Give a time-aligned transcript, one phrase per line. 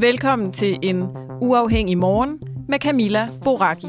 [0.00, 1.02] Velkommen til en
[1.40, 3.86] uafhængig morgen med Camilla Boraki.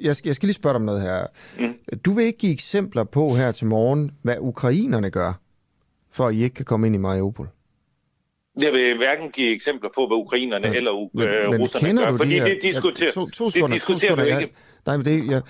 [0.00, 1.26] Jeg skal, jeg skal lige spørge dig om noget her.
[1.58, 1.74] Mm.
[2.04, 5.32] Du vil ikke give eksempler på her til morgen, hvad ukrainerne gør,
[6.10, 7.48] for at I ikke kan komme ind i Mariupol?
[8.60, 12.02] Jeg vil hverken give eksempler på, hvad ukrainerne ja, eller men, øh, men russerne kender
[12.02, 14.38] gør, du fordi de her, det diskuterer, ja, to, to det diskuterer to vi sekunder,
[14.38, 14.54] ikke.
[14.86, 15.42] Nej, men det, jeg,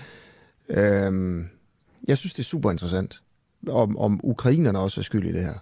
[0.69, 1.49] øhm,
[2.07, 3.21] jeg synes, det er super interessant,
[3.69, 5.55] om, om ukrainerne også er skyld i det her.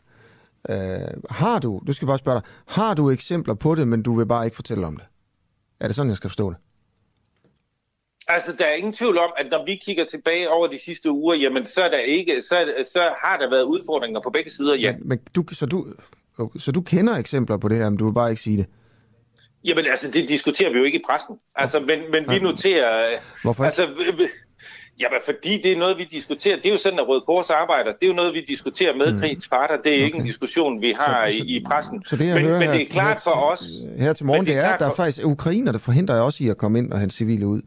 [0.70, 4.16] Øh, har du, du skal bare spørge dig, har du eksempler på det, men du
[4.16, 5.06] vil bare ikke fortælle om det?
[5.80, 6.58] Er det sådan, jeg skal forstå det?
[8.28, 11.36] Altså, der er ingen tvivl om, at når vi kigger tilbage over de sidste uger,
[11.36, 14.92] jamen, så, er der ikke, så, så har der været udfordringer på begge sider, ja.
[14.98, 15.88] Men, men du, så, du,
[16.58, 18.66] så du kender eksempler på det her, men du vil bare ikke sige det?
[19.66, 21.36] Jamen, altså, det diskuterer vi jo ikke i pressen.
[21.56, 23.18] Altså, men, men vi noterer...
[23.44, 23.68] Hvorfor ikke?
[23.68, 24.30] Altså, øh, øh,
[25.00, 26.56] jamen, fordi det er noget, vi diskuterer.
[26.56, 27.92] Det er jo sådan, at Røde Kors arbejder.
[27.92, 29.20] Det er jo noget, vi diskuterer med mm.
[29.20, 29.78] krigens parter.
[29.78, 30.06] Det er okay.
[30.06, 32.04] ikke en diskussion, vi har Så- i, i pressen.
[32.06, 33.64] Så det, jeg men, hører men her, det er klart for os...
[33.98, 36.44] Her til morgen, det det er at der er faktisk ukrainer, der forhindrer jeg også
[36.44, 37.62] i at komme ind og hente civile ud.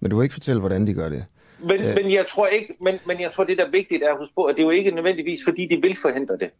[0.00, 1.24] Men du vil ikke fortælle, hvordan de gør det.
[1.64, 1.94] Men, Ja.
[1.94, 4.34] men, jeg tror ikke, men, men jeg tror, det der er vigtigt er at huske
[4.34, 6.50] på, at det er jo ikke nødvendigvis, fordi de vil forhindre det.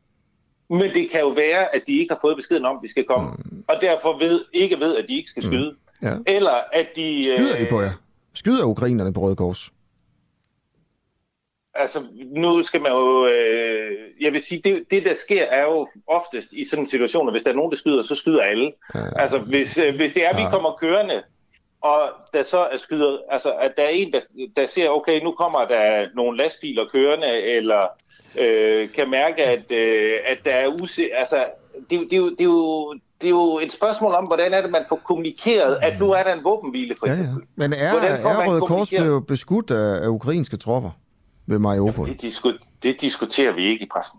[0.72, 3.05] Men det kan jo være, at de ikke har fået beskeden om, at de skal
[3.05, 3.65] komme, mm.
[3.69, 5.75] og derfor ved, ikke ved, at de ikke skal skyde.
[6.03, 6.12] Ja.
[6.27, 7.25] Eller at de...
[7.37, 7.91] Skyder de øh, på jer?
[8.34, 9.72] Skyder ukrainerne på Røde Kors?
[11.75, 12.03] Altså,
[12.37, 13.27] nu skal man jo...
[13.27, 13.91] Øh,
[14.21, 17.50] jeg vil sige, det, det der sker er jo oftest i sådan situationer, hvis der
[17.50, 18.72] er nogen, der skyder, så skyder alle.
[18.94, 19.00] Ja.
[19.22, 20.50] Altså, hvis, øh, hvis det er, at vi Ja.
[20.50, 21.22] kommer kørende,
[21.82, 22.00] og
[22.34, 24.20] der så er skyder, altså, at der er en, der,
[24.56, 27.87] der ser, okay, nu kommer der nogle lastbiler kørende, eller
[28.41, 31.09] øh, kan mærke, at, øh, at der er use...
[31.15, 31.44] Altså,
[31.91, 34.60] det, det, er jo- det, er jo, det er jo et spørgsmål om, hvordan er
[34.62, 37.21] det, man får kommunikeret, at nu er der en våbenhvile, for Ja, ja.
[37.21, 37.42] eksempel.
[37.56, 40.91] Men er, er Røde Kors blevet beskudt af, af ukrainske tropper
[41.47, 42.09] ved Mariupol?
[42.09, 44.19] Det, disku- det diskuterer vi ikke i pressen.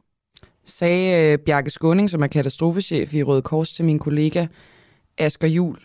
[0.65, 4.45] Sagde øh, Bjarke Skåning, som er katastrofechef i Røde Kors, til min kollega
[5.17, 5.77] Asger Jul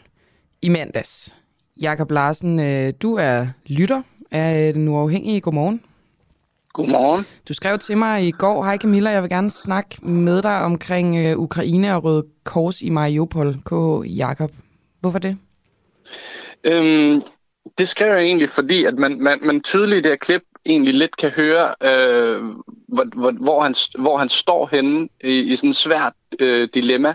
[0.62, 1.36] i mandags.
[1.80, 5.40] Jakob Larsen, øh, du er lytter af Den Uafhængige.
[5.40, 5.80] Godmorgen.
[6.72, 7.24] Godmorgen.
[7.48, 11.16] Du skrev til mig i går, hej Camilla, jeg vil gerne snakke med dig omkring
[11.16, 13.54] øh, Ukraine og Røde Kors i Mariupol.
[13.54, 14.50] KH Jakob.
[15.00, 15.38] Hvorfor det?
[16.64, 17.20] Øhm,
[17.78, 20.94] det skrev jeg egentlig, fordi at man, man, man tydeligt i det her klip egentlig
[20.94, 22.42] lidt kan høre, øh,
[22.88, 27.14] hvor, hvor, hvor, han, hvor han står henne i, i sådan et svært øh, dilemma,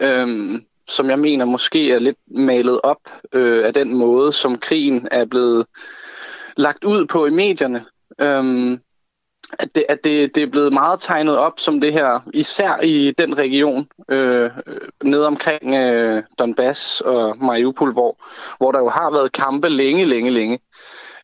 [0.00, 0.58] øh,
[0.88, 3.00] som jeg mener måske er lidt malet op
[3.32, 5.66] øh, af den måde, som krigen er blevet
[6.56, 7.84] lagt ud på i medierne.
[8.20, 8.80] Øhm,
[9.52, 13.10] at det, at det, det er blevet meget tegnet op som det her, især i
[13.18, 14.50] den region, øh,
[15.02, 18.16] ned omkring øh, Donbass og Mariupol, hvor,
[18.58, 20.58] hvor der jo har været kampe længe, længe, længe.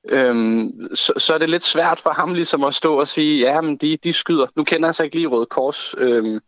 [0.08, 3.60] Øhm, så, så er det lidt svært for ham ligesom at stå og sige, ja,
[3.60, 4.46] men de, de skyder.
[4.56, 6.40] Nu kender jeg så ikke lige Røde Kors, øhm,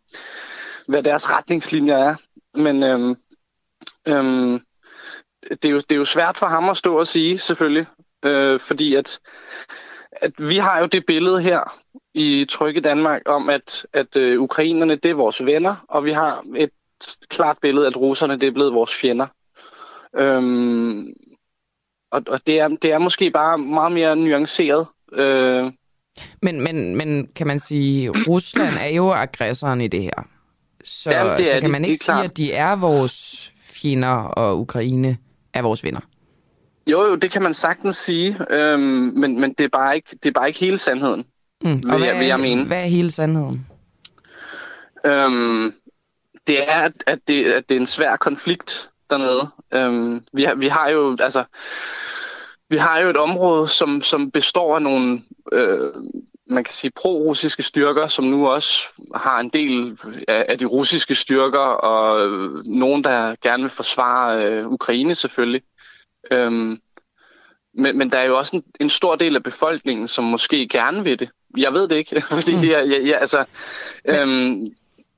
[0.88, 2.14] hvad deres retningslinjer er,
[2.56, 3.16] men øhm,
[4.08, 4.60] øhm,
[5.50, 7.86] det, er jo, det er jo svært for ham at stå og sige, selvfølgelig,
[8.24, 9.20] øh, fordi at,
[10.12, 11.80] at vi har jo det billede her
[12.14, 16.44] i Trygge Danmark om, at, at øh, ukrainerne det er vores venner, og vi har
[16.56, 16.70] et
[17.28, 19.26] klart billede, at russerne det er blevet vores fjender.
[20.16, 21.14] Øhm,
[22.12, 24.86] og og det, er, det er måske bare meget mere nuanceret.
[25.12, 25.72] Øh,
[26.42, 30.33] Men, men, men kan man sige, Rusland er jo aggressoren i det her.
[30.84, 32.24] Så, Jamen, det er så kan de, man ikke sige, klart.
[32.24, 35.16] at de er vores fjender, og Ukraine
[35.54, 36.00] er vores venner.
[36.90, 38.80] jo, jo, det kan man sagtens sige, øhm,
[39.16, 41.24] men, men det, er bare ikke, det er bare ikke hele sandheden.
[41.64, 41.82] Mm.
[41.92, 42.64] Vil jeg- vil jeg mene.
[42.66, 43.66] hvad er hele sandheden?
[45.06, 45.72] Øhm,
[46.46, 49.48] det er, at det, at det er en svær konflikt dernede.
[49.74, 51.44] Øhm, vi, har, vi har jo, altså,
[52.70, 55.20] vi har jo et område, som, som består af nogle,
[55.52, 55.90] øh,
[56.50, 59.98] man kan sige, pro-russiske styrker, som nu også har en del
[60.28, 65.62] af, af de russiske styrker, og øh, nogen, der gerne vil forsvare øh, Ukraine selvfølgelig.
[66.30, 66.78] Øhm,
[67.74, 71.04] men, men der er jo også en, en stor del af befolkningen, som måske gerne
[71.04, 71.28] vil det.
[71.56, 72.62] Jeg ved det ikke, fordi mm.
[72.62, 73.44] jeg, jeg, jeg, altså...
[74.04, 74.66] Men, øhm,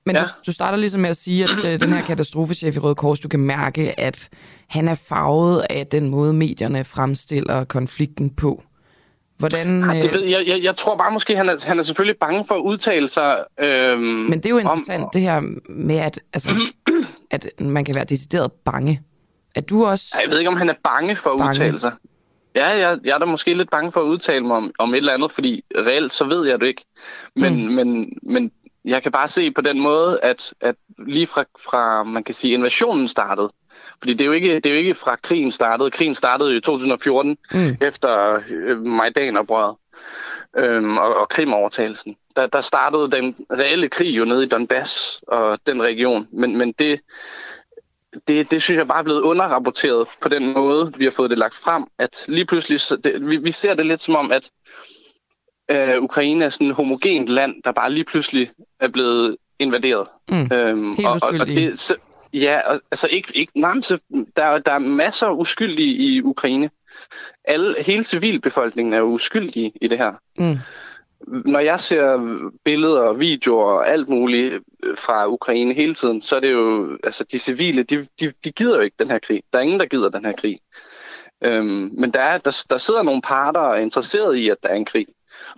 [0.06, 0.23] men ja.
[0.23, 3.20] du, du starter ligesom med at sige, at øh, den her katastrofechef i Røde Kors,
[3.20, 4.28] du kan mærke, at
[4.69, 8.62] han er farvet af den måde, medierne fremstiller konflikten på.
[9.38, 10.60] Hvordan, ja, det øh, ved jeg, jeg.
[10.62, 13.44] Jeg tror bare måske, han er, han er selvfølgelig bange for at udtale sig.
[13.60, 16.48] Øhm, men det er jo interessant, om, det her med, at, altså,
[17.30, 19.02] at man kan være decideret bange.
[19.54, 20.16] Er du også...
[20.24, 21.48] Jeg ved ikke, om han er bange for at bange.
[21.48, 21.92] udtale sig.
[22.56, 24.98] Ja, jeg, jeg er da måske lidt bange for at udtale mig om, om et
[24.98, 26.84] eller andet, fordi reelt så ved jeg det ikke.
[27.34, 27.72] Men, mm.
[27.72, 28.52] men, men
[28.84, 30.74] jeg kan bare se på den måde, at, at
[31.06, 33.50] lige fra, fra, man kan sige, invasionen startede,
[33.98, 35.90] fordi det er jo ikke, det er jo ikke fra krigen startede.
[35.90, 37.76] Krigen startede i 2014 mm.
[37.81, 39.76] efter øh, Majdan-oprøret
[40.56, 42.16] øhm, og, og Krim-overtagelsen.
[42.37, 46.28] Der, der startede den reelle krig jo nede i Donbass og den region.
[46.32, 47.00] Men, men det,
[48.28, 51.38] det, det synes jeg bare er blevet underrapporteret på den måde, vi har fået det
[51.38, 54.50] lagt frem, at lige pludselig, det, vi, vi ser det lidt som om, at
[55.70, 58.50] øh, Ukraine er sådan et homogent land, der bare lige pludselig
[58.81, 60.06] er blevet invaderet.
[60.28, 60.49] Mm.
[60.52, 61.92] Øhm, Helt og, og, og det,
[62.40, 62.60] Ja,
[62.90, 63.98] altså ikke, ikke nej, så
[64.36, 66.70] der, der er masser af uskyldige i Ukraine.
[67.44, 70.12] Alle, hele civilbefolkningen er uskyldige i det her.
[70.38, 70.56] Mm.
[71.26, 72.18] Når jeg ser
[72.64, 76.98] billeder og videoer og alt muligt øh, fra Ukraine hele tiden, så er det jo,
[77.04, 79.42] altså de civile, de, de, de gider jo ikke den her krig.
[79.52, 80.60] Der er ingen, der gider den her krig.
[81.44, 84.68] Øhm, men der, er, der, der sidder nogle parter og er interesseret i, at der
[84.68, 85.06] er en krig.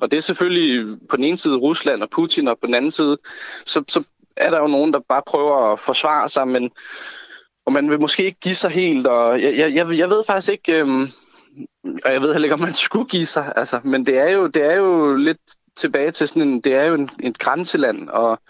[0.00, 2.90] Og det er selvfølgelig på den ene side Rusland og Putin, og på den anden
[2.90, 3.18] side,
[3.66, 4.04] så, så
[4.40, 6.70] er der jo nogen, der bare prøver at forsvare sig, men
[7.68, 10.52] og man vil måske ikke give sig helt, og jeg, jeg, jeg, jeg ved faktisk
[10.52, 11.08] ikke, øhm,
[12.04, 14.46] og jeg ved heller ikke, om man skulle give sig, altså, men det er jo,
[14.46, 15.40] det er jo lidt
[15.76, 18.40] tilbage til sådan en, det er jo en, en grænseland, og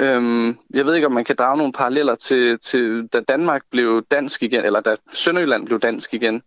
[0.00, 4.02] øhm, jeg ved ikke, om man kan drage nogle paralleller til, til, da Danmark blev
[4.10, 6.42] dansk igen, eller da Sønderjylland blev dansk igen.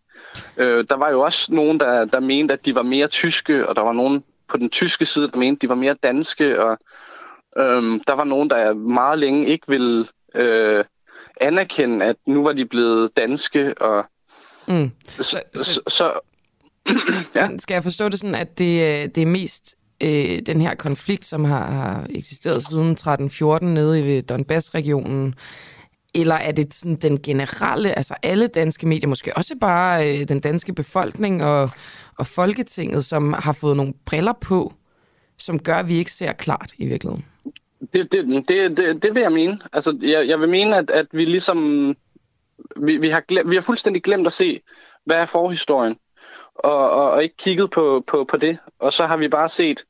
[0.57, 3.75] Øh, der var jo også nogen, der, der mente, at de var mere tyske, og
[3.75, 6.77] der var nogen på den tyske side, der mente, at de var mere danske, og
[7.57, 10.05] Øhm, der var nogen, der meget længe ikke ville
[10.35, 10.85] øh,
[11.41, 13.81] anerkende, at nu var de blevet danske.
[13.81, 14.05] Og,
[14.67, 14.91] mm.
[15.19, 16.13] så, så, så,
[17.35, 17.49] ja.
[17.59, 21.45] Skal jeg forstå det sådan, at det, det er mest øh, den her konflikt, som
[21.45, 25.35] har, har eksisteret siden 13-14 nede i Donbass-regionen,
[26.15, 30.39] eller er det sådan den generelle, altså alle danske medier, måske også bare øh, den
[30.39, 31.69] danske befolkning og,
[32.17, 34.73] og Folketinget, som har fået nogle briller på,
[35.37, 37.25] som gør, at vi ikke ser klart i virkeligheden?
[37.93, 39.59] Det, det, det, det, det vil jeg mene.
[39.73, 41.95] Altså, jeg, jeg vil mene, at, at vi ligesom...
[42.75, 44.61] Vi, vi, har glemt, vi har fuldstændig glemt at se,
[45.05, 45.97] hvad er forhistorien,
[46.55, 48.57] og, og, og ikke kigget på, på, på det.
[48.79, 49.85] Og så har vi bare set,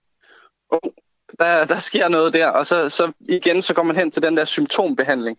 [0.69, 0.91] oh,
[1.39, 4.37] der, der sker noget der, og så, så igen så går man hen til den
[4.37, 5.37] der symptombehandling,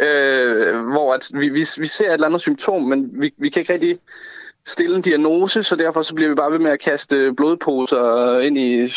[0.00, 3.60] øh, hvor at vi, vi, vi ser et eller andet symptom, men vi, vi kan
[3.60, 3.98] ikke rigtig
[4.66, 8.58] stille en diagnose, så derfor så bliver vi bare ved med at kaste blodposer ind
[8.58, 8.88] i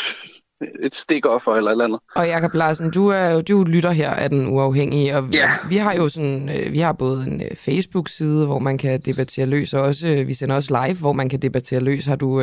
[0.84, 2.00] et stikoffer eller et eller andet.
[2.16, 5.50] Og Jakob Larsen, du er jo du lytter her af den uafhængige, og yeah.
[5.70, 9.46] vi har jo sådan, øh, vi har både en øh, Facebook-side, hvor man kan debattere
[9.46, 12.06] løs, og også, øh, vi sender også live, hvor man kan debattere løs.
[12.06, 12.42] Har du,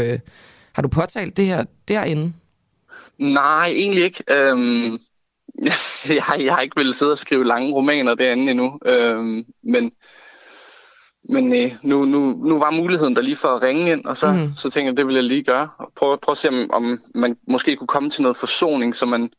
[0.75, 2.33] har du påtalt det her derinde?
[3.18, 4.25] Nej, egentlig ikke.
[4.30, 4.99] Øhm,
[6.09, 9.92] jeg, har, jeg har ikke ville sidde og skrive lange romaner derinde endnu, øhm, men
[11.28, 14.33] men øh, nu, nu, nu var muligheden der lige for at ringe ind, og så,
[14.33, 14.52] mm.
[14.57, 15.69] så tænkte jeg, det vil jeg lige gøre.
[15.78, 19.07] Og prøve, prøve at se, om, om man måske kunne komme til noget forsoning, så
[19.07, 19.31] man...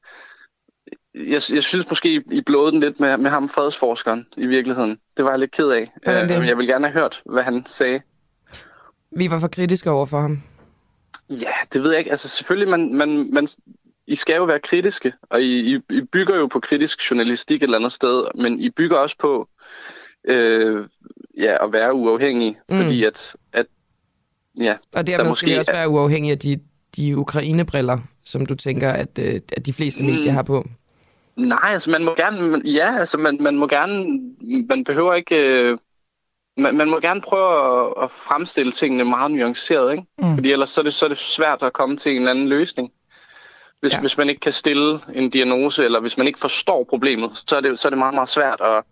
[1.16, 5.00] Jeg, jeg synes måske, I blåede den lidt med, med ham, fredsforskeren, i virkeligheden.
[5.18, 5.92] Det var jeg lidt ked af.
[6.08, 8.02] Øh, jeg vil gerne have hørt, hvad han sagde.
[9.12, 10.42] Vi var for kritiske over for ham.
[11.30, 12.12] Ja, det ved jeg ikke.
[12.12, 13.48] Altså selvfølgelig, man, man, man,
[14.08, 17.64] I skal jo være kritiske, og I, I, I bygger jo på kritisk journalistik et
[17.64, 19.50] eller andet sted, men I bygger også på
[20.28, 20.88] øh,
[21.38, 22.78] ja, at være uafhængig, mm.
[22.78, 23.66] fordi at, at
[24.58, 26.60] ja, Og dermed måske, skal også være uafhængig af de,
[26.96, 30.10] de Ukraine-briller, som du tænker, at, øh, at de fleste mm.
[30.10, 30.66] medier har på.
[31.36, 34.20] Nej, altså man må gerne, ja, altså man, man må gerne,
[34.70, 35.78] man behøver ikke, øh,
[36.58, 40.04] man, man må gerne prøve at, at fremstille tingene meget nuanceret, ikke?
[40.18, 40.36] Mm.
[40.36, 42.50] Fordi ellers så er, det, så er det svært at komme til en eller anden
[42.50, 42.92] løsning.
[43.82, 44.00] Hvis, ja.
[44.00, 47.62] hvis man ikke kan stille en diagnose, eller hvis man ikke forstår problemet, så er
[47.62, 48.84] det, så er det meget, meget svært at,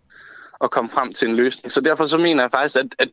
[0.64, 1.72] at komme frem til en løsning.
[1.72, 3.08] Så derfor så mener jeg faktisk, at, at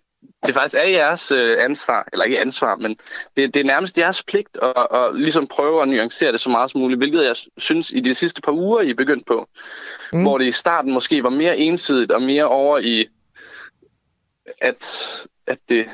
[0.45, 2.97] det faktisk er jeres øh, ansvar, eller ikke ansvar, men
[3.37, 6.71] det, det er nærmest jeres pligt at, at ligesom prøve at nuancere det så meget
[6.71, 9.47] som muligt, hvilket jeg synes i de sidste par uger, I er begyndt på.
[10.13, 10.21] Mm.
[10.21, 13.05] Hvor det i starten måske var mere ensidigt og mere over i,
[14.61, 14.83] at,
[15.47, 15.89] at det,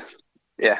[0.62, 0.76] ja,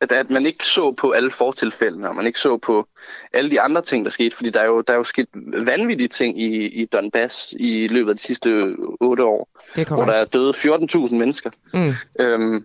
[0.00, 2.86] at, at man ikke så på alle fortilfældene, og man ikke så på
[3.32, 5.26] alle de andre ting, der skete, fordi der er jo, der er jo sket
[5.66, 9.48] vanvittige ting i, i Donbass i løbet af de sidste otte år,
[9.94, 11.50] hvor der er døde 14.000 mennesker.
[11.74, 11.92] Mm.
[12.24, 12.64] Øhm,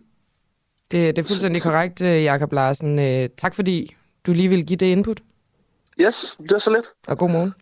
[0.91, 2.99] Det, det er fuldstændig korrekt, øh, Jakob Larsen.
[2.99, 5.21] Øh, Tak fordi du lige vil give det input,
[6.01, 6.85] yes, det er så lidt.
[7.07, 7.53] og god morgen.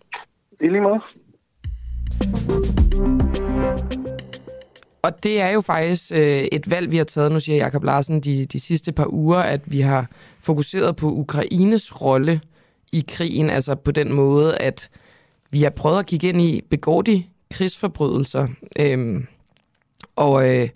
[0.62, 1.01] I lige måde.
[5.03, 8.22] Og det er jo faktisk øh, et valg, vi har taget, nu siger Jakob Larsen,
[8.22, 10.10] de, de sidste par uger, at vi har
[10.41, 12.41] fokuseret på Ukraines rolle
[12.91, 14.89] i krigen, altså på den måde, at
[15.51, 18.48] vi har prøvet at kigge ind i, begår de krigsforbrydelser?
[18.79, 19.27] Øhm,
[20.15, 20.69] og, øh,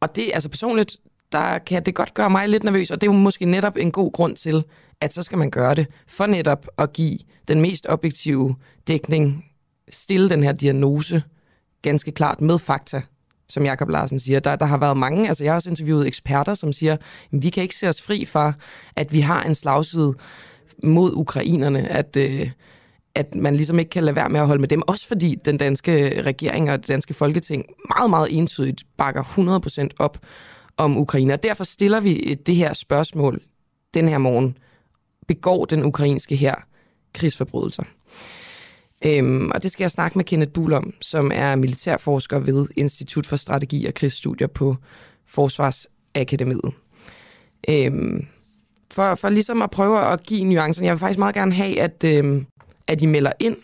[0.00, 0.96] og det, altså personligt,
[1.32, 3.90] der kan det godt gøre mig lidt nervøs, og det er jo måske netop en
[3.90, 4.64] god grund til,
[5.00, 8.56] at så skal man gøre det, for netop at give den mest objektive
[8.88, 9.44] dækning,
[9.88, 11.22] stille den her diagnose
[11.82, 13.02] ganske klart med fakta,
[13.52, 14.40] som Jakob Larsen siger.
[14.40, 17.50] Der, der har været mange, altså jeg har også interviewet eksperter, som siger, at vi
[17.50, 18.52] kan ikke se os fri fra,
[18.96, 20.14] at vi har en slagside
[20.82, 22.50] mod ukrainerne, at, øh,
[23.14, 24.82] at man ligesom ikke kan lade være med at holde med dem.
[24.86, 27.64] Også fordi den danske regering og det danske folketing
[27.96, 30.18] meget, meget entydigt bakker 100% op
[30.76, 31.32] om Ukraine.
[31.32, 33.40] Og derfor stiller vi det her spørgsmål
[33.94, 34.56] den her morgen.
[35.28, 36.54] Begår den ukrainske her
[37.14, 37.82] krigsforbrydelser?
[39.06, 43.26] Øhm, og det skal jeg snakke med Kenneth Buhl om, som er militærforsker ved Institut
[43.26, 44.76] for Strategi og Krigsstudier på
[45.26, 46.72] Forsvarsakademiet.
[47.68, 48.26] Øhm,
[48.92, 50.86] for, for ligesom at prøve at give nuancerne.
[50.86, 52.46] Jeg vil faktisk meget gerne have, at, øhm,
[52.86, 53.56] at I melder ind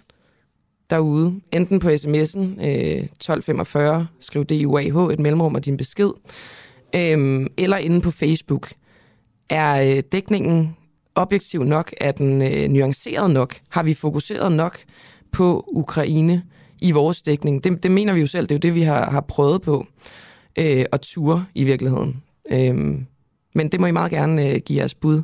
[0.90, 6.11] derude, enten på sms'en øh, 1245, skriv DUAH, et mellemrum og din besked,
[6.95, 8.73] øhm, eller inde på Facebook.
[9.50, 10.76] Er øh, dækningen
[11.14, 11.92] objektiv nok?
[12.00, 13.57] Er den øh, nuanceret nok?
[13.68, 14.78] Har vi fokuseret nok
[15.32, 16.42] på Ukraine
[16.80, 17.64] i vores dækning?
[17.64, 19.87] Det, det mener vi jo selv, det er jo det, vi har, har prøvet på
[20.58, 22.23] øh, at ture i virkeligheden.
[22.50, 23.00] Øh,
[23.54, 25.23] men det må I meget gerne øh, give jeres bud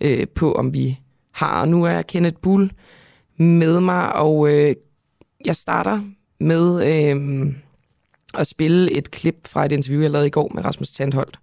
[0.00, 0.98] øh, på, om vi
[1.32, 1.60] har.
[1.60, 2.72] Og nu er Kenneth Bull
[3.36, 4.74] med mig, og øh,
[5.44, 6.00] jeg starter
[6.40, 7.46] med øh,
[8.34, 11.38] at spille et klip fra et interview, jeg lavede i går med Rasmus Tandholt,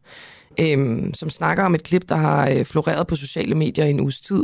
[0.59, 3.99] øh, som snakker om et klip, der har øh, floreret på sociale medier i en
[3.99, 4.43] uges tid,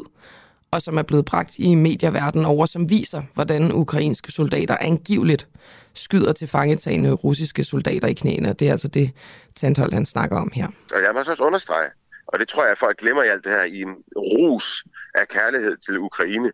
[0.72, 5.48] og som er blevet bragt i medieverdenen over, som viser, hvordan ukrainske soldater angiveligt
[5.94, 8.54] skyder til fangetagende russiske soldater i knæene.
[8.54, 9.12] Det er altså det,
[9.56, 10.68] Tandholt han snakker om her.
[10.94, 11.90] Og jeg må så også understrege,
[12.28, 14.84] og det tror jeg, at folk glemmer i alt det her, i en rus
[15.16, 16.52] af kærlighed til Ukraine.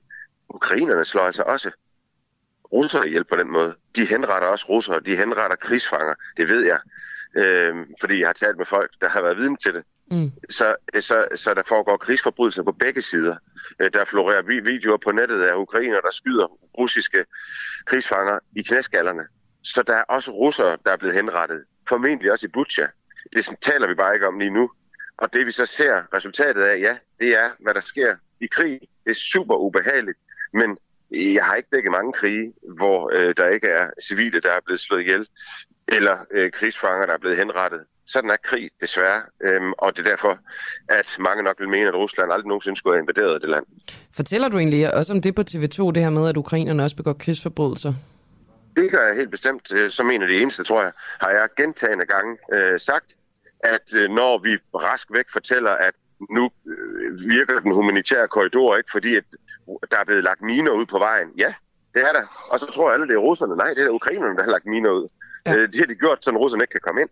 [0.49, 1.71] Ukrainerne slår altså også
[2.73, 3.75] russerne ihjel på den måde.
[3.95, 6.79] De henretter også russere, de henretter krigsfanger, det ved jeg.
[7.35, 9.83] Øhm, fordi jeg har talt med folk, der har været viden til det.
[10.11, 10.31] Mm.
[10.49, 13.35] Så, så, så der foregår krigsforbrydelser på begge sider.
[13.79, 16.47] Øh, der florerer videoer på nettet af ukrainer, der skyder
[16.77, 17.25] russiske
[17.85, 19.23] krigsfanger i knæskallerne.
[19.63, 21.63] Så der er også russere, der er blevet henrettet.
[21.89, 22.87] Formentlig også i Butcha.
[23.33, 24.71] Det sådan taler vi bare ikke om lige nu.
[25.17, 28.79] Og det vi så ser resultatet af, ja, det er, hvad der sker i krig.
[29.05, 30.17] Det er super ubehageligt,
[30.53, 30.77] men
[31.11, 34.79] jeg har ikke dækket mange krige, hvor øh, der ikke er civile, der er blevet
[34.79, 35.27] slået ihjel,
[35.87, 37.85] eller øh, krigsfanger, der er blevet henrettet.
[38.07, 39.21] Sådan er krig, desværre.
[39.43, 40.37] Øhm, og det er derfor,
[40.89, 43.65] at mange nok vil mene, at Rusland aldrig nogensinde skulle have invaderet det land.
[44.15, 47.13] Fortæller du egentlig også om det på TV2, det her med, at ukrainerne også begår
[47.13, 47.93] krigsforbrydelser?
[48.75, 49.71] Det gør jeg helt bestemt.
[49.71, 53.15] øh, Som en af de eneste, tror jeg, har jeg gentagende gange øh, sagt,
[53.59, 55.93] at øh, når vi rask væk fortæller, at
[56.29, 59.23] nu øh, virker den humanitære korridor ikke, fordi at
[59.91, 61.27] der er blevet lagt miner ud på vejen.
[61.37, 61.53] Ja,
[61.93, 62.47] det er der.
[62.51, 63.55] Og så tror alle, det er russerne.
[63.55, 65.07] Nej, det er ukrainerne, der har lagt miner ud.
[65.45, 65.55] Ja.
[65.55, 67.09] Øh, det har de gjort, så russerne ikke kan komme ind.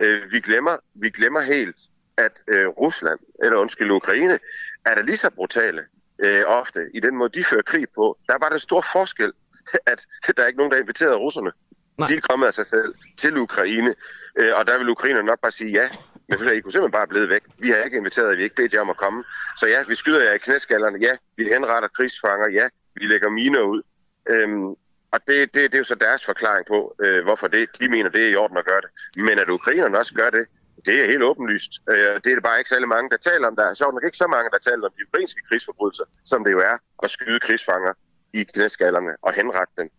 [0.00, 1.76] Øh, vi, glemmer, vi glemmer helt,
[2.16, 4.38] at øh, Rusland, eller undskyld, Ukraine,
[4.84, 5.84] er der lige så brutale
[6.18, 8.18] øh, ofte i den måde, de fører krig på.
[8.26, 9.32] Der var der stor forskel,
[9.92, 11.52] at der er ikke nogen, der inviterede russerne.
[11.98, 12.08] Nej.
[12.08, 13.94] De er kommet af sig selv til Ukraine,
[14.36, 15.88] øh, og der vil ukrainerne nok bare sige ja.
[16.28, 17.42] Men I kunne simpelthen bare blive væk.
[17.58, 19.24] Vi har ikke inviteret vi har ikke bedt jer om at komme.
[19.56, 20.98] Så ja, vi skyder jer i knæskallerne.
[20.98, 22.48] Ja, vi henretter krigsfanger.
[22.48, 23.82] Ja, vi lægger miner ud.
[24.30, 24.74] Øhm,
[25.14, 28.10] og det, det, det er jo så deres forklaring på, øh, hvorfor det, de mener,
[28.10, 28.90] det er i orden at gøre det.
[29.28, 30.44] Men at ukrainerne også gør det,
[30.86, 31.72] det er helt åbenlyst.
[31.90, 33.56] Øh, det er bare ikke særlig mange, der taler om.
[33.56, 36.52] Der er sjovt nok ikke så mange, der taler om de ukrainske krigsforbrydelser, som det
[36.52, 37.92] jo er at skyde krigsfanger
[38.32, 39.90] i knæskallerne og henrette dem.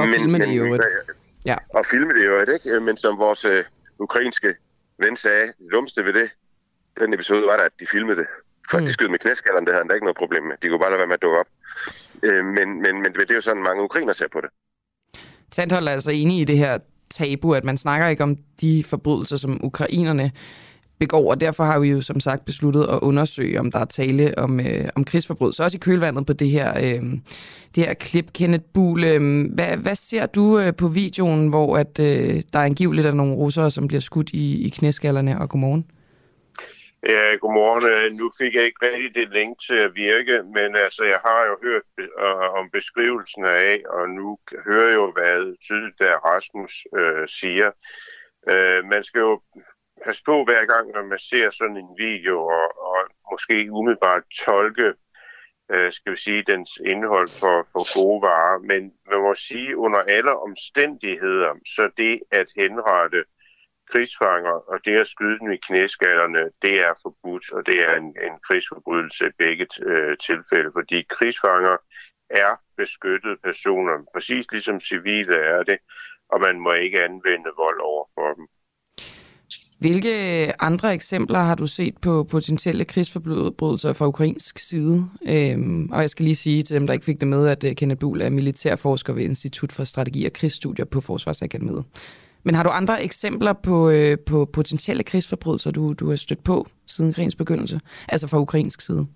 [0.00, 0.84] Og filme det i øvrigt.
[1.46, 1.56] Ja.
[1.68, 2.80] Og filme det øvrigt, ikke?
[2.80, 3.64] Men som vores øh,
[3.98, 4.54] ukrainske
[4.98, 6.30] ven sagde, det dummeste ved det,
[7.00, 8.26] den episode var der, at de filmede det.
[8.70, 8.86] For mm.
[8.86, 10.56] de skød med knæskallerne, det havde han da ikke noget problem med.
[10.62, 11.46] De kunne bare lade være med at dukke op.
[12.22, 14.50] Øh, men, men, men det er jo sådan, mange ukrainer ser på det.
[15.50, 16.78] Tandhold er altså enig i det her
[17.10, 20.30] tabu, at man snakker ikke om de forbrydelser, som ukrainerne
[20.98, 24.38] begår, og derfor har vi jo som sagt besluttet at undersøge, om der er tale
[24.38, 27.02] om, øh, om krigsforbrydelser, også i kølvandet på det her, øh,
[27.74, 28.32] det her klip.
[28.32, 32.64] Kenneth Buhl, øh, hvad, hvad ser du øh, på videoen, hvor at, øh, der er
[32.64, 35.84] angiveligt af nogle russere, som bliver skudt i, i knæskallerne, og godmorgen?
[37.06, 37.86] Ja, godmorgen.
[37.92, 41.44] Øh, nu fik jeg ikke rigtig det link til at virke, men altså, jeg har
[41.44, 46.86] jo hørt øh, om beskrivelsen af, og nu hører jeg jo, hvad tydeligt der Rasmus
[46.96, 47.70] øh, siger.
[48.48, 49.40] Øh, man skal jo
[50.04, 52.98] passe på hver gang, når man ser sådan en video, og, og
[53.30, 54.92] måske umiddelbart tolke,
[55.72, 58.58] øh, skal vi sige, dens indhold for, for gode varer.
[58.58, 63.24] Men man må sige, under alle omstændigheder, så det at henrette
[63.94, 68.08] krigsfanger, og det at skyde dem i knæskallerne, det er forbudt, og det er en,
[68.28, 71.76] en krigsforbrydelse i begge øh, tilfælde, fordi krigsfanger
[72.30, 75.78] er beskyttede personer, præcis ligesom civile er det,
[76.32, 78.46] og man må ikke anvende vold over for dem.
[79.78, 80.14] Hvilke
[80.62, 85.08] andre eksempler har du set på potentielle krigsforbrydelser fra ukrainsk side?
[85.26, 87.74] Øhm, og jeg skal lige sige til dem, der ikke fik det med, at øh,
[87.74, 91.84] Kenneth Buhl er militærforsker ved Institut for Strategi og Krigsstudier på Forsvarsakademiet.
[92.44, 96.66] Men har du andre eksempler på, øh, på potentielle krigsforbrydelser, du, du har stødt på
[96.86, 97.80] siden krigens begyndelse?
[98.08, 99.06] Altså fra ukrainsk side?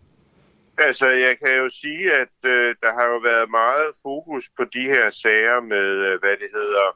[0.79, 4.83] Altså, jeg kan jo sige, at øh, der har jo været meget fokus på de
[4.83, 6.87] her sager med, øh, hvad det hedder,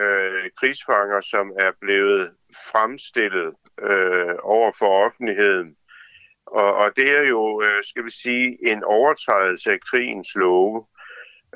[0.00, 2.30] øh, krigsfanger, som er blevet
[2.72, 5.76] fremstillet øh, over for offentligheden.
[6.46, 10.86] Og, og det er jo, øh, skal vi sige, en overtrædelse af krigens love.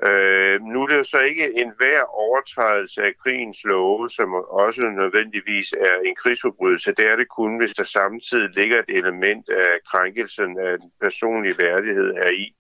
[0.09, 4.81] Øh, nu er det jo så ikke en hver overtrædelse af krigens love, som også
[4.81, 6.93] nødvendigvis er en krigsforbrydelse.
[6.93, 11.59] Det er det kun, hvis der samtidig ligger et element af krænkelsen af den personlige
[11.59, 12.55] værdighed er i.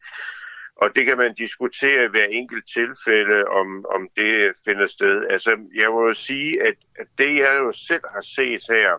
[0.77, 5.27] Og det kan man diskutere i hver enkelt tilfælde, om, om det finder sted.
[5.31, 8.91] Altså, jeg må jo sige, at, at det, jeg jo selv har set her,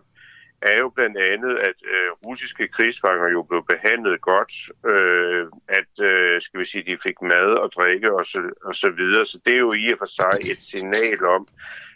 [0.71, 4.53] er jo blandt andet, at øh, russiske krigsfanger jo blev behandlet godt,
[4.91, 8.89] øh, at øh, skal vi sige, de fik mad og drikke og så, og så
[8.89, 9.25] videre.
[9.25, 11.47] Så det er jo i og for sig et signal om,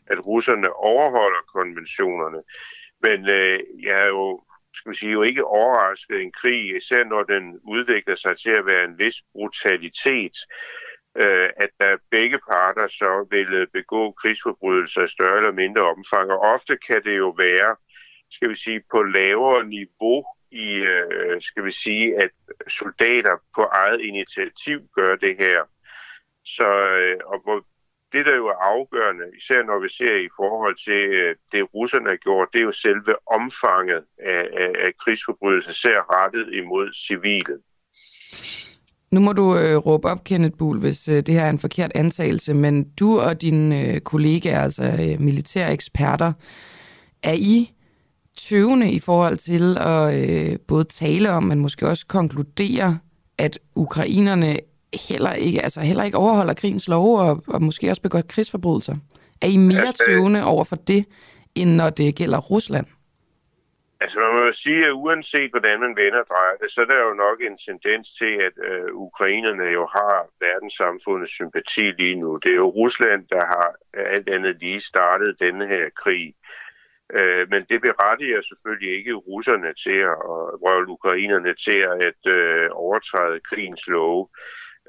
[0.07, 2.41] at russerne overholder konventionerne.
[3.01, 4.43] Men øh, jeg er jo
[4.77, 8.65] skal vi sige, jo ikke overrasket en krig, især når den udvikler sig til at
[8.65, 10.37] være en vis brutalitet,
[11.15, 16.31] øh, at der begge parter så vil øh, begå krigsforbrydelser i større eller mindre omfang.
[16.31, 17.75] Og ofte kan det jo være,
[18.31, 22.29] skal vi sige, på lavere niveau i, øh, skal vi sige, at
[22.67, 25.61] soldater på eget initiativ gør det her.
[26.45, 26.67] Så
[27.01, 27.65] øh, og hvor
[28.13, 32.09] det, der jo er afgørende, især når vi ser i forhold til øh, det, russerne
[32.09, 37.57] har gjort, det er jo selve omfanget af, af, af krigsforbrydelser, ser rettet imod civile.
[39.11, 41.91] Nu må du øh, råbe op, Kenneth Buhl, hvis øh, det her er en forkert
[41.95, 46.33] antagelse, men du og dine øh, kollegaer, altså øh, militære eksperter,
[47.23, 47.71] er I
[48.37, 52.99] tøvende i forhold til at øh, både tale om, men måske også konkludere,
[53.37, 54.59] at ukrainerne
[55.09, 58.95] heller ikke, altså heller ikke overholder krigens lov og, og måske også begår krigsforbrydelser.
[59.41, 61.05] Er I mere altså, tøvende over for det,
[61.55, 62.85] end når det gælder Rusland?
[64.01, 67.07] Altså man må jo sige, at uanset hvordan man vender drejer det, så er der
[67.07, 72.37] jo nok en tendens til, at øh, ukrainerne jo har verdenssamfundets sympati lige nu.
[72.43, 76.25] Det er jo Rusland, der har alt andet lige startet denne her krig.
[76.27, 76.66] Øh,
[77.13, 80.17] Øh, men det berettiger selvfølgelig ikke russerne til at,
[80.67, 84.27] og ukrainerne til at øh, overtræde krigens love.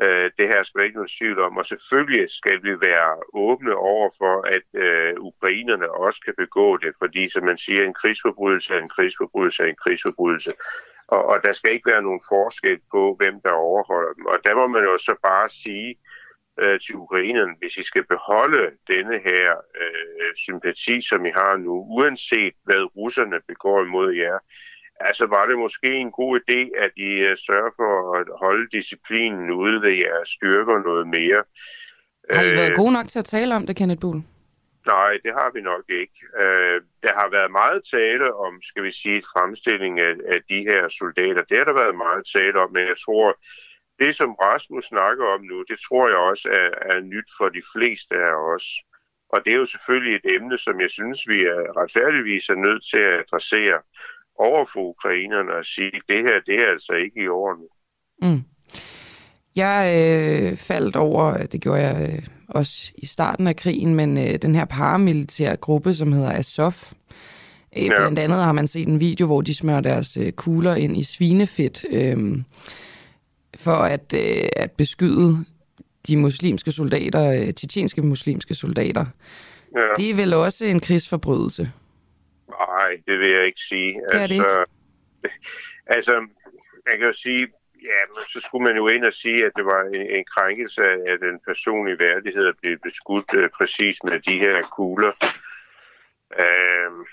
[0.03, 3.75] Øh, det her skal der ikke nogen tvivl om, og selvfølgelig skal vi være åbne
[3.75, 8.75] over for, at øh, ukrainerne også kan begå det, fordi som man siger, en krigsforbrydelse
[8.75, 10.53] er en krigsforbrydelse er en krigsforbrydelse.
[11.09, 14.27] Og, og der skal ikke være nogen forskel på, hvem der overholder dem.
[14.27, 16.18] Og der må man jo så bare sige, øh,
[16.85, 19.47] til ukrainerne, hvis I skal beholde denne her
[19.83, 24.39] øh, sympati, som I har nu, uanset hvad russerne begår imod jer,
[25.01, 29.51] altså var det måske en god idé, at I uh, sørger for at holde disciplinen
[29.51, 31.43] ude ved jeres styrker noget mere.
[32.31, 34.23] Har I været øh, gode nok til at tale om det, Kenneth Buhl?
[34.87, 36.19] Nej, det har vi nok ikke.
[36.43, 40.89] Uh, der har været meget tale om, skal vi sige, fremstilling af, af de her
[40.89, 41.43] soldater.
[41.49, 43.27] Det har der været meget tale om, men jeg tror,
[44.01, 47.63] det, som Rasmus snakker om nu, det tror jeg også er, er nyt for de
[47.75, 48.67] fleste af os.
[49.33, 52.83] Og det er jo selvfølgelig et emne, som jeg synes, vi er retfærdigvis er nødt
[52.91, 53.79] til at adressere
[54.39, 57.67] over for ukrainerne og sige, at det her, det er altså ikke i orden.
[58.23, 58.43] Mm.
[59.57, 64.35] Jeg øh, faldt over, det gjorde jeg øh, også i starten af krigen, men øh,
[64.35, 66.75] den her paramilitære gruppe, som hedder Azov,
[67.77, 67.97] øh, ja.
[67.97, 71.03] blandt andet har man set en video, hvor de smører deres øh, kugler ind i
[71.03, 71.85] svinefedt.
[71.91, 72.39] Øh,
[73.57, 75.45] for at, øh, at beskyde
[76.09, 79.07] de muslimske soldater, øh, tjetjenske muslimske soldater.
[79.77, 79.89] Ja.
[79.97, 81.73] Det er vel også en krigsforbrydelse?
[82.49, 84.01] Nej, det vil jeg ikke sige.
[84.13, 84.65] Det er det altså,
[85.97, 86.13] altså,
[86.87, 87.49] jeg kan jo sige,
[87.83, 90.83] ja, men så skulle man jo ind og sige, at det var en, en krænkelse
[90.83, 95.13] af den personlige værdighed at blive beskudt øh, præcis med de her kugler.
[96.43, 97.05] Øhm,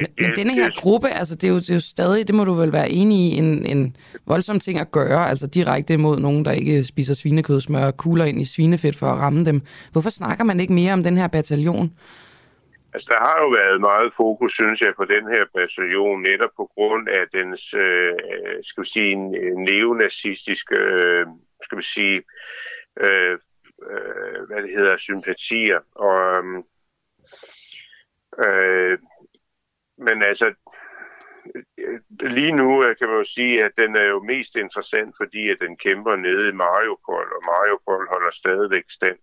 [0.00, 2.44] Men, men denne her gruppe, altså det er, jo, det er jo stadig, det må
[2.44, 6.44] du vel være enig i, en, en voldsom ting at gøre, altså direkte imod nogen,
[6.44, 9.60] der ikke spiser svinekød, smører kugler ind i svinefedt for at ramme dem.
[9.92, 11.92] Hvorfor snakker man ikke mere om den her bataljon?
[12.94, 16.70] Altså, der har jo været meget fokus, synes jeg, på den her bataljon, netop på
[16.74, 18.12] grund af dens, øh,
[18.62, 19.16] skal vi sige,
[19.64, 21.26] neonazistiske, øh,
[21.64, 22.22] skal vi sige,
[23.00, 23.38] øh,
[23.90, 25.80] øh, hvad det hedder, sympatier.
[25.94, 26.44] Og,
[28.46, 28.98] øh,
[29.98, 30.54] men altså,
[32.20, 35.56] lige nu øh, kan man jo sige, at den er jo mest interessant, fordi at
[35.60, 39.18] den kæmper nede i Mariupol, og Mariupol holder stadigvæk stand.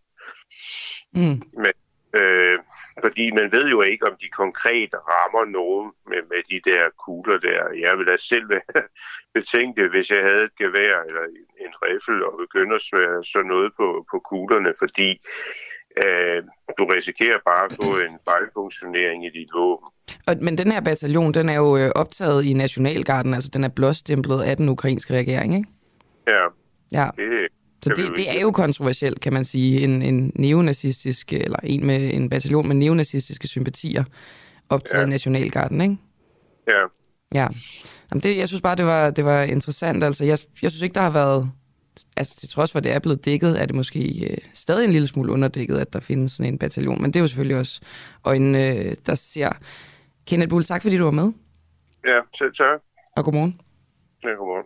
[1.13, 1.41] Mm.
[1.63, 1.73] Men,
[2.21, 2.59] øh,
[3.03, 7.37] fordi man ved jo ikke, om de konkret rammer nogen med, med de der kugler
[7.37, 7.69] der.
[7.69, 8.47] Jeg vil da selv
[9.35, 13.47] betænke, hvis jeg havde et gevær eller en, en riffel og begynder at svære sådan
[13.47, 15.70] noget på, på kuglerne, fordi øh,
[16.77, 19.87] du risikerer bare at få en fejlfunktionering i dit våben.
[20.27, 23.69] Og, men den her bataljon, den er jo øh, optaget i Nationalgarden, altså den er
[23.69, 25.69] blåstemplet af den ukrainske regering, ikke?
[26.27, 26.45] Ja,
[26.93, 27.47] Ja, det,
[27.83, 29.81] så det, det er jo kontroversielt, kan man sige.
[29.83, 34.03] En, en neonazistisk, eller en med en bataljon med neonazistiske sympatier
[34.69, 35.07] optaget Ja.
[35.07, 35.97] i Nationalgarden, ikke?
[36.67, 36.81] ja.
[37.33, 37.47] Ja.
[38.11, 40.03] Jamen det, jeg synes bare, det var, det var interessant.
[40.03, 41.51] Altså, jeg, jeg synes ikke, der har været...
[42.17, 44.91] Altså, til trods for, at det er blevet dækket, er det måske øh, stadig en
[44.91, 47.01] lille smule underdækket, at der findes sådan en bataljon.
[47.01, 47.81] Men det er jo selvfølgelig også
[48.23, 49.49] øjnene, øh, der ser.
[50.27, 51.31] Kenneth Bull, tak fordi du var med,
[52.05, 52.79] Ja, selv tak.
[53.17, 53.61] og godmorgen.
[54.23, 54.65] Ja, godmorgen.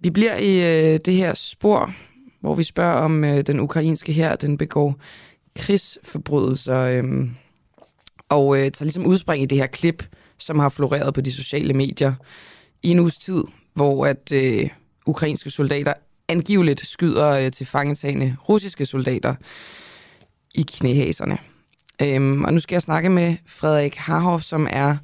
[0.00, 0.60] Vi bliver i
[0.94, 1.94] øh, det her spor,
[2.40, 4.96] hvor vi spørger om øh, den ukrainske her, den begår
[5.56, 7.04] krigsforbrydelser, øh,
[8.32, 10.06] og øh, tager ligesom udspring i det her klip,
[10.38, 12.14] som har floreret på de sociale medier
[12.82, 14.68] i en uges tid, hvor at øh,
[15.06, 15.94] ukrainske soldater
[16.28, 19.34] angiveligt skyder øh, til fangetagende russiske soldater
[20.54, 21.38] i knæhaserne.
[22.02, 24.96] Øhm, og nu skal jeg snakke med Frederik Harhoff, som er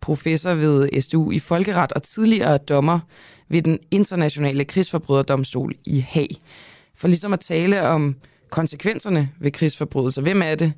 [0.00, 3.00] professor ved SDU i Folkeret og tidligere dommer
[3.48, 6.28] ved den internationale krigsforbryderdomstol i Haag.
[6.94, 8.16] For ligesom at tale om
[8.50, 10.22] konsekvenserne ved krigsforbrydelser.
[10.22, 10.72] Hvem er det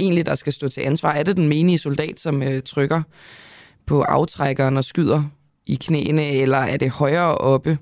[0.00, 1.12] egentlig, der skal stå til ansvar?
[1.12, 3.02] Er det den menige soldat, som øh, trykker
[3.86, 5.22] på aftrækkeren og skyder
[5.66, 7.78] i knæene, eller er det højere oppe,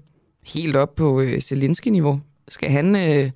[0.47, 2.21] helt op på øh, Zelensky-niveau?
[2.49, 3.31] Skal han øh,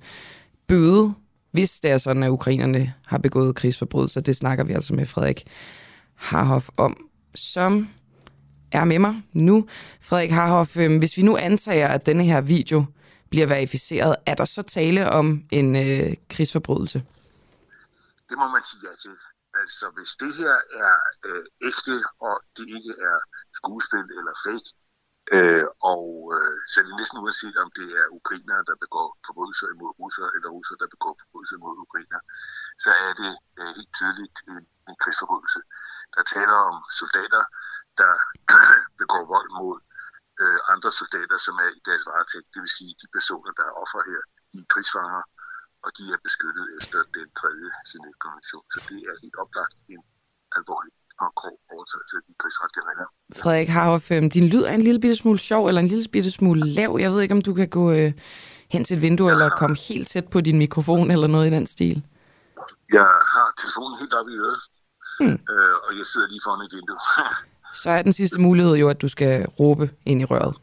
[0.67, 1.13] bøde,
[1.51, 4.21] hvis det er sådan, at ukrainerne har begået krigsforbrydelser?
[4.21, 5.43] Det snakker vi altså med Frederik
[6.15, 6.97] Harhoff om,
[7.35, 7.87] som
[8.71, 9.65] er med mig nu.
[10.01, 12.85] Frederik Harhoff, øh, hvis vi nu antager, at denne her video
[13.29, 17.01] bliver verificeret, er der så tale om en øh, krigsforbrydelse?
[18.29, 19.17] Det må man sige ja til.
[19.61, 20.55] Altså, hvis det her
[20.85, 20.95] er
[21.27, 21.95] øh, ægte,
[22.27, 23.17] og det ikke er
[23.59, 24.69] skuespil eller fake,
[25.35, 26.05] øh, og
[26.35, 30.29] øh, så er det næsten uanset, om det er ukrainere, der begår forbrydelser imod russere,
[30.35, 32.23] eller russere, der begår forbrydelser imod ukrainere,
[32.83, 35.61] så er det øh, helt tydeligt en, en krigsforbrydelse.
[36.15, 37.43] Der taler om soldater,
[38.01, 38.13] der
[39.01, 39.77] begår vold mod
[40.41, 42.47] øh, andre soldater, som er i deres varetægt.
[42.53, 45.23] Det vil sige, de personer, der er offer her, de er krigsfanger,
[45.85, 48.63] og de er beskyttet efter den tredje Genève-konvention.
[48.73, 50.01] Så det er helt oplagt en
[50.57, 50.93] alvorlig
[51.23, 53.07] og grov overtrædelse af de krigsretlige regler.
[53.41, 56.31] Frederik Harhoff, øh, din lyd er en lille bitte smule sjov, eller en lille bitte
[56.31, 56.91] smule lav.
[57.03, 58.11] Jeg ved ikke, om du kan gå øh,
[58.73, 61.65] hen til et vindue, eller komme helt tæt på din mikrofon, eller noget i den
[61.67, 62.03] stil.
[62.97, 64.61] Jeg har telefonen helt oppe i øret,
[65.19, 65.39] Hmm.
[65.53, 66.97] øh, og jeg sidder lige foran et vindue.
[67.83, 70.55] Så er den sidste mulighed jo, at du skal råbe ind i røret.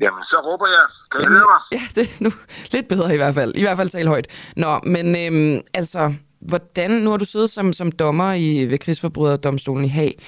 [0.00, 0.86] Jamen, så råber jeg.
[1.10, 1.60] Kan I høre mig?
[1.72, 2.30] Ja, det er nu
[2.72, 3.54] lidt bedre i hvert fald.
[3.54, 4.26] I hvert fald tale højt.
[4.56, 9.84] Nå, men øhm, altså, hvordan, nu har du siddet som, som dommer i, ved krigsforbryderdomstolen
[9.84, 10.22] i Haag.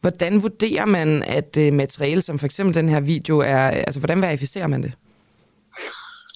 [0.00, 4.22] Hvordan vurderer man, at øh, materiale som for eksempel den her video er, altså hvordan
[4.22, 4.92] verificerer man det?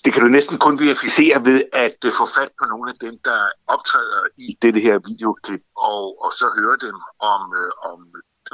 [0.05, 3.15] Det kan du næsten kun verificere ved at øh, få fat på nogle af dem,
[3.25, 6.97] der optræder i dette her videoklip, og, og så høre dem
[7.33, 7.99] om, øh, om,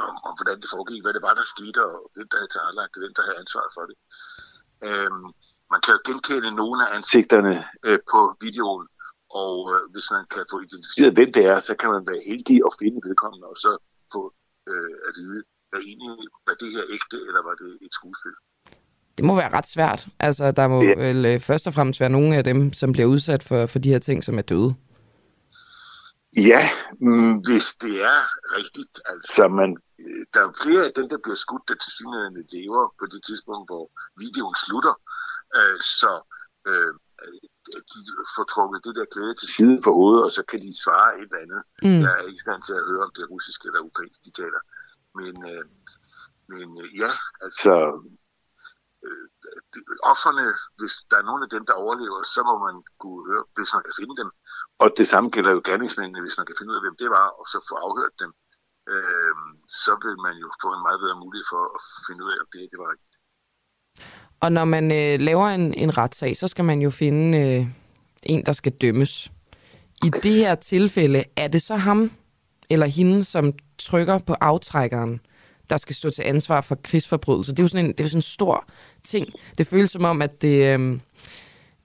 [0.09, 2.91] om, om, hvordan det foregik, hvad det var, der skete, og hvem der havde tilrettelagt
[2.93, 3.97] det, hvem der havde ansvaret for det.
[4.87, 5.25] Øhm,
[5.73, 7.53] man kan jo genkende nogle af ansigterne
[7.87, 8.85] øh, på videoen,
[9.43, 12.57] og øh, hvis man kan få identificeret, hvem det er, så kan man være heldig
[12.67, 13.71] at finde vedkommende, og så
[14.13, 14.21] få
[14.71, 18.35] øh, at vide, hvad, egentlig, var det her ægte, eller var det et skuespil.
[19.17, 20.07] Det må være ret svært.
[20.19, 20.93] Altså, der må Ja.
[21.07, 23.89] vel øh, først og fremmest være nogle af dem, som bliver udsat for, for de
[23.89, 24.75] her ting, som er døde.
[26.37, 26.69] Ja,
[27.01, 28.21] mm, hvis det er
[28.57, 29.01] rigtigt.
[29.05, 32.83] Altså, man, øh, der er flere af dem, der bliver skudt, der til synligheden lever
[32.99, 33.85] på det tidspunkt, hvor
[34.23, 34.95] videoen slutter.
[35.57, 36.11] Øh, så
[36.67, 36.93] øh,
[37.91, 37.99] de
[38.35, 41.29] får trukket det der klæde til side for hovedet, og så kan de svare et
[41.29, 41.61] eller andet.
[41.85, 42.01] Mm.
[42.03, 44.31] Jeg er ikke i stand til at høre, om det er russisk eller ukrainsk, de
[44.41, 44.61] taler.
[45.19, 45.65] Men, øh,
[46.53, 47.11] men øh, ja,
[47.45, 47.73] altså
[49.05, 49.25] øh,
[50.11, 50.45] offerne,
[50.79, 53.83] hvis der er nogen af dem, der overlever, så må man kunne høre, hvis man
[53.87, 54.29] kan finde dem.
[54.83, 57.27] Og det samme gælder jo gerningsmændene, hvis man kan finde ud af, hvem det var,
[57.39, 58.31] og så få afhørt dem.
[58.91, 59.33] Øh,
[59.83, 62.49] så vil man jo få en meget bedre mulighed for at finde ud af, om
[62.53, 63.15] det, det var rigtigt.
[64.39, 67.67] Og når man øh, laver en, en retssag, så skal man jo finde øh,
[68.23, 69.31] en, der skal dømmes.
[70.03, 72.11] I det her tilfælde, er det så ham
[72.69, 75.19] eller hende, som trykker på aftrækkeren,
[75.69, 77.53] der skal stå til ansvar for krigsforbrydelser?
[77.53, 78.65] Det er jo sådan en, det er jo sådan en stor
[79.03, 79.33] ting.
[79.57, 80.99] Det føles som om, at det, øh,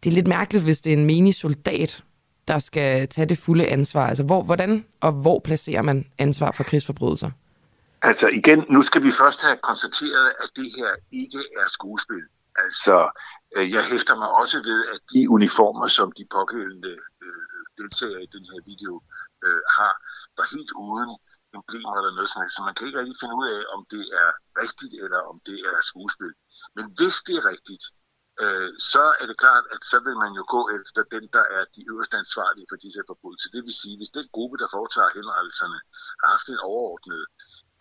[0.04, 2.04] det er lidt mærkeligt, hvis det er en menig soldat,
[2.50, 4.06] der skal tage det fulde ansvar.
[4.10, 7.30] Altså, hvor, hvordan og hvor placerer man ansvar for krigsforbrydelser?
[8.02, 10.90] Altså igen, nu skal vi først have konstateret, at det her
[11.22, 12.24] ikke er skuespil.
[12.64, 12.96] Altså,
[13.56, 18.30] øh, jeg hæfter mig også ved, at de uniformer, som de pågældende øh, deltagere i
[18.36, 18.92] den her video
[19.44, 19.92] øh, har,
[20.38, 21.10] var helt uden
[21.56, 24.30] emblemer eller noget sådan Så man kan ikke rigtig finde ud af, om det er
[24.62, 26.32] rigtigt eller om det er skuespil.
[26.76, 27.84] Men hvis det er rigtigt,
[28.44, 31.64] øh, så er det klart, at så vil man jo gå efter den, der er
[31.76, 33.48] de øverste ansvarlige for disse forbrydelser.
[33.56, 35.78] Det vil sige, hvis den gruppe, der foretager henrettelserne,
[36.20, 37.22] har haft en overordnet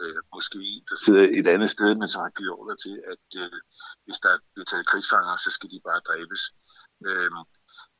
[0.03, 3.57] øh, måske der sidder et andet sted, men som har givet ordre til, at øh,
[4.05, 6.41] hvis der er taget krigsfanger, så skal de bare dræbes.
[7.07, 7.31] Øh,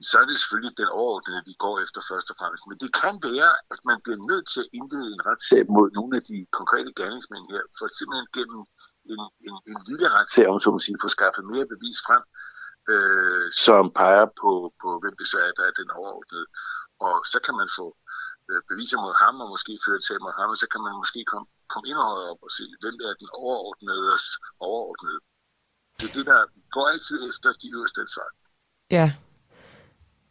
[0.09, 2.63] så er det selvfølgelig den overordnede, vi går efter først og fremmest.
[2.69, 6.13] Men det kan være, at man bliver nødt til at indlede en retssag mod nogle
[6.19, 8.61] af de konkrete gerningsmænd her, for simpelthen gennem
[9.13, 12.23] en, en, en lille retssag, om så må sige, få skaffet mere bevis frem,
[12.93, 16.47] øh, som peger på, på, hvem det så er, der er den overordnede.
[17.07, 17.87] Og så kan man få
[18.49, 21.21] øh, beviser mod ham, og måske føre til mod ham, og så kan man måske
[21.31, 24.17] komme komme endnu højere op og se, hvem er den overordnede
[24.67, 25.19] overordnede.
[25.99, 26.39] Det er det, der
[26.75, 28.29] går altid efter de øverste ansvar.
[28.97, 29.07] Ja.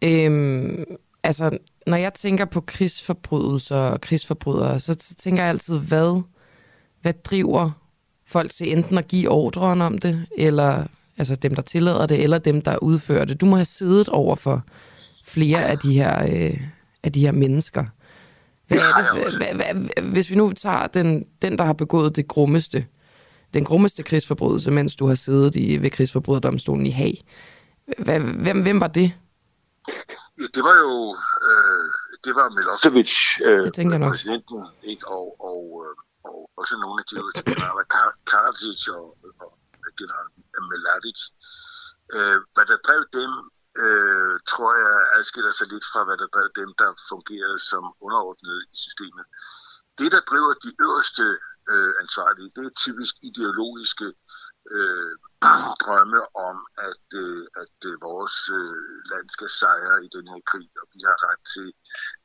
[0.09, 0.85] Øhm,
[1.23, 6.23] altså, når jeg tænker på krigsforbrydelser og krigsforbrydere, så, så tænker jeg altid, hvad,
[7.03, 7.71] hvad driver
[8.29, 10.85] folk til enten at give ordren om det, eller
[11.19, 13.41] altså dem, der tillader det, eller dem, der udfører det.
[13.41, 14.62] Du må have siddet over for
[15.25, 16.61] flere af de her, øh,
[17.03, 17.85] af de her mennesker.
[18.67, 22.29] Hvad er det, hvad, hvad, hvis vi nu tager den, den, der har begået det
[22.29, 22.87] grummeste,
[23.55, 27.25] den grummeste krigsforbrydelse, mens du har siddet i, ved krigsforbryderdomstolen i Haag.
[27.99, 29.12] Hvem, hvem var det?
[29.88, 31.17] Ja, det var jo
[31.49, 31.85] øh,
[32.25, 33.12] det var Milosevic,
[33.45, 35.09] øh, det præsidenten, ikke?
[35.09, 36.08] Og, og, øh, og
[36.61, 37.85] også nogle af de øverste generaler,
[38.31, 39.07] Karadzic og,
[39.44, 39.51] og
[39.99, 40.29] general
[40.68, 41.21] Mladic.
[42.16, 43.33] Øh, hvad der drev dem
[43.85, 48.61] øh, tror jeg adskiller sig lidt fra, hvad der drev dem, der fungerede som underordnede
[48.75, 49.25] i systemet.
[49.99, 51.27] Det, der driver de øverste
[51.73, 54.09] øh, ansvarlige, det er typisk ideologiske
[54.77, 55.12] øh,
[55.83, 56.57] drømme om,
[56.90, 61.01] at, øh, at øh, vores øh, land skal sejre i den her krig, og vi
[61.09, 61.68] har ret til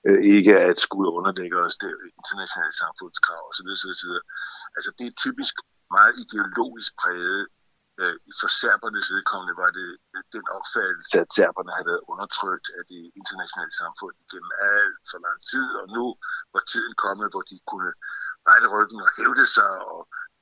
[0.07, 3.69] øh, ikke at skulle underlægge os det internationale samfundskrav osv.
[3.91, 4.13] osv.
[4.75, 5.55] Altså det er typisk
[5.95, 7.47] meget ideologisk præget
[8.01, 12.83] Øh, for serbernes vedkommende var det øh, den opfattelse, at serberne havde været undertrykt af
[12.91, 16.05] det internationale samfund gennem alt for lang tid, og nu
[16.53, 17.91] var tiden kommet, hvor de kunne
[18.49, 19.99] rette ryggen og hævde sig og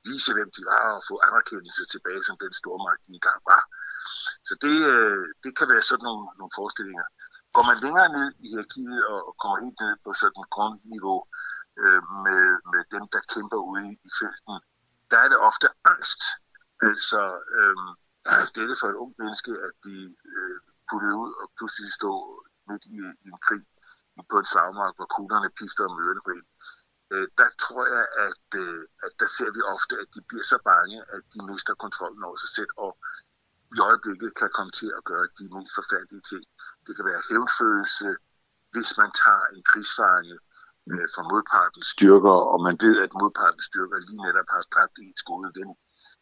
[0.08, 3.62] vise, hvem de var og få anerkendelse tilbage som den stormagt, de engang var.
[4.48, 7.06] Så det, øh, det kan være sådan nogle, nogle forestillinger.
[7.54, 11.18] Går man længere ned i hierarkiet og, kommer helt ned på sådan et grundniveau
[11.82, 14.56] øh, med, med dem, der kæmper ude i, i felten,
[15.10, 16.22] der er det ofte angst,
[16.88, 17.20] Altså,
[17.58, 17.76] øh,
[18.52, 22.12] det er det for et ung menneske at blive øh, puttet ud og pludselig stå
[22.68, 23.64] midt i, i en krig
[24.30, 26.46] på en slagmark, hvor kuglerne pifter om ørerne på en.
[27.12, 30.58] Øh, der tror jeg, at, øh, at der ser vi ofte, at de bliver så
[30.70, 32.92] bange, at de mister kontrollen over sig selv, og
[33.76, 36.44] i øjeblikket kan komme til at gøre de mest forfærdelige ting.
[36.86, 38.08] Det kan være hævnfølelse,
[38.74, 40.36] hvis man tager en krigsfange
[40.92, 45.16] øh, fra modpartens styrker, og man ved, at modpartens styrker lige netop har dræbt en
[45.24, 45.70] skole ven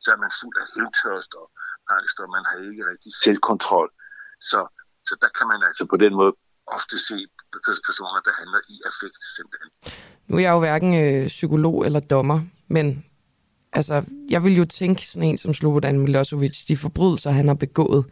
[0.03, 1.46] så er man fuld af hævntørst og
[1.96, 3.88] angst, og man har ikke rigtig selvkontrol.
[4.51, 4.61] Så,
[5.09, 6.33] så der kan man altså på den måde
[6.77, 7.18] ofte se
[7.88, 9.70] personer, der handler i affekt simpelthen.
[10.29, 13.05] Nu er jeg jo hverken øh, psykolog eller dommer, men
[13.73, 18.05] altså, jeg vil jo tænke sådan en som Slobodan Milosevic, de forbrydelser, han har begået,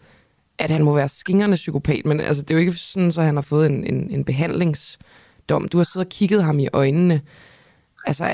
[0.58, 3.34] at han må være skingerne psykopat, men altså, det er jo ikke sådan, så han
[3.34, 5.68] har fået en, en, en behandlingsdom.
[5.68, 7.22] Du har siddet og kigget ham i øjnene.
[8.10, 8.24] Altså,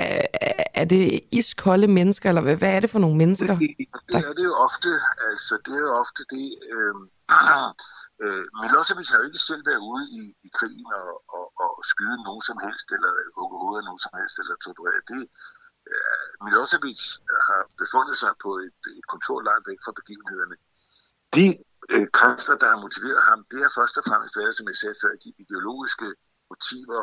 [0.81, 3.55] er det iskolde mennesker, eller hvad, hvad er det for nogle mennesker?
[3.59, 3.71] Det,
[4.09, 4.91] det er det jo ofte.
[5.31, 6.49] Altså, det er jo ofte det.
[6.75, 6.95] Øh,
[8.25, 12.19] øh, Milosevic har jo ikke selv været ude i, i krigen og, og, og skyde
[12.29, 15.01] nogen som helst, eller hugge hovedet af nogen som helst, eller torturere.
[15.13, 15.23] Det,
[15.93, 17.03] øh, Milosevic
[17.49, 20.57] har befundet sig på et, et kontor langt væk fra begivenhederne.
[21.37, 21.47] De
[21.93, 24.97] øh, kræfter, der har motiveret ham, det er først og fremmest været, som jeg sagde
[25.03, 26.09] før, de ideologiske
[26.51, 27.03] motiver.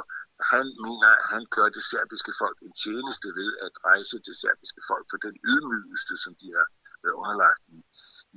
[0.53, 4.81] Han mener, at han gør det serbiske folk en tjeneste ved at rejse det serbiske
[4.89, 6.67] folk for den ydmygelse, som de har
[7.03, 7.79] været underlagt i,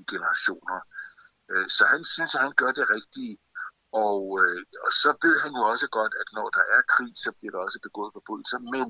[0.01, 0.79] i generationer.
[1.51, 3.37] Øh, så han synes, at han gør det rigtige.
[4.07, 7.31] Og, øh, og så ved han jo også godt, at når der er krig, så
[7.37, 8.59] bliver der også begået forbrydelser.
[8.75, 8.87] Men,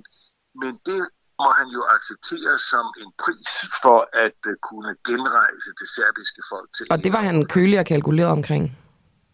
[0.62, 1.02] men det
[1.40, 3.50] må han jo acceptere som en pris
[3.82, 6.86] for at uh, kunne genrejse det serbiske folk til.
[6.90, 8.64] Og det var han kølig og kalkuleret omkring?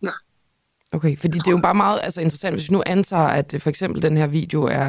[0.03, 0.15] Ja.
[0.93, 3.61] Okay, fordi det er jo bare meget altså, interessant, hvis vi nu antager, at øh,
[3.61, 4.89] for eksempel den her video er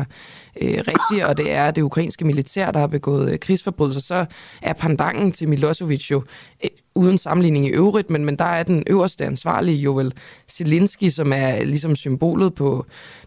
[0.62, 4.26] øh, rigtig, og det er det ukrainske militær, der har begået øh, krigsforbrydelser, så
[4.62, 6.24] er pandangen til Milosevic jo
[6.64, 6.70] øh,
[7.02, 10.14] uden sammenligning i øvrigt, men, men der er den øverste ansvarlige jo vel
[10.58, 12.70] Zelensky, som er ligesom symbolet på,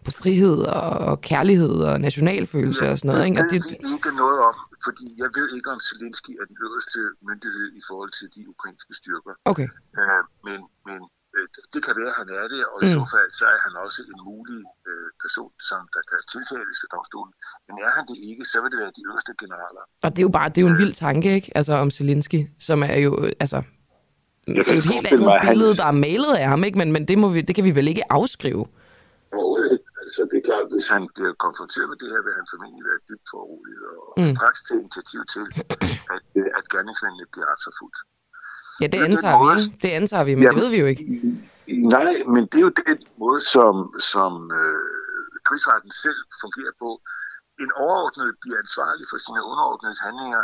[0.05, 3.25] på frihed og, kærlighed og nationalfølelse ja, og sådan noget.
[3.29, 3.39] Ikke?
[3.41, 4.55] Og det ved vi ikke noget om,
[4.87, 8.93] fordi jeg ved ikke, om Zelensky er den øverste myndighed i forhold til de ukrainske
[9.01, 9.33] styrker.
[9.51, 9.67] Okay.
[9.99, 10.99] Øh, men, men
[11.73, 12.93] det kan være, at han er det, og i mm.
[12.95, 16.89] så fald så er han også en mulig øh, person, som der kan tiltales ved
[16.95, 17.33] domstolen.
[17.67, 19.83] Men er han det ikke, så vil det være de øverste generaler.
[20.05, 21.49] Og det er jo bare det er jo en vild tanke, ikke?
[21.59, 23.11] Altså om Zelensky, som er jo,
[23.43, 23.59] altså,
[24.47, 25.81] det er jo et helt andet billede, hans...
[25.81, 26.77] der er malet af ham, ikke?
[26.81, 28.65] Men, men det, må vi, det kan vi vel ikke afskrive?
[30.01, 33.01] Altså, det er klart, hvis han bliver konfronteret med det her, vil han formentlig være
[33.09, 34.29] dybt foruroliget og mm.
[34.35, 35.45] straks til initiativ til,
[36.13, 36.21] at,
[36.59, 37.99] at gerningsmændene bliver retsforfulgt.
[38.81, 39.77] Ja, det antager vi?
[39.83, 41.03] Det antager vi, men jamen, det ved vi jo ikke.
[41.95, 43.73] Nej, men det er jo den måde, som,
[44.13, 44.83] som øh,
[45.47, 46.89] krigsretten selv fungerer på.
[47.63, 50.43] En overordnet bliver ansvarlig for sine underordnedes handlinger,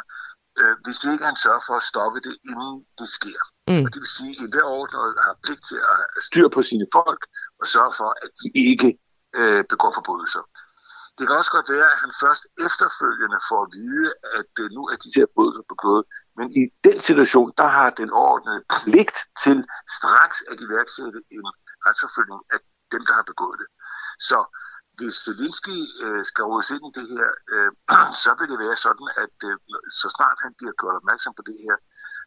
[0.60, 3.42] øh, hvis det ikke han sørger for at stoppe det, inden det sker.
[3.70, 3.84] Mm.
[3.86, 5.80] Og det vil sige, at enhver overordnet har pligt til
[6.18, 7.22] at styre på sine folk
[7.62, 8.90] og sørge for, at de ikke
[9.40, 10.44] øh, begår forbrydelser.
[11.22, 14.08] Det kan også godt være, at han først efterfølgende får at vide,
[14.40, 16.04] at nu er de her forbrydelser begået.
[16.38, 19.58] Men i den situation, der har den ordnede pligt til
[19.98, 21.48] straks at iværksætte en
[21.86, 22.60] retsforfølgning af
[22.94, 23.70] dem, der har begået det.
[24.30, 24.40] Så
[24.98, 27.72] hvis Zelensky øh, skal rådes ind i det her, øh,
[28.24, 29.56] så vil det være sådan, at øh,
[30.02, 31.78] så snart han bliver gjort opmærksom på det her,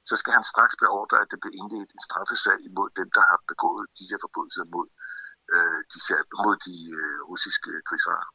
[0.08, 3.38] så skal han straks beordre, at det bliver indledt en straffesag imod dem, der har
[3.52, 4.88] begået de her forbrydelser mod,
[5.54, 5.98] øh, de,
[6.44, 8.30] mod de øh, russiske krigsfanger.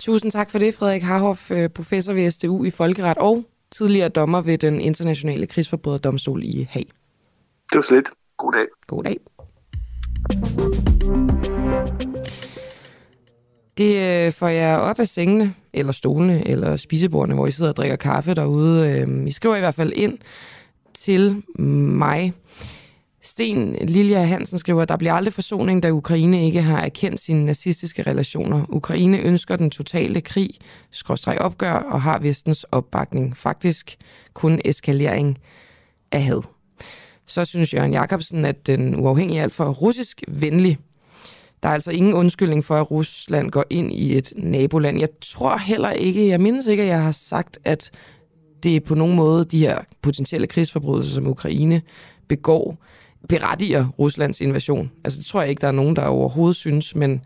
[0.00, 4.40] Tusind tak for det, Frederik Harhoff, øh, professor ved SDU i Folkeret og tidligere dommer
[4.40, 6.86] ved den internationale krigsforbryderdomstol i Haag.
[7.70, 8.06] Det var slet.
[8.36, 8.66] God dag.
[8.86, 9.16] God dag.
[13.78, 17.76] Det øh, får jeg op af sengene, eller stolene, eller spisebordene, hvor I sidder og
[17.76, 18.90] drikker kaffe derude.
[18.90, 20.18] Øh, I skriver i hvert fald ind
[20.94, 22.32] til mig.
[23.26, 27.44] Sten Lilja Hansen skriver, at der bliver aldrig forsoning, da Ukraine ikke har erkendt sine
[27.44, 28.64] nazistiske relationer.
[28.68, 30.50] Ukraine ønsker den totale krig,
[30.90, 33.36] skråstreg opgør og har vestens opbakning.
[33.36, 33.96] Faktisk
[34.34, 35.38] kun eskalering
[36.12, 36.42] af had.
[37.26, 40.78] Så synes Jørgen Jacobsen, at den uafhængige er alt for russisk venlig.
[41.62, 45.00] Der er altså ingen undskyldning for, at Rusland går ind i et naboland.
[45.00, 47.90] Jeg tror heller ikke, jeg mindes ikke, at jeg har sagt, at
[48.62, 51.82] det på nogen måde de her potentielle krigsforbrydelser, som Ukraine
[52.28, 52.76] begår,
[53.28, 54.90] berettiger Ruslands invasion.
[55.04, 57.22] Altså det tror jeg ikke, der er nogen, der overhovedet synes, men,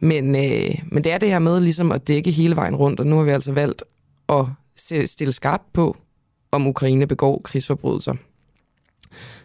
[0.00, 3.06] men, øh, men det er det her med ligesom at dække hele vejen rundt, og
[3.06, 3.82] nu har vi altså valgt
[4.28, 4.44] at
[5.06, 5.96] stille skarpt på,
[6.52, 8.14] om Ukraine begår krigsforbrydelser.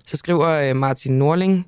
[0.08, 1.68] Så skriver øh, Martin Norling,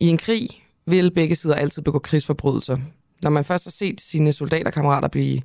[0.00, 0.48] i en krig
[0.86, 2.78] vil begge sider altid begå krigsforbrydelser.
[3.22, 5.40] Når man først har set sine soldaterkammerater blive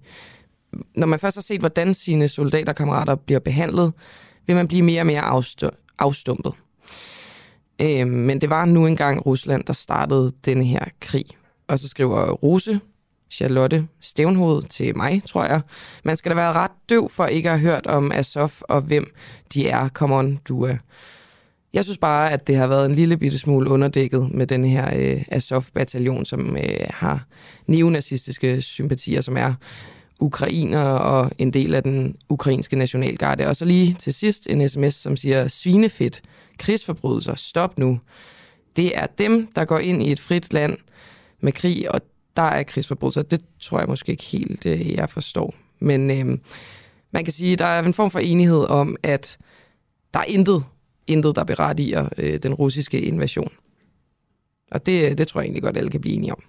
[0.96, 3.94] når man først har set, hvordan sine soldaterkammerater bliver behandlet,
[4.48, 5.44] vil man blive mere og mere
[6.00, 6.54] afstumpet.
[7.82, 11.26] Øh, men det var nu engang Rusland, der startede denne her krig.
[11.68, 12.80] Og så skriver Rose,
[13.32, 15.62] Charlotte Stævnhoved til mig, tror jeg.
[16.04, 19.13] Man skal da være ret døv for ikke at have hørt om Azov og hvem
[19.54, 19.89] de er.
[19.89, 20.76] Come on, du er.
[21.74, 24.89] Jeg synes bare, at det har været en lille bitte smule underdækket med den her
[24.96, 27.26] øh, Azov-bataljon, som øh, har
[27.68, 29.54] neonazistiske sympatier, som er
[30.20, 33.48] ukrainer og en del af den ukrainske nationalgarde.
[33.48, 36.22] Og så lige til sidst en sms, som siger, svinefedt,
[36.60, 38.00] krigsforbrydelser, stop nu.
[38.76, 40.78] Det er dem, der går ind i et frit land
[41.39, 42.02] med krig, og
[42.36, 43.22] der er krigsforbrydelser.
[43.22, 45.56] Det tror jeg måske ikke helt, øh, jeg forstår.
[45.80, 46.38] Men øh,
[47.12, 49.38] man kan sige, der er en form for enighed om, at
[50.14, 50.64] der er intet,
[51.07, 53.51] intet der berettiger øh, den russiske invasion.
[54.72, 56.43] Og det, øh, det tror jeg egentlig godt, alle kan blive enige om.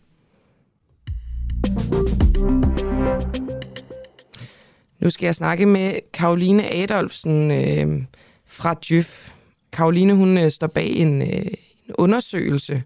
[5.00, 8.02] Nu skal jeg snakke med Karoline Adolfsen øh,
[8.46, 9.32] fra Djøf.
[9.72, 11.46] Karoline hun øh, står bag en, øh,
[11.88, 12.82] en undersøgelse,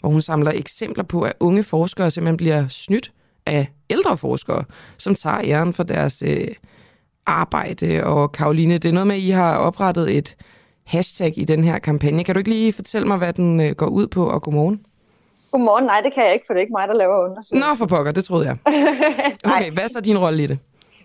[0.00, 3.12] hvor hun samler eksempler på, at unge forskere simpelthen bliver snydt
[3.46, 4.64] af ældre forskere,
[4.98, 6.48] som tager æren for deres øh,
[7.26, 8.04] arbejde.
[8.04, 10.36] Og Karoline, det er noget med, at I har oprettet et
[10.84, 12.24] hashtag i den her kampagne.
[12.24, 14.86] Kan du ikke lige fortælle mig, hvad den øh, går ud på, og godmorgen?
[15.52, 15.84] Godmorgen.
[15.84, 17.68] Nej, det kan jeg ikke, for det er ikke mig, der laver undersøgelser.
[17.68, 18.56] Nå, for pokker, det troede jeg.
[19.44, 20.58] Okay, hvad er så din rolle i det?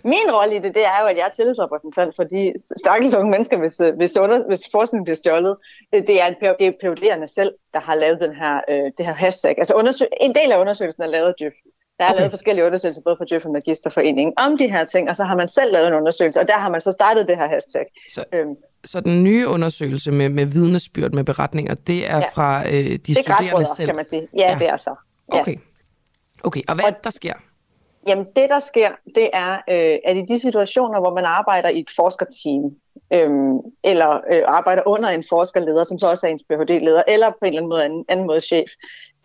[0.04, 3.32] Min rolle i det, det er jo, at jeg er tillidsrepræsentant for de stakkels unge
[3.32, 5.58] mennesker, hvis, øh, hvis, under, hvis forskningen bliver stjålet.
[5.91, 9.56] Det er, det er PUD'erne selv, der har lavet den her, øh, det her hashtag.
[9.58, 11.54] Altså undersøg, en del af undersøgelsen er lavet af Djøf.
[11.99, 12.20] Der er okay.
[12.20, 15.36] lavet forskellige undersøgelser, både fra Djøf og Magisterforeningen, om de her ting, og så har
[15.36, 17.86] man selv lavet en undersøgelse, og der har man så startet det her hashtag.
[18.10, 18.56] Så, øhm.
[18.84, 22.26] så den nye undersøgelse med, med vidnesbyrd, med beretninger, det er ja.
[22.34, 23.88] fra øh, de det er studerende selv?
[23.88, 24.28] kan man sige.
[24.38, 24.58] Ja, ja.
[24.60, 24.95] det er så.
[25.34, 25.39] Ja.
[25.39, 25.56] Okay.
[26.43, 27.34] Okay, og hvad og, der sker?
[28.08, 31.80] Jamen det, der sker, det er, øh, at i de situationer, hvor man arbejder i
[31.80, 32.76] et forskerteam,
[33.14, 33.30] øh,
[33.84, 37.47] eller øh, arbejder under en forskerleder, som så også er ens Ph.D.-leder, eller på en
[37.47, 38.70] eller anden måde, anden, anden måde chef,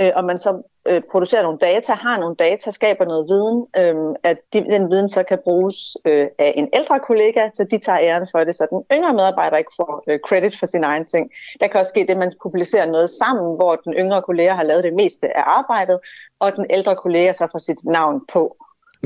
[0.01, 4.14] øh, og man så øh, producerer nogle data, har nogle data, skaber noget viden, øh,
[4.22, 8.01] at de, den viden så kan bruges øh, af en ældre kollega, så de tager
[8.03, 11.31] æren for det, så den yngre medarbejder ikke får øh, credit for sin egen ting.
[11.61, 14.64] Der kan også ske det, at man publicerer noget sammen, hvor den yngre kollega har
[14.64, 15.99] lavet det meste af arbejdet,
[16.39, 18.57] og den ældre kollega så får sit navn på.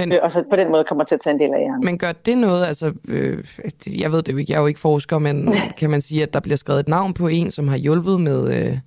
[0.01, 1.79] Men, øh, og så på den måde kommer til at tage en del af jer.
[1.83, 3.45] Men gør det noget, altså, øh,
[3.87, 6.35] jeg ved det jo ikke, jeg er jo ikke forsker, men kan man sige, at
[6.35, 8.79] der bliver skrevet et navn på en, som har hjulpet med, øh,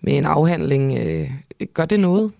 [0.00, 1.30] med en afhandling, øh,
[1.74, 2.32] gør det noget?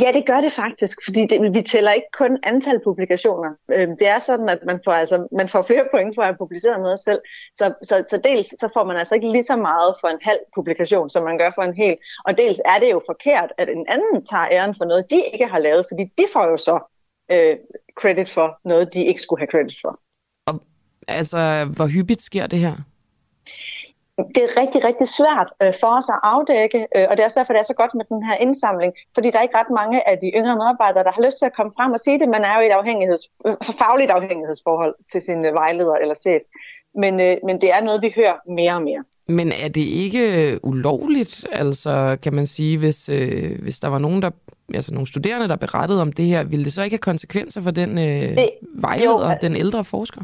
[0.00, 3.50] Ja, det gør det faktisk, fordi det, vi tæller ikke kun antal publikationer.
[3.70, 6.36] Øh, det er sådan, at man får, altså, man får flere point for at have
[6.38, 7.20] publiceret noget selv.
[7.54, 10.38] Så, så, så dels så får man altså ikke lige så meget for en halv
[10.54, 11.96] publikation, som man gør for en hel.
[12.24, 15.46] Og dels er det jo forkert, at en anden tager æren for noget, de ikke
[15.46, 16.95] har lavet, fordi de får jo så
[17.30, 17.56] øh,
[18.00, 20.00] credit for noget, de ikke skulle have credit for.
[20.46, 20.62] Og,
[21.08, 22.74] altså, hvor hyppigt sker det her?
[24.34, 27.40] Det er rigtig, rigtig svært øh, for os at afdække, øh, og det er også
[27.40, 30.08] derfor, det er så godt med den her indsamling, fordi der er ikke ret mange
[30.10, 32.28] af de yngre medarbejdere, der har lyst til at komme frem og sige det.
[32.28, 36.42] Man er jo i et afhængigheds, øh, fagligt afhængighedsforhold til sin øh, vejleder eller chef.
[37.02, 39.04] Men, øh, men det er noget, vi hører mere og mere.
[39.28, 40.24] Men er det ikke
[40.62, 44.30] ulovligt, altså kan man sige, hvis, øh, hvis der var nogen, der,
[44.74, 47.70] altså nogle studerende, der berettede om det her, ville det så ikke have konsekvenser for
[47.70, 50.22] den øh, det, vejleder, jo, den ældre forsker?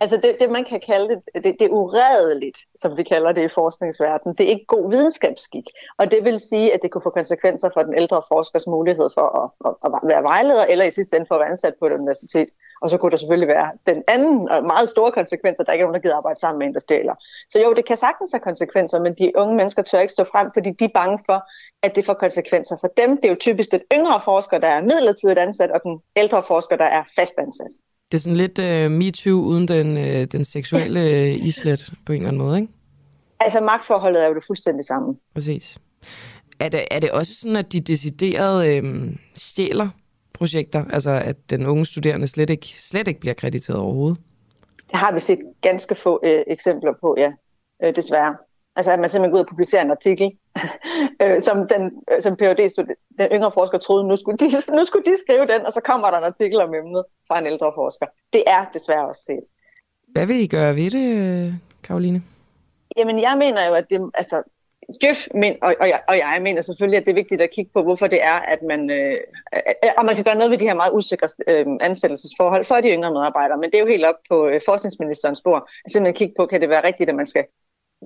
[0.00, 3.42] Altså det, det man kan kalde det, det, det er uredeligt, som vi kalder det
[3.42, 4.36] i forskningsverdenen.
[4.36, 5.64] Det er ikke god videnskabsskik.
[5.98, 9.26] Og det vil sige, at det kunne få konsekvenser for den ældre forskers mulighed for
[9.40, 11.92] at, at, at være vejleder, eller i sidste ende for at være ansat på et
[11.92, 12.48] universitet.
[12.82, 15.86] Og så kunne der selvfølgelig være den anden og meget store konsekvenser, der ikke er
[15.86, 17.14] nogen, der gider arbejde sammen med en, der stjæler.
[17.50, 20.50] Så jo, det kan sagtens have konsekvenser, men de unge mennesker tør ikke stå frem,
[20.54, 21.38] fordi de er bange for,
[21.82, 23.16] at det får konsekvenser for dem.
[23.16, 26.76] Det er jo typisk den yngre forsker, der er midlertidigt ansat, og den ældre forsker,
[26.76, 27.70] der er fast ansat.
[28.12, 32.16] Det er sådan lidt uh, MeToo uden den, uh, den seksuelle uh, islet på en
[32.16, 32.72] eller anden måde, ikke?
[33.40, 35.16] Altså magtforholdet er jo det fuldstændig samme.
[35.34, 35.78] Præcis.
[36.60, 39.88] Er det, er det også sådan, at de deciderede øh, stjæler
[40.32, 40.84] projekter?
[40.92, 44.18] Altså at den unge studerende slet ikke, slet ikke bliver krediteret overhovedet?
[44.90, 47.32] Det har vi set ganske få øh, eksempler på, ja.
[47.82, 48.36] Øh, desværre.
[48.76, 50.30] Altså at man simpelthen går ud og publicerer en artikel,
[51.22, 51.82] øh, som den
[52.12, 52.86] øh, som PhD
[53.18, 54.48] den yngre forsker troede, nu skulle, de,
[54.78, 57.46] nu skulle de skrive den, og så kommer der en artikel om emnet fra en
[57.46, 58.06] ældre forsker.
[58.32, 59.44] Det er desværre også set.
[60.08, 62.22] Hvad vil I gøre ved det, Karoline?
[62.96, 64.42] Jamen, jeg mener jo, at det, altså,
[65.04, 67.70] Jeff men, og, og, jeg, og jeg mener selvfølgelig, at det er vigtigt at kigge
[67.74, 69.16] på, hvorfor det er, at man, øh,
[69.98, 73.12] og man kan gøre noget ved de her meget usikre øh, ansættelsesforhold for de yngre
[73.12, 75.68] medarbejdere, men det er jo helt op på øh, forskningsministerens spor.
[75.84, 77.44] At simpelthen kigge på, kan det være rigtigt, at man skal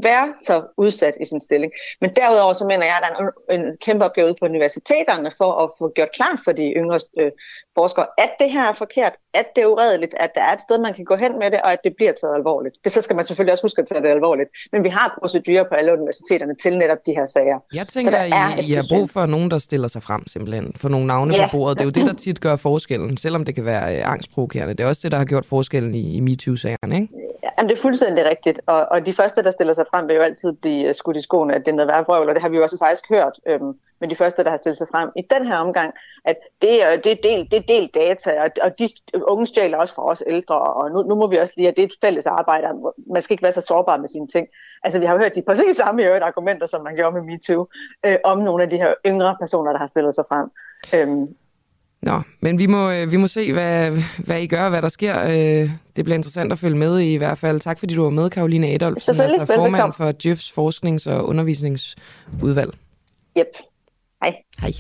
[0.03, 1.73] være så udsat i sin stilling.
[2.01, 5.31] Men derudover så mener jeg, at der er en, en kæmpe opgave ude på universiteterne
[5.39, 7.31] for at få gjort klart for de yngre øh,
[7.75, 10.79] forskere, at det her er forkert, at det er uredeligt, at der er et sted,
[10.79, 12.75] man kan gå hen med det, og at det bliver taget alvorligt.
[12.85, 14.51] Det så skal man selvfølgelig også huske at tage det alvorligt.
[14.73, 17.59] Men vi har procedurer på alle universiteterne til netop de her sager.
[17.75, 18.27] Jeg tænker, at
[18.69, 21.47] I, I har brug for nogen, der stiller sig frem simpelthen, for nogle navne ja.
[21.47, 21.79] på bordet.
[21.79, 24.75] Det er jo det, der tit gør forskellen, selvom det kan være øh, angstprovokerende.
[24.75, 27.30] Det er også det, der har gjort forskellen i, i MeToo-sagerne, ikke?
[27.43, 28.61] Jamen, det er fuldstændig rigtigt.
[28.67, 31.21] Og, og de første, der stiller sig frem, vil jo altid blive øh, skudt i
[31.21, 33.41] skoene, at det er noget værd vrøvl, og det har vi jo også faktisk hørt.
[33.47, 36.83] Øhm, men de første, der har stillet sig frem i den her omgang, at det
[36.83, 40.11] er, det er, del, det er del data, og, og de unge stjæler også fra
[40.11, 42.67] os ældre, og nu, nu må vi også lige, at det er et fælles arbejde,
[43.13, 44.49] man skal ikke være så sårbar med sine ting.
[44.85, 47.67] Altså vi har jo hørt de præcis samme øvrigt argumenter, som man gjorde med MeToo,
[48.07, 50.51] øh, om nogle af de her yngre personer, der har stillet sig frem.
[50.95, 51.37] Øhm,
[52.03, 55.23] Nå, men vi må, øh, vi må se, hvad, hvad I gør, hvad der sker.
[55.25, 57.61] Øh, det bliver interessant at følge med i, i hvert fald.
[57.61, 62.71] Tak fordi du var med, Karoline Adolf, som altså formand for Jeffs Forsknings- og Undervisningsudvalg.
[63.39, 63.47] Yep.
[64.23, 64.37] Hej.
[64.61, 64.73] Hej.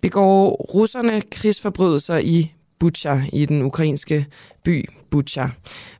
[0.00, 4.26] Begår russerne krigsforbrydelser i Bucha, i den ukrainske
[4.64, 5.46] by Bucha.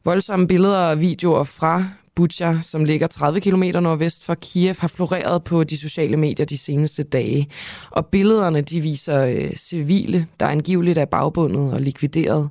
[0.04, 5.44] Voldsomme billeder og videoer fra Butja, som ligger 30 km nordvest for Kiev, har floreret
[5.44, 7.48] på de sociale medier de seneste dage.
[7.90, 12.48] Og billederne de viser øh, civile, der angiveligt er bagbundet og likvideret,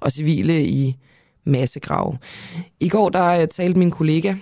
[0.00, 0.96] og civile i
[1.44, 2.18] massegrave.
[2.80, 4.34] I går der øh, talte min kollega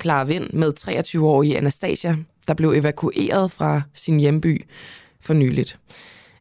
[0.00, 2.16] Clara Vind med 23-årige Anastasia,
[2.46, 4.66] der blev evakueret fra sin hjemby
[5.20, 5.78] for nyligt.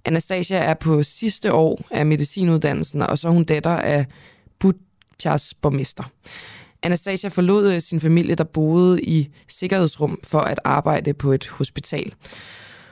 [0.05, 4.05] Anastasia er på sidste år af medicinuddannelsen, og så er hun datter af
[4.59, 6.03] Butjas borgmester.
[6.84, 12.13] Anastasia forlod øh, sin familie, der boede i sikkerhedsrum for at arbejde på et hospital.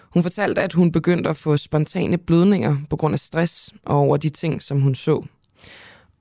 [0.10, 4.18] Hun fortalte, at hun begyndte at få spontane blødninger på grund af stress og over
[4.18, 5.26] de ting, som hun så.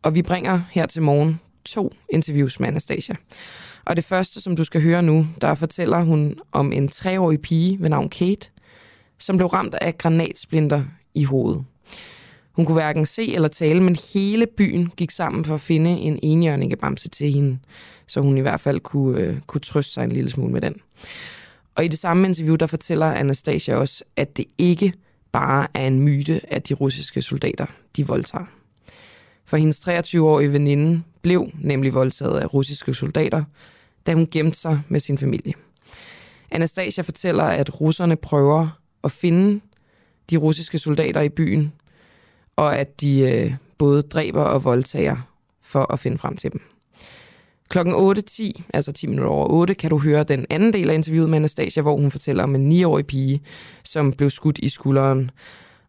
[0.03, 3.15] Og vi bringer her til morgen to interviews med Anastasia.
[3.85, 7.77] Og det første, som du skal høre nu, der fortæller hun om en treårig pige
[7.81, 8.51] ved navn Kate,
[9.19, 11.65] som blev ramt af granatsplinter i hovedet.
[12.59, 16.19] Hun kunne hverken se eller tale, men hele byen gik sammen for at finde en
[16.23, 17.59] enhjørningebamse til hende,
[18.07, 20.75] så hun i hvert fald kunne, øh, kunne trøste sig en lille smule med den.
[21.75, 24.93] Og i det samme interview, der fortæller Anastasia også, at det ikke
[25.33, 28.45] bare er en myte, at de russiske soldater, de voldtager.
[29.45, 33.45] For hendes 23-årige veninde blev nemlig voldtaget af russiske soldater,
[34.07, 35.53] da hun gemte sig med sin familie.
[36.51, 38.69] Anastasia fortæller, at russerne prøver
[39.05, 39.61] at finde
[40.31, 41.73] de russiske soldater i byen,
[42.59, 45.17] og at de øh, både dræber og voldtager
[45.63, 46.61] for at finde frem til dem.
[47.69, 51.31] Klokken 8.10, altså 10 minutter over 8, kan du høre den anden del af interviewet
[51.31, 53.43] med Anastasia, hvor hun fortæller om en 9-årig pige,
[53.85, 55.31] som blev skudt i skulderen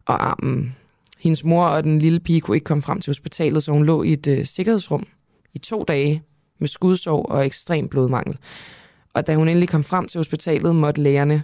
[0.06, 0.76] og armen.
[1.18, 4.02] Hendes mor og den lille pige kunne ikke komme frem til hospitalet, så hun lå
[4.02, 5.06] i et øh, sikkerhedsrum
[5.54, 6.22] i to dage
[6.58, 8.38] med skudsår og ekstrem blodmangel.
[9.14, 11.42] Og da hun endelig kom frem til hospitalet, måtte lægerne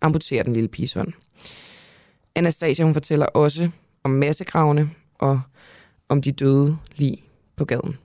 [0.00, 1.12] amputere den lille piges hånd.
[2.34, 3.70] Anastasia hun fortæller også
[4.04, 5.40] om massegravene og
[6.08, 7.22] om de døde lige
[7.56, 7.98] på gaden.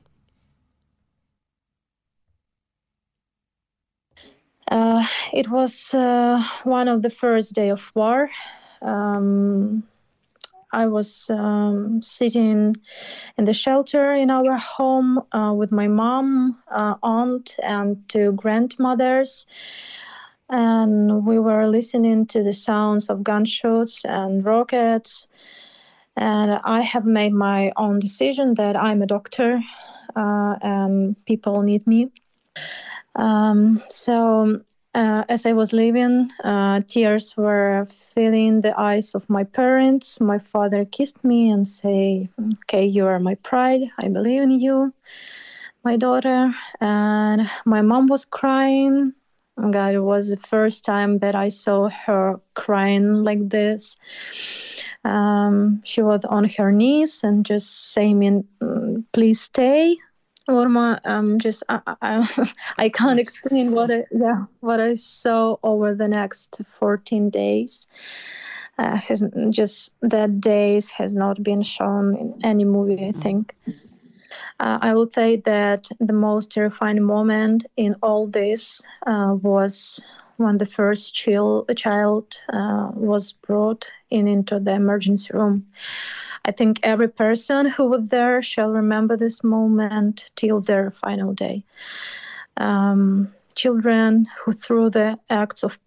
[4.72, 8.30] Uh, it was uh, one of the first day of war.
[8.82, 9.84] Um,
[10.74, 12.76] I was um, sitting
[13.38, 19.46] in the shelter in our home uh, with my mom, uh, aunt, and two grandmothers.
[20.50, 25.28] And we were listening to the sounds of gunshots and rockets.
[26.18, 29.62] And I have made my own decision that I'm a doctor
[30.16, 32.10] uh, and people need me.
[33.16, 34.62] Um, so
[34.94, 40.20] uh, as I was leaving, uh, tears were filling the eyes of my parents.
[40.22, 42.30] My father kissed me and say,
[42.64, 43.84] "Okay, you are my pride.
[44.00, 44.94] I believe in you,
[45.84, 49.14] my daughter." And my mom was crying.
[49.58, 53.96] God, it was the first time that I saw her crying like this.
[55.06, 58.46] Um, she was on her knees and just saying,
[59.14, 59.98] "Please stay."
[60.48, 65.96] Norma, um, just I, I, I can't explain what I, yeah what I saw over
[65.96, 67.88] the next 14 days.
[68.78, 73.06] Uh, has just that days has not been shown in any movie.
[73.06, 73.56] I think.
[74.60, 80.02] Uh, I will say that the most terrifying moment in all this uh, was
[80.38, 85.66] when the first child, child uh, was brought in into the emergency room.
[86.46, 91.64] I think every person who was there shall remember this moment till their final day.
[92.58, 95.80] Um, children who, through the acts of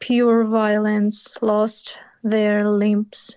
[0.00, 3.36] pure violence, lost their limbs,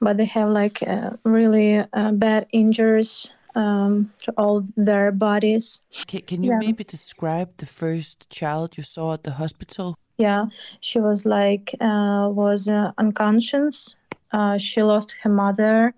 [0.00, 5.82] but they have like uh, really uh, bad injuries um, to all their bodies.
[6.06, 6.58] Can, can you yeah.
[6.58, 9.96] maybe describe the first child you saw at the hospital?
[10.18, 10.46] Yeah,
[10.80, 13.96] she was like uh, was uh, unconscious
[14.32, 15.94] uh, she lost her mother.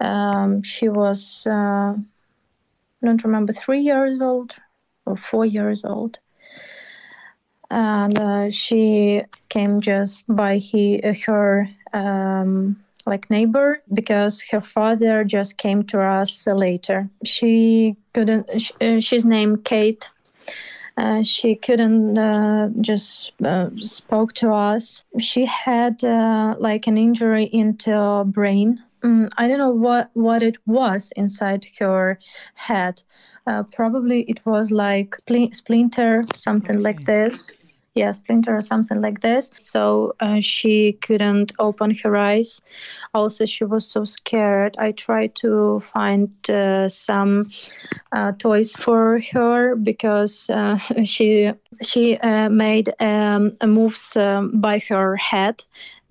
[0.00, 1.96] Um, she was, uh, I
[3.02, 4.54] don't remember, three years old
[5.06, 6.18] or four years old.
[7.70, 12.76] And uh, she came just by he, her um,
[13.06, 17.08] like neighbor because her father just came to us later.
[17.24, 18.60] She couldn't.
[18.60, 20.08] She, uh, she's named Kate
[20.96, 25.02] uh, she couldn't uh, just uh, spoke to us.
[25.18, 28.82] She had uh, like an injury into brain.
[29.02, 32.18] Mm, I don't know what what it was inside her
[32.54, 33.02] head.
[33.46, 35.16] Uh, probably it was like
[35.52, 36.84] splinter, something okay.
[36.84, 37.48] like this
[37.94, 39.50] yeah, splinter or something like this.
[39.56, 42.60] So uh, she couldn't open her eyes.
[43.14, 44.76] Also, she was so scared.
[44.78, 47.48] I tried to find uh, some
[48.12, 55.16] uh, toys for her because uh, she she uh, made um, moves um, by her
[55.16, 55.62] head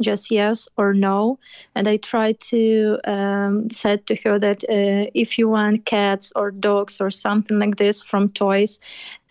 [0.03, 1.39] just yes or no.
[1.75, 6.51] And I tried to um, said to her that uh, if you want cats or
[6.51, 8.79] dogs or something like this from toys,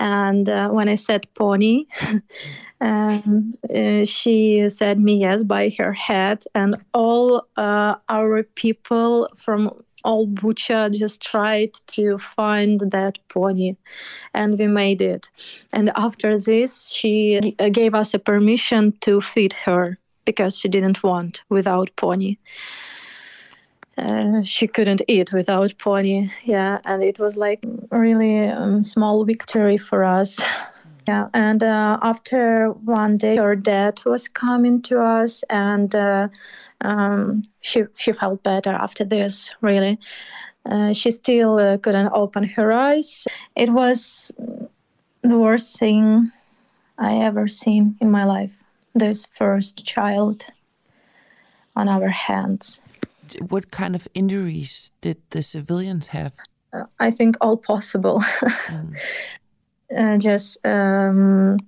[0.00, 1.84] and uh, when I said pony,
[2.80, 9.70] um, uh, she said me yes by her head, and all uh, our people from
[10.04, 13.76] all Bucha just tried to find that pony,
[14.34, 15.30] and we made it.
[15.72, 21.42] And after this, she gave us a permission to feed her because she didn't want
[21.48, 22.36] without pony.
[23.98, 27.60] Uh, she couldn't eat without pony yeah and it was like
[27.90, 30.40] really um, small victory for us.
[31.06, 36.28] Yeah and uh, after one day her dad was coming to us and uh,
[36.80, 39.98] um, she she felt better after this really.
[40.64, 43.26] Uh, she still uh, couldn't open her eyes.
[43.56, 44.30] It was
[45.22, 46.30] the worst thing
[46.98, 48.62] i ever seen in my life
[48.94, 50.44] this first child
[51.76, 52.82] on our hands
[53.48, 56.32] what kind of injuries did the civilians have?
[56.72, 58.20] Uh, I think all possible.
[58.40, 58.96] mm.
[59.96, 61.58] uh, just um,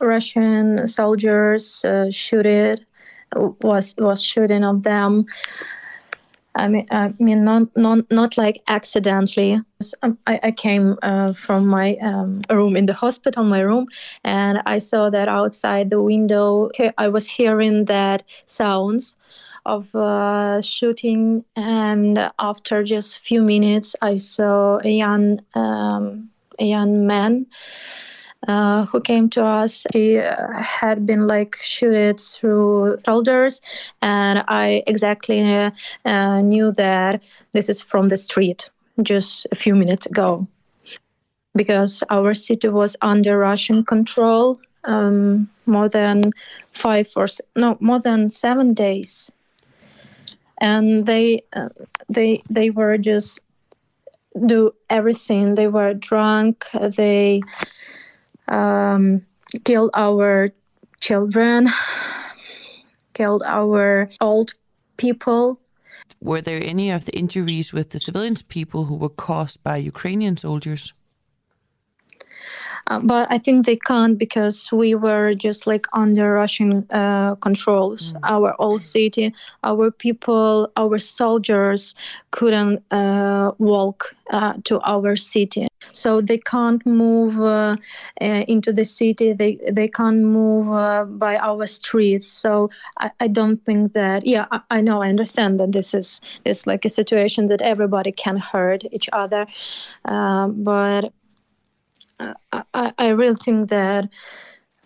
[0.00, 2.84] Russian soldiers uh, shoot it
[3.62, 5.26] was was shooting of them.
[6.56, 9.60] I mean, I mean, not not not like accidentally.
[10.02, 13.86] Um, I, I came uh, from my um, room in the hospital, my room,
[14.24, 16.70] and I saw that outside the window.
[16.98, 19.16] I was hearing that sounds
[19.66, 26.30] of uh, shooting, and after just few minutes, I saw a young um,
[26.60, 27.46] a young man.
[28.48, 29.86] Uh, who came to us.
[29.92, 33.60] He uh, had been like shooted through shoulders,
[34.02, 35.40] and I exactly
[36.04, 37.22] uh, knew that
[37.52, 38.68] this is from the street
[39.02, 40.46] just a few minutes ago,
[41.54, 46.32] because our city was under Russian control um, more than
[46.72, 49.30] five or no more than seven days.
[50.58, 51.70] And they uh,
[52.10, 53.40] they they were just
[54.46, 55.54] do everything.
[55.54, 56.66] They were drunk.
[56.96, 57.40] They
[58.48, 59.24] um,
[59.64, 60.50] killed our
[61.00, 61.68] children
[63.14, 64.54] killed our old
[64.96, 65.60] people
[66.20, 70.36] were there any of the injuries with the civilians people who were caused by ukrainian
[70.36, 70.92] soldiers
[72.88, 78.12] uh, but I think they can't because we were just like under Russian uh, controls.
[78.12, 78.18] Mm.
[78.24, 81.94] Our old city, our people, our soldiers
[82.30, 87.76] couldn't uh, walk uh, to our city, so they can't move uh,
[88.20, 89.32] uh, into the city.
[89.32, 92.26] They they can't move uh, by our streets.
[92.26, 94.26] So I, I don't think that.
[94.26, 95.02] Yeah, I, I know.
[95.02, 99.46] I understand that this is is like a situation that everybody can hurt each other,
[100.04, 101.12] uh, but
[102.72, 104.08] I, I really think that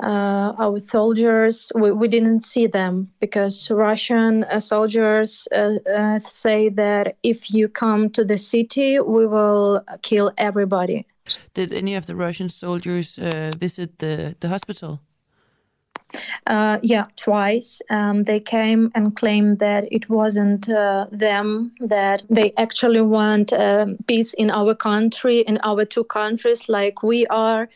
[0.01, 6.69] uh, our soldiers, we, we didn't see them because Russian uh, soldiers uh, uh, say
[6.71, 11.07] that if you come to the city, we will kill everybody.
[11.55, 15.01] Did any of the Russian soldiers uh, visit the, the hospital?
[16.47, 17.83] Uh, yeah, twice.
[17.91, 23.87] Um, they came and claimed that it wasn't uh, them, that they actually want uh,
[24.07, 27.69] peace in our country, in our two countries, like we are,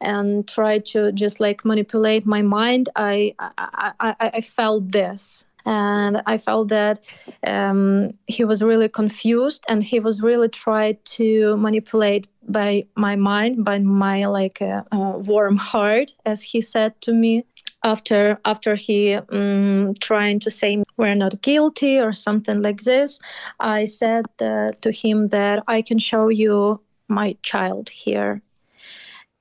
[0.00, 2.88] and try to just like manipulate my mind.
[2.96, 5.44] I, I, I, I felt this.
[5.66, 7.00] And I felt that
[7.46, 13.64] um, he was really confused, and he was really tried to manipulate by my mind,
[13.64, 17.46] by my like uh, uh, warm heart, as he said to me
[17.84, 23.20] after after he um, trying to say we're not guilty or something like this
[23.60, 28.40] i said uh, to him that i can show you my child here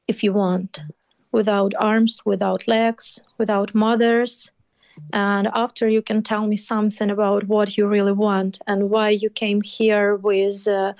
[0.07, 0.79] if you want
[1.31, 4.51] without arms without legs without mothers.
[5.13, 9.29] And after you can tell me something about what you really want and why you
[9.29, 10.93] came here with uh,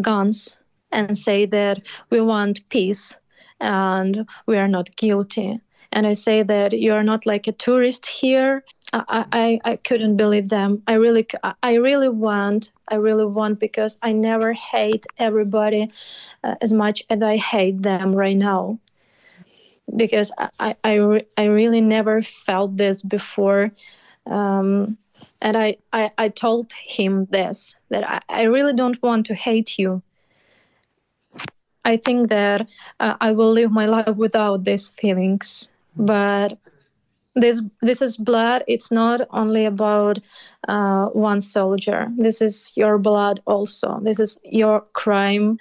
[0.00, 0.56] guns
[0.92, 1.80] and say that
[2.10, 3.14] we want peace
[3.60, 5.60] and we are not guilty
[5.94, 8.64] and I say that you are not like a tourist here.
[8.92, 10.82] I, I, I couldn't believe them.
[10.88, 11.26] I really,
[11.62, 15.90] I really want, I really want because I never hate everybody
[16.42, 18.78] uh, as much as I hate them right now.
[19.94, 23.70] Because I, I, I really never felt this before.
[24.26, 24.98] Um,
[25.42, 29.78] and I, I, I told him this that I, I really don't want to hate
[29.78, 30.02] you.
[31.84, 32.68] I think that
[32.98, 36.58] uh, I will live my life without these feelings but
[37.34, 38.62] this this is blood.
[38.68, 40.18] It's not only about
[40.68, 42.08] uh, one soldier.
[42.16, 43.98] This is your blood also.
[44.02, 45.58] This is your crime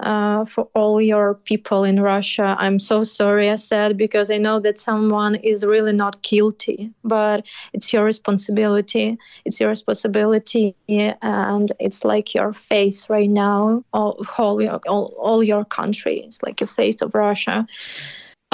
[0.00, 2.56] uh, for all your people in russia.
[2.58, 7.46] I'm so sorry i said because i know that someone is really not guilty but
[7.72, 9.16] it's your responsibility.
[9.44, 15.42] It's your responsibility and it's like your face right now all, all, your, all, all
[15.42, 16.24] your country.
[16.26, 17.66] It's like a face of russia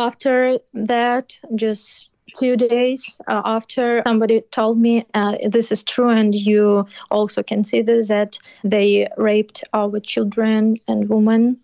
[0.01, 6.35] after that just two days uh, after somebody told me uh, this is true and
[6.35, 11.59] you also can see this that they raped our children and women.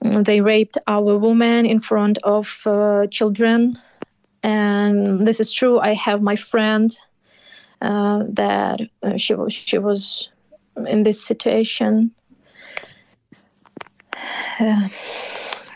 [0.00, 3.74] They raped our women in front of uh, children.
[4.42, 6.96] And this is true i have my friend
[7.82, 10.28] uh, that uh, she was she was
[10.86, 12.12] in this situation.
[14.60, 14.88] Uh,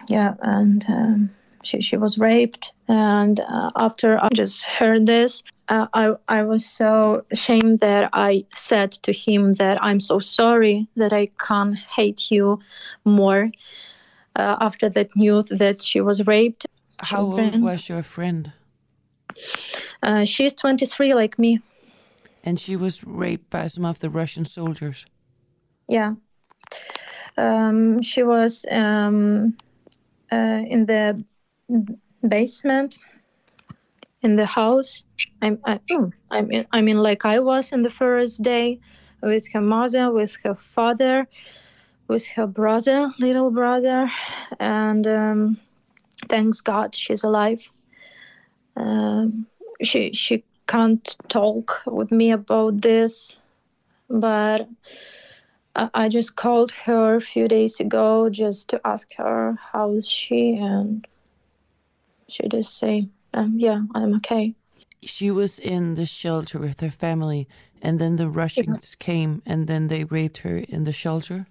[0.08, 1.30] yeah and um,
[1.62, 6.66] she, she was raped and uh, after i just heard this uh, I, I was
[6.66, 12.30] so ashamed that i said to him that i'm so sorry that i can't hate
[12.30, 12.58] you
[13.04, 13.50] more
[14.36, 16.66] uh, after that news that she was raped
[17.00, 18.52] How old was your friend?
[20.02, 21.60] uh, she's 23 like me
[22.44, 25.06] And she was raped by some of the Russian soldiers.
[25.88, 26.14] Yeah.
[27.36, 29.56] Um, she was um,
[30.34, 31.24] in the
[32.28, 32.98] basement
[34.22, 35.02] in the house.
[35.42, 38.80] I'm, I, mm, I mean, I mean, like I was in the first day
[39.22, 41.26] with her mother, with her father,
[42.08, 44.10] with her brother, little brother,
[44.60, 45.56] and um,
[46.28, 47.62] thanks God she's alive.
[48.76, 49.46] Um,
[49.82, 53.36] she she can't talk with me about this,
[54.08, 54.68] but
[55.74, 60.56] I just called her a few days ago just to ask her how is she,
[60.56, 61.06] and
[62.28, 64.54] she just say, um, "Yeah, I'm okay."
[65.02, 67.48] She was in the shelter with her family,
[67.80, 71.46] and then the Russians came and then they raped her in the shelter.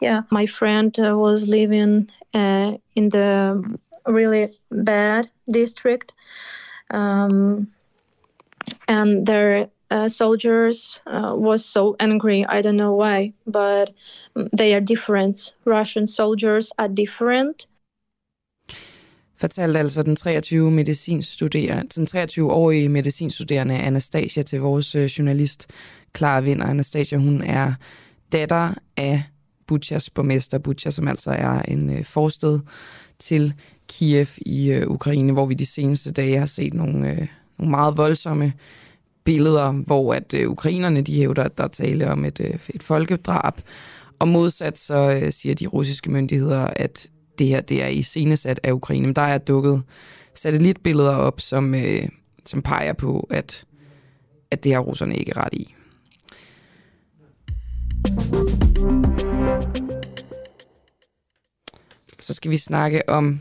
[0.00, 6.14] Yeah, my friend uh, was living uh, in the really bad district,
[6.90, 7.66] um,
[8.88, 12.44] and their uh, soldiers uh, was so angry.
[12.48, 13.90] I don't know why, but
[14.58, 15.54] they are different.
[15.64, 17.66] Russian soldiers are different.
[19.36, 25.66] Fortalte altså den 23 medicinstuderende, den 23-årige medicinstuderende Anastasia til vores øh, journalist
[26.16, 26.66] Clara Vinder.
[26.66, 27.72] Anastasia, hun er
[28.32, 29.22] datter af
[29.66, 32.60] Butchas borgmester, Butcha, som altså er en øh, forsted
[33.18, 33.54] til
[33.88, 37.28] Kiev i øh, Ukraine, hvor vi de seneste dage har set nogle,
[37.58, 38.52] nogle meget voldsomme
[39.30, 42.82] billeder, hvor at øh, ukrainerne de hævder, at der er tale om et, øh, et
[42.82, 43.54] folkedrab.
[44.18, 47.08] Og modsat så øh, siger de russiske myndigheder, at
[47.38, 49.06] det her det er iscenesat af Ukraine.
[49.06, 49.82] Men der er dukket
[50.34, 52.08] satellitbilleder op, som, øh,
[52.46, 53.64] som peger på, at,
[54.50, 55.74] at det har russerne ikke ret i.
[62.20, 63.40] Så skal vi snakke om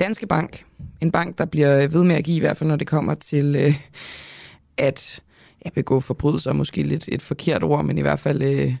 [0.00, 0.64] Danske Bank.
[1.00, 3.14] En bank, der bliver øh, ved med at give, i hvert fald når det kommer
[3.14, 3.74] til øh,
[4.78, 5.22] at
[5.64, 8.74] ja, begå forbrydelser, måske lidt et forkert ord, men i hvert fald øh,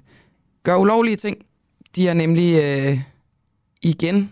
[0.62, 1.38] gøre ulovlige ting.
[1.96, 3.00] De har nemlig øh,
[3.82, 4.30] igen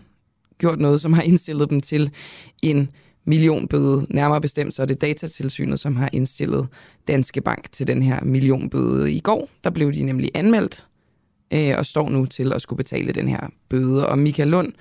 [0.57, 2.11] gjort noget, som har indstillet dem til
[2.63, 2.89] en
[3.25, 4.07] millionbøde.
[4.09, 6.67] Nærmere bestemt så er det datatilsynet, som har indstillet
[7.07, 9.11] Danske Bank til den her millionbøde.
[9.11, 10.87] I går, der blev de nemlig anmeldt
[11.53, 14.07] øh, og står nu til at skulle betale den her bøde.
[14.07, 14.73] Og Michael Lund,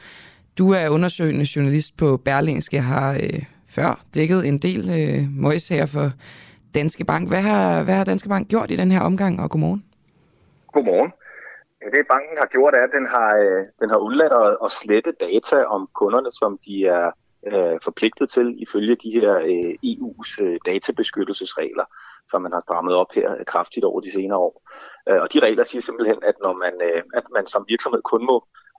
[0.59, 5.87] du er undersøgende journalist på Berlingske, har øh, før dækket en del øh, møjs her
[5.87, 6.13] for
[6.81, 7.29] Danske Bank.
[7.29, 9.85] Hvad har, hvad har Danske Bank gjort i den her omgang, og godmorgen?
[10.73, 11.13] Godmorgen.
[11.93, 15.13] Det banken har gjort er, at den har, øh, den har undladt at, at slette
[15.21, 17.07] data om kunderne, som de er
[17.51, 21.87] øh, forpligtet til ifølge de her øh, EU's øh, databeskyttelsesregler,
[22.31, 24.55] som man har strammet op her øh, kraftigt over de senere år.
[25.09, 28.27] Øh, og de regler siger simpelthen, at når man, øh, at man som virksomhed kun
[28.27, 28.37] må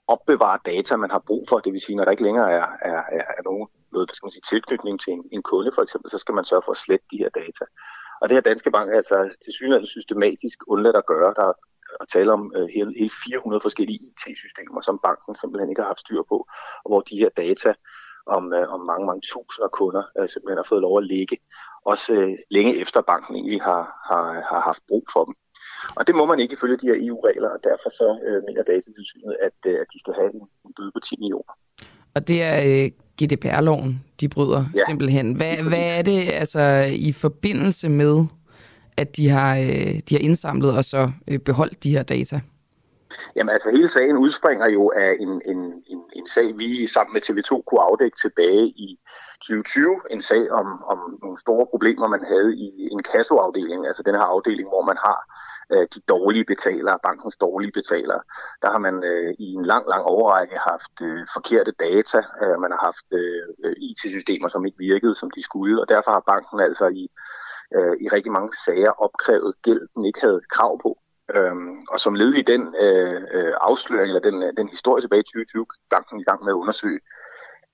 [0.08, 3.02] opbevare data, man har brug for, det vil sige, når der ikke længere er, er,
[3.18, 6.10] er, er nogen noget, hvad skal man sige, tilknytning til en, en kunde for eksempel,
[6.10, 7.64] så skal man sørge for at slette de her data.
[8.20, 11.34] Og det har Danske Bank altså til synligheden systematisk undladt at gøre.
[11.38, 11.56] Der er
[12.00, 16.00] at tale om øh, hele, hele 400 forskellige IT-systemer, som banken simpelthen ikke har haft
[16.00, 16.38] styr på,
[16.84, 17.70] og hvor de her data
[18.26, 21.36] om, øh, om mange, mange tusinder kunder øh, simpelthen har fået lov at ligge,
[21.84, 25.34] også øh, længe efter banken egentlig har, har, har haft brug for dem.
[25.96, 29.36] Og det må man ikke ifølge de her EU-regler, og derfor så øh, mener datatilsynet,
[29.46, 31.52] at, øh, at de skal have en, en bøde på 10 millioner.
[32.16, 32.90] Og det er øh,
[33.22, 34.80] GDPR-loven, de bryder ja.
[34.88, 35.32] simpelthen.
[35.32, 36.60] Hvad, hvad er det altså
[36.92, 38.24] i forbindelse med,
[38.96, 42.40] at de har, øh, de har indsamlet og så øh, beholdt de her data?
[43.36, 45.58] Jamen altså hele sagen udspringer jo af en, en,
[45.92, 48.98] en, en sag, vi sammen med TV2 kunne afdække tilbage i
[49.42, 50.00] 2020.
[50.10, 54.26] En sag om, om nogle store problemer, man havde i en kassoafdeling, altså den her
[54.34, 55.18] afdeling, hvor man har
[55.72, 58.20] øh, de dårlige betalere, bankens dårlige betalere.
[58.62, 62.20] Der har man øh, i en lang, lang overrække haft øh, forkerte data.
[62.42, 66.24] Øh, man har haft øh, IT-systemer, som ikke virkede, som de skulle, og derfor har
[66.32, 67.10] banken altså i,
[67.76, 70.98] øh, i rigtig mange sager opkrævet gæld, den ikke havde krav på.
[71.36, 75.20] Øhm, og som led i den øh, øh, afsløring, eller den, øh, den historie tilbage
[75.20, 77.00] i 2020, banken i gang med at undersøge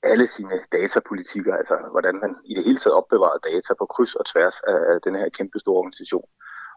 [0.03, 4.27] alle sine datapolitikker, altså hvordan man i det hele taget opbevarer data på kryds og
[4.27, 6.29] tværs af den her kæmpe store organisation.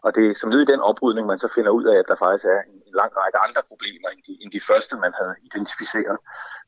[0.04, 2.16] Og det er som led i den oprydning, man så finder ud af, at der
[2.24, 6.18] faktisk er en lang række andre problemer end de, end de første, man havde identificeret.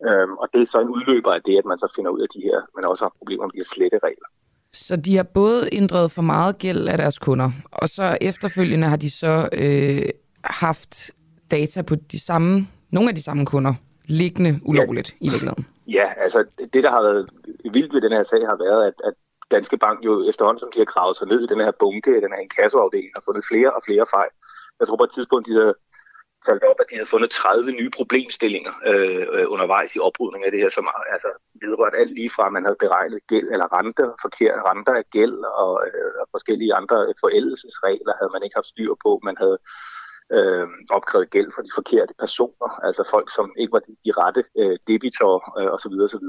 [0.06, 2.30] Øhm, og det er så en udløber af det, at man så finder ud af
[2.34, 4.28] de her, men også har problemer med de her slette regler.
[4.72, 8.96] Så de har både inddrevet for meget gæld af deres kunder, og så efterfølgende har
[8.96, 10.08] de så øh,
[10.44, 11.10] haft
[11.50, 13.74] data på de samme, nogle af de samme kunder,
[14.04, 15.26] liggende ulovligt ja.
[15.26, 15.66] i virkeligheden.
[15.86, 17.30] Ja, altså det, der har været
[17.72, 19.14] vildt ved den her sag, har været, at, at
[19.51, 22.32] Danske Bank jo efterhånden, som de har gravet sig ned i den her bunke, den
[22.34, 24.32] her inkassoafdeling, har fundet flere og flere fejl.
[24.80, 25.74] Jeg tror på et tidspunkt, de havde
[26.46, 30.61] talt op, at de havde fundet 30 nye problemstillinger øh, undervejs i oprydningen af det
[30.61, 31.30] her, som altså,
[31.62, 35.38] vedrørt alt lige fra, at man havde beregnet gæld eller renter, forkerte renter af gæld
[35.62, 39.11] og øh, forskellige andre forældelsesregler havde man ikke haft styr på.
[39.28, 39.59] Man havde
[40.36, 44.42] øh, opkrævet gæld fra de forkerte personer, altså folk, som ikke var de, de rette
[44.61, 45.94] øh, debitorer øh, osv.
[46.07, 46.26] osv.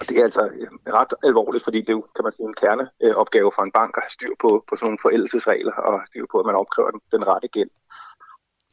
[0.00, 2.54] Og det er altså øh, ret alvorligt, fordi det er jo, kan man sige, en
[2.62, 6.38] kerneopgave for en bank at have styr på, på sådan nogle forældelsesregler og styr på,
[6.40, 7.70] at man opkræver den, den rette gæld.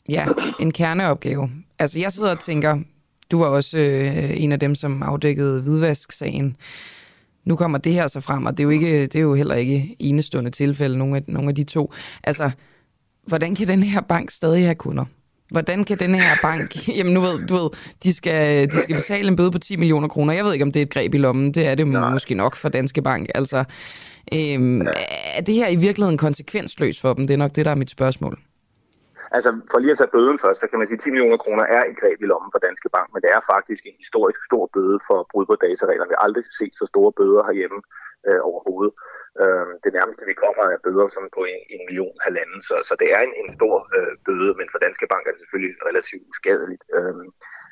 [0.10, 0.26] Ja,
[0.60, 1.50] en kerneopgave.
[1.80, 2.80] Altså jeg sidder og tænker,
[3.32, 6.58] du var også øh, en af dem, som afdækkede hvidvask-sagen.
[7.46, 9.56] Nu kommer det her så frem, og det er jo, ikke, det er jo heller
[9.56, 11.94] ikke enestående tilfælde, nogle af, nogle af de to.
[12.24, 12.52] Altså,
[13.28, 15.06] hvordan kan den her bank stadig have kunder?
[15.52, 17.70] Hvordan kan den her bank, jamen nu ved du ved,
[18.04, 20.34] de skal, de skal betale en bøde på 10 millioner kroner.
[20.34, 21.54] Jeg ved ikke, om det er et greb i lommen.
[21.54, 22.10] Det er det Nej.
[22.10, 23.28] måske nok for Danske Bank.
[23.36, 23.58] Altså,
[24.34, 24.92] øhm, ja.
[25.38, 27.28] er det her i virkeligheden konsekvensløst for dem?
[27.28, 28.40] Det er nok det, der er mit spørgsmål.
[29.36, 31.66] Altså, for lige at tage bøden først, så kan man sige, at 10 millioner kroner
[31.76, 34.64] er et greb i lommen for Danske Bank, men det er faktisk en historisk stor
[34.76, 36.10] bøde for brud på datareglerne.
[36.12, 37.80] Vi har aldrig set så store bøder herhjemme
[38.28, 38.94] øh, overhovedet.
[39.44, 42.94] Øh, det nærmeste, vi kommer, er bøder som på en, en million halvanden, så, så
[43.02, 46.24] det er en, en stor øh, bøde, men for Danske Bank er det selvfølgelig relativt
[46.32, 46.84] uskadeligt.
[46.98, 47.24] Øh,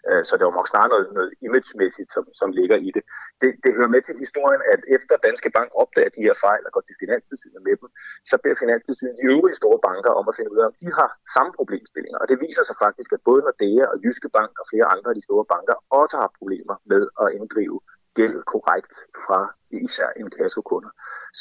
[0.09, 3.03] øh, så det var nok snarere noget, noget imagemæssigt, som, som ligger i det.
[3.41, 3.51] det.
[3.63, 6.83] Det hører med til historien, at efter Danske Bank opdager de her fejl og går
[6.85, 7.87] til Finanstilsynet med dem,
[8.29, 11.09] så beder Finanstilsynet de øvrige store banker om at finde ud af, om de har
[11.35, 12.19] samme problemstillinger.
[12.21, 15.17] Og det viser sig faktisk, at både Nordea og Jyske Bank og flere andre af
[15.19, 17.79] de store banker også har problemer med at inddrive
[18.19, 18.95] gæld korrekt
[19.25, 19.39] fra
[19.71, 20.91] især en kassokunder.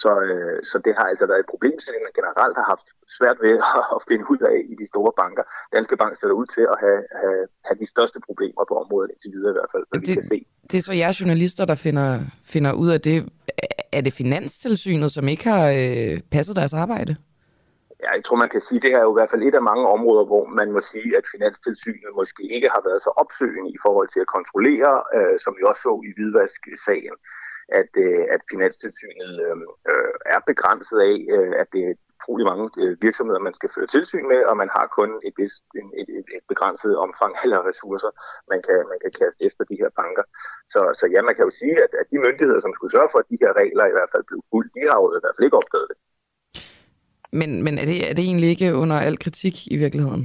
[0.03, 2.89] Så, øh, så det har altså været et problem, som man generelt har haft
[3.19, 3.55] svært ved
[3.97, 5.45] at finde ud af i de store banker.
[5.77, 9.31] Danske Bank ser ud til at have, have, have de største problemer på området indtil
[9.37, 10.39] videre i hvert fald, hvad det, vi kan se.
[10.71, 12.09] Det er så jer journalister, der finder,
[12.55, 13.17] finder ud af det.
[13.93, 17.17] Er det Finanstilsynet, som ikke har øh, passet deres arbejde?
[18.03, 19.59] Ja, jeg tror, man kan sige, at det her er jo i hvert fald et
[19.61, 23.71] af mange områder, hvor man må sige, at Finanstilsynet måske ikke har været så opsøgende
[23.77, 27.17] i forhold til at kontrollere, øh, som vi også så i hvidvask-sagen
[27.81, 29.57] at, øh, at Finanstilsynet øh,
[29.91, 31.95] øh, er begrænset af, øh, at det er
[32.25, 35.53] utrolig mange øh, virksomheder, man skal føre tilsyn med, og man har kun et, et,
[36.01, 38.11] et, et begrænset omfang eller ressourcer,
[38.53, 40.25] man kan, man kan kaste efter de her banker.
[40.73, 43.19] Så, så ja, man kan jo sige, at, at de myndigheder, som skulle sørge for,
[43.23, 45.47] at de her regler i hvert fald blev fuldt, de har jo i hvert fald
[45.49, 45.99] ikke opdaget det.
[47.41, 50.25] Men, men er, det, er det egentlig ikke under al kritik i virkeligheden?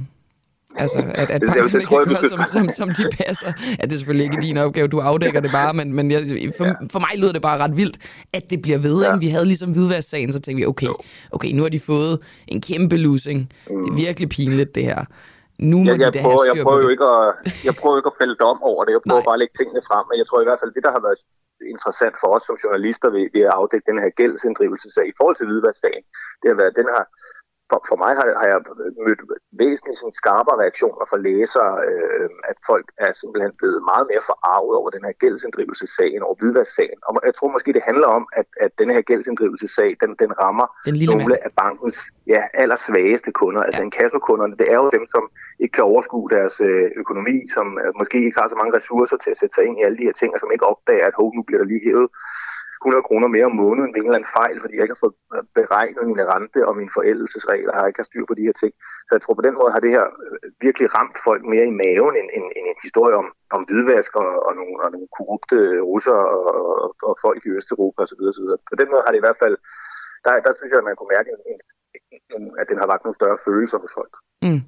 [0.76, 3.52] Altså, at, at bankerne det, det, tror, ikke gør, som, som, som de passer.
[3.78, 6.20] Ja, det er selvfølgelig ikke din opgave, du afdækker det bare, men, men jeg,
[6.58, 6.74] for, ja.
[6.92, 7.98] for mig lyder det bare ret vildt,
[8.32, 9.02] at det bliver ved.
[9.02, 9.16] Ja.
[9.16, 10.92] Vi havde ligesom hvidværssagen, så tænkte vi, okay,
[11.32, 12.14] okay, nu har de fået
[12.48, 13.40] en kæmpe losing.
[13.70, 13.82] Mm.
[13.82, 15.00] Det er virkelig pinligt, det her.
[15.70, 17.26] Nu må ja, jeg de da prøver, have jeg prøver jo ikke at,
[17.68, 18.92] jeg prøver ikke at fælde dom over det.
[18.96, 19.28] Jeg prøver Nej.
[19.28, 21.20] bare at lægge tingene frem, men jeg tror i hvert fald, det der har været
[21.74, 25.46] interessant for os som journalister ved, ved at afdække den her gældsinddrivelsesag i forhold til
[25.48, 26.04] hvidværssagen,
[26.40, 27.04] det har været, den har
[27.70, 28.60] for, for mig har, har jeg
[29.06, 29.20] mødt
[29.62, 34.74] væsentligt sådan skarpere reaktioner fra læsere, øh, at folk er simpelthen blevet meget mere forarvet
[34.80, 36.98] over den her gældsinddrivelsessagen, over hvidværssagen.
[37.06, 40.66] Og jeg tror måske, det handler om, at, at den her gældsinddrivelsessag, den, den rammer
[40.86, 41.46] den nogle mand.
[41.46, 41.98] af bankens
[42.34, 43.62] ja, allersvageste kunder.
[43.66, 43.86] Altså ja.
[43.88, 45.24] en kassokunderne, det er jo dem, som
[45.62, 49.30] ikke kan overskue deres øh, økonomi, som øh, måske ikke har så mange ressourcer til
[49.30, 51.28] at sætte sig ind i alle de her ting, og som ikke opdager, at hov,
[51.36, 52.08] nu bliver der lige hævet
[52.84, 55.16] 100 kroner mere om måneden ved en eller anden fejl, fordi jeg ikke har fået
[55.36, 58.72] øh, beregnet mine rente og mine forældelsesregler, har ikke har styr på de her ting.
[59.06, 61.78] Så jeg tror på den måde har det her øh, virkelig ramt folk mere i
[61.82, 65.58] maven end, end, end en historie om, om hvidvask og, og, nogle, og nogle korrupte
[65.90, 66.42] russer og,
[66.84, 68.22] og, og folk i Østeuropa osv.
[68.30, 68.46] osv.
[68.70, 69.56] På den måde har det i hvert fald,
[70.24, 71.60] der, der synes jeg, at man kunne mærke, en,
[72.36, 74.14] en, at den har lagt nogle større følelser hos folk.
[74.46, 74.62] Mm.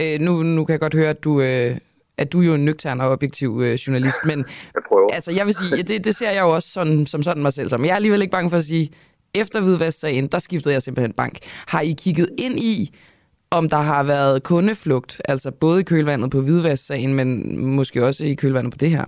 [0.00, 1.32] Øh, nu, nu kan jeg godt høre, at du...
[1.48, 1.74] Øh
[2.18, 4.38] at du er jo en nøgtern og objektiv øh, journalist, men
[4.74, 5.10] jeg prøver.
[5.12, 7.68] altså, jeg vil sige, det, det ser jeg jo også sådan, som sådan mig selv
[7.68, 7.84] som.
[7.84, 8.92] Jeg er alligevel ikke bange for at sige,
[9.34, 11.38] efter hvidvask-sagen, der skiftede jeg simpelthen bank.
[11.68, 12.98] Har I kigget ind i,
[13.50, 18.34] om der har været kundeflugt, altså både i kølvandet på hvidvask-sagen, men måske også i
[18.34, 19.04] kølvandet på det her?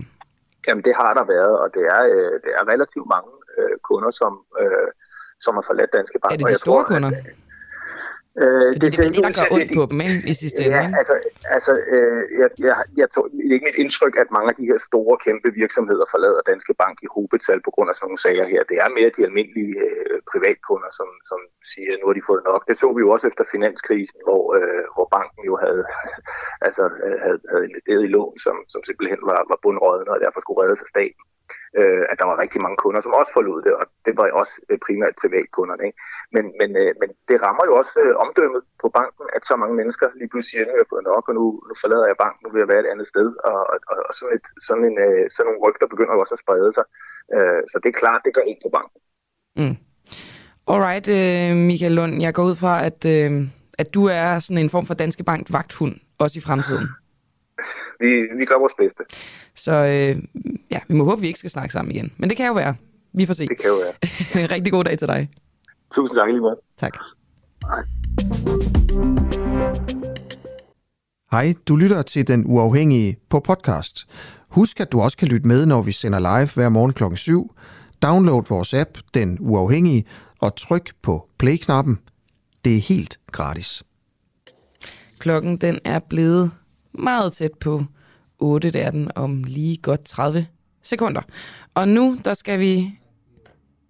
[0.69, 4.11] Jamen, det har der været, og det er, øh, det er relativt mange øh, kunder,
[4.11, 4.89] som, øh,
[5.41, 6.33] som har forladt Danske Bank.
[6.33, 7.09] Er det de store tror, kunder?
[7.09, 7.44] At,
[8.43, 10.19] Øh, Fordi det, det er det, der gør ondt på dem, ikke?
[10.33, 10.99] I sidste ende, Ja, ikke?
[11.01, 11.15] altså,
[11.57, 14.69] altså øh, jeg, jeg, jeg tror, det er ikke mit indtryk, at mange af de
[14.71, 18.47] her store, kæmpe virksomheder forlader Danske Bank i hovedtal på grund af sådan nogle sager
[18.53, 18.63] her.
[18.71, 21.41] Det er mere de almindelige øh, privatkunder, som, som
[21.73, 22.63] siger, at nu har de fået nok.
[22.69, 25.83] Det så vi jo også efter finanskrisen, hvor, øh, hvor banken jo havde,
[26.67, 30.41] altså, øh, havde, havde investeret i lån, som, som simpelthen var, var bundrådende og derfor
[30.41, 31.25] skulle reddes af staten
[31.81, 34.35] øh, at der var rigtig mange kunder, som også forlod det, og det var jo
[34.43, 35.85] også øh, primært privatkunderne.
[35.89, 35.99] Ikke?
[36.35, 39.77] Men, men, øh, men det rammer jo også øh, omdømmet på banken, at så mange
[39.81, 42.43] mennesker lige pludselig siger, nu har jeg fået nok, og nu, nu forlader jeg banken,
[42.43, 43.29] nu vil jeg være et andet sted.
[43.51, 46.43] Og, og, og sådan, et, sådan, en, øh, sådan nogle rygter begynder jo også at
[46.45, 46.87] sprede sig.
[47.35, 49.01] Øh, så det er klart, det gør ikke på banken.
[49.61, 49.77] Mm.
[50.73, 53.31] Alright, øh, Michael Lund, jeg går ud fra, at, øh,
[53.83, 56.89] at du er sådan en form for Danske Bank vagthund, også i fremtiden.
[58.01, 59.03] Vi, vi gør vores bedste.
[59.55, 60.23] Så øh,
[60.71, 62.13] ja, vi må håbe, vi ikke skal snakke sammen igen.
[62.17, 62.75] Men det kan jo være.
[63.13, 63.47] Vi får se.
[63.47, 64.49] Det kan jo være.
[64.55, 65.29] Rigtig god dag til dig.
[65.95, 66.59] Tusind tak lige meget.
[66.79, 66.97] Tak.
[67.63, 67.83] Hej.
[71.33, 74.07] Hej, du lytter til Den Uafhængige på podcast.
[74.49, 77.55] Husk, at du også kan lytte med, når vi sender live hver morgen klokken 7.
[78.03, 80.05] Download vores app, Den Uafhængige,
[80.41, 81.99] og tryk på play-knappen.
[82.65, 83.83] Det er helt gratis.
[85.19, 86.51] Klokken den er blevet
[86.99, 87.85] meget tæt på
[88.39, 88.71] 8.
[88.71, 90.47] Det er den om lige godt 30
[90.83, 91.21] sekunder.
[91.75, 92.99] Og nu der skal vi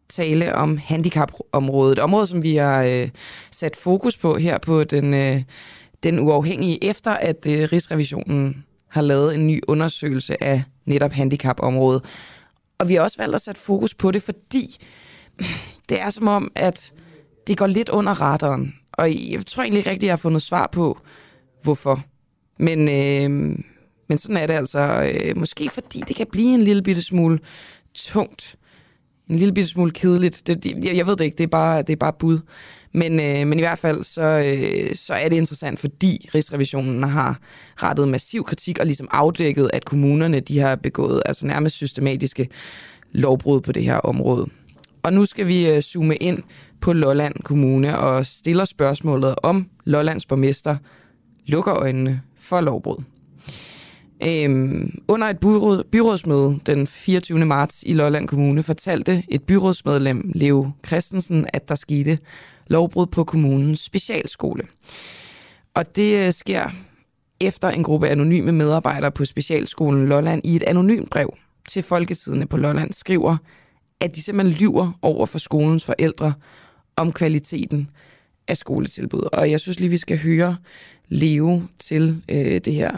[0.08, 1.92] tale om handicapområdet.
[1.92, 3.08] Et område, som vi har øh,
[3.50, 5.42] sat fokus på her på den, øh,
[6.02, 12.04] den uafhængige, efter at øh, Rigsrevisionen har lavet en ny undersøgelse af netop handicapområdet.
[12.78, 14.76] Og vi har også valgt at sætte fokus på det, fordi
[15.88, 16.92] det er som om, at
[17.46, 18.74] det går lidt under radaren.
[18.92, 20.98] Og jeg tror egentlig ikke rigtigt, at jeg har fundet svar på,
[21.62, 22.04] hvorfor.
[22.58, 23.58] Men, øh,
[24.08, 25.12] men sådan er det altså.
[25.14, 27.38] Øh, måske fordi det kan blive en lille bitte smule
[27.94, 28.56] tungt.
[29.30, 30.46] En lille bitte smule kedeligt.
[30.46, 32.38] Det, jeg, jeg ved det ikke, det er bare, det er bare bud.
[32.92, 37.38] Men, øh, men i hvert fald, så, øh, så er det interessant, fordi Rigsrevisionen har
[37.76, 42.48] rettet massiv kritik og ligesom afdækket, at kommunerne de har begået altså nærmest systematiske
[43.12, 44.46] lovbrud på det her område.
[45.02, 46.42] Og nu skal vi øh, zoome ind
[46.80, 50.76] på Lolland Kommune og stiller spørgsmålet om Lollands borgmester
[51.46, 53.04] lukker øjnene for lovbrud.
[54.26, 57.44] Øhm, under et byråd, byrådsmøde den 24.
[57.44, 62.18] marts i Lolland Kommune fortalte et byrådsmedlem, Leo Christensen, at der skete
[62.66, 64.62] lovbrud på kommunens specialskole.
[65.74, 66.70] Og det øh, sker
[67.40, 71.34] efter en gruppe anonyme medarbejdere på specialskolen Lolland i et anonymt brev
[71.68, 73.36] til Folketidene på Lolland skriver,
[74.00, 76.32] at de simpelthen lyver over for skolens forældre
[76.96, 77.90] om kvaliteten
[78.48, 79.28] af skoletilbud.
[79.32, 80.56] Og jeg synes lige, vi skal høre
[81.08, 82.96] Leo til øh, det her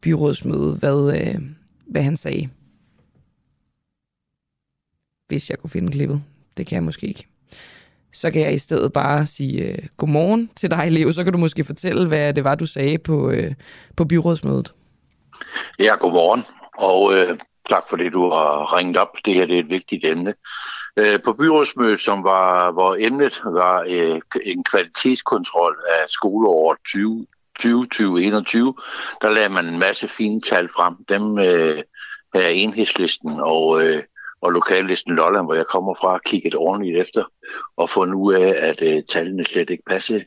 [0.00, 1.40] byrådsmøde, hvad, øh,
[1.86, 2.48] hvad han sagde.
[5.28, 6.22] Hvis jeg kunne finde klippet.
[6.56, 7.26] Det kan jeg måske ikke.
[8.12, 11.12] Så kan jeg i stedet bare sige øh, godmorgen til dig, Leo.
[11.12, 13.54] Så kan du måske fortælle, hvad det var, du sagde på, øh,
[13.96, 14.74] på byrådsmødet.
[15.78, 16.44] Ja, godmorgen.
[16.78, 17.38] Og øh,
[17.68, 19.16] tak for det, du har ringet op.
[19.24, 20.34] Det her det er et vigtigt emne.
[20.96, 27.26] Øh, på byrådsmødet, som var, hvor emnet var øh, en kvalitetskontrol af skoleåret 20,
[27.68, 28.74] 2021,
[29.22, 30.94] der lagde man en masse fine tal frem.
[31.08, 31.82] Dem øh,
[32.34, 34.02] er enhedslisten og, øh,
[34.40, 37.24] og lokallisten Lolland, hvor jeg kommer fra, kigget ordentligt efter
[37.76, 40.24] og fundet ud af, at øh, tallene slet ikke passede.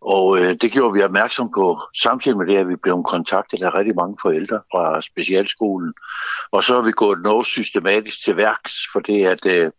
[0.00, 3.74] Og øh, det gjorde vi opmærksom på, samtidig med det, at vi blev kontaktet af
[3.74, 5.94] rigtig mange forældre fra specialskolen.
[6.52, 9.70] Og så har vi gået noget systematisk til værks, for det at øh,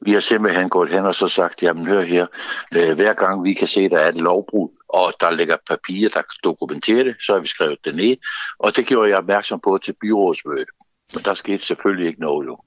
[0.00, 2.26] vi har simpelthen gået hen og så sagt, jamen hør her,
[2.74, 6.22] øh, hver gang vi kan se, der er et lovbrud, og der ligger papirer, der
[6.44, 8.16] dokumenterer det, så har vi skrevet det ned.
[8.58, 10.68] Og det gjorde jeg opmærksom på til byrådsmødet.
[11.14, 12.58] Men der skete selvfølgelig ikke noget jo.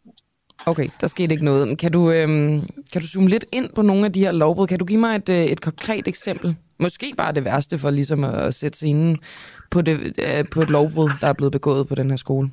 [0.66, 1.78] Okay, der skete ikke noget.
[1.78, 2.62] Kan du, øhm,
[2.94, 4.68] kan du zoome lidt ind på nogle af de her lovbrud?
[4.68, 6.56] Kan du give mig et, øh, et konkret eksempel?
[6.80, 9.18] Måske bare det værste for ligesom at sætte scenen
[9.72, 12.50] på, det, øh, på et lovbrud, der er blevet begået på den her skole.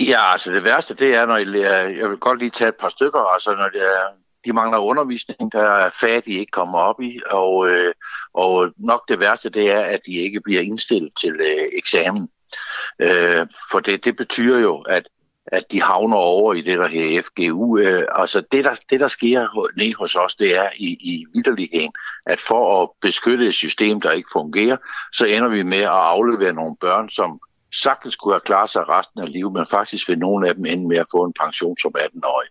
[0.00, 2.88] Ja, altså det værste, det er, når jeg, jeg vil godt lige tage et par
[2.88, 4.06] stykker, altså når det er,
[4.44, 7.94] de mangler undervisning, der er fag, de ikke kommer op i, og, øh,
[8.34, 12.28] og nok det værste, det er, at de ikke bliver indstillet til øh, eksamen.
[12.98, 15.08] Øh, for det, det betyder jo, at
[15.46, 17.78] at de havner over i det, der her FGU.
[17.78, 21.92] Øh, altså det der, det, der sker ned hos os, det er i, i vidderligheden,
[22.26, 24.76] at for at beskytte et system, der ikke fungerer,
[25.12, 27.40] så ender vi med at aflevere nogle børn, som
[27.82, 30.88] sagtens kunne have klaret sig resten af livet, men faktisk vil nogle af dem ende
[30.88, 32.48] med at få en pension som 18-årig.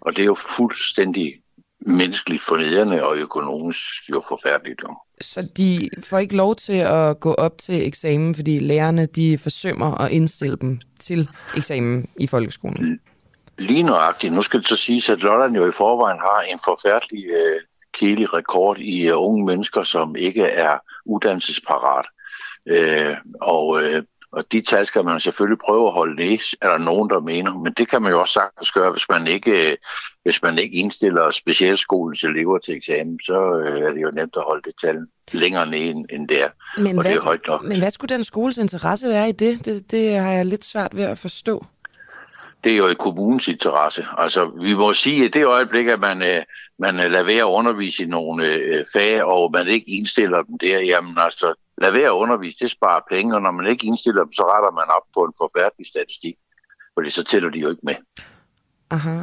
[0.00, 1.34] Og det er jo fuldstændig
[1.80, 4.82] menneskeligt fornedrende og økonomisk jo forfærdeligt.
[5.20, 10.00] Så de får ikke lov til at gå op til eksamen, fordi lærerne de forsømmer
[10.00, 13.00] at indstille dem til eksamen i folkeskolen?
[13.58, 14.32] Lige nøjagtigt.
[14.32, 17.60] Nu skal det så siges, at Lolland jo i forvejen har en forfærdelig øh,
[17.92, 22.06] kedelig rekord i uh, unge mennesker, som ikke er uddannelsesparat.
[22.66, 24.02] Øh, og, øh,
[24.32, 27.54] og de tal skal man selvfølgelig prøve at holde ned, er der nogen, der mener.
[27.54, 29.76] Men det kan man jo også sagtens gøre, hvis man ikke,
[30.22, 34.42] hvis man ikke indstiller specialskolens elever til eksamen, så øh, er det jo nemt at
[34.42, 36.48] holde det tal længere ned, end, end det er.
[36.76, 37.62] Men, og hvad, det er højt nok.
[37.62, 39.64] men hvad skulle den skoles interesse være i det?
[39.64, 39.90] det?
[39.90, 41.64] Det har jeg lidt svært ved at forstå.
[42.64, 44.06] det er jo i kommunens interesse.
[44.18, 46.42] Altså, vi må sige, at det øjeblik, at man, øh,
[46.78, 50.80] man lader være at undervise i nogle øh, fag, og man ikke indstiller dem der,
[50.80, 54.32] jamen altså, lad være at undervise, det sparer penge, og når man ikke indstiller dem,
[54.32, 56.36] så retter man op på en forfærdelig statistik,
[56.94, 57.94] fordi så tæller de jo ikke med.
[58.90, 59.20] Aha.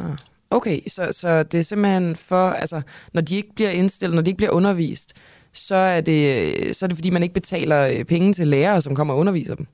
[0.50, 2.82] Okay, så, så det er simpelthen for, altså,
[3.12, 5.16] når de ikke bliver indstillet, når de ikke bliver undervist,
[5.52, 8.94] så er det, så er det fordi, man ikke betaler øh, penge til lærere, som
[8.94, 9.66] kommer og underviser dem?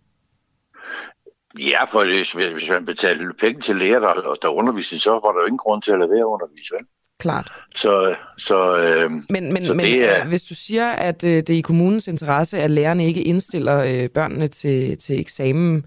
[1.59, 5.41] Ja, for hvis, hvis man betaler penge til lærer, der, der underviser, så var der
[5.41, 6.87] jo ingen grund til at lade være at undervise, vel?
[7.19, 7.53] Klart.
[7.75, 11.31] Så, så, øh, Men, men, så men det er, øh, hvis du siger, at øh,
[11.31, 15.87] det er i kommunens interesse, at lærerne ikke indstiller øh, børnene til, til eksamen,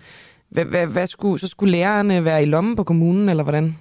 [0.50, 3.78] hvad, hvad, hvad skulle, så skulle lærerne være i lommen på kommunen, eller hvordan?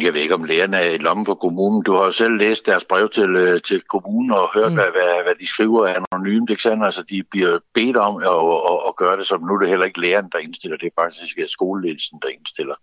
[0.00, 1.82] Jeg ved ikke, om lærerne er i lommen på kommunen.
[1.82, 4.74] Du har jo selv læst deres brev til, øh, til kommunen og hørt, mm.
[4.74, 6.50] hvad, hvad, hvad de skriver anonymt.
[6.50, 6.84] Ikke sandt?
[6.84, 8.28] Altså, de bliver bedt om at,
[8.72, 10.76] at, at gøre det, som nu er det heller ikke læreren, der indstiller.
[10.76, 12.74] Det er faktisk skoleledelsen, der indstiller.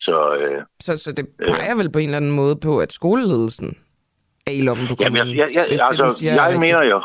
[0.00, 3.78] Så, øh, Så, så det peger vel på en eller anden måde på, at skoleledelsen
[4.46, 5.38] er i lommen på Jamen, kommunen?
[5.38, 6.60] jeg, jeg, jeg, det, du altså, er jeg rigtigt.
[6.60, 7.02] mener jo,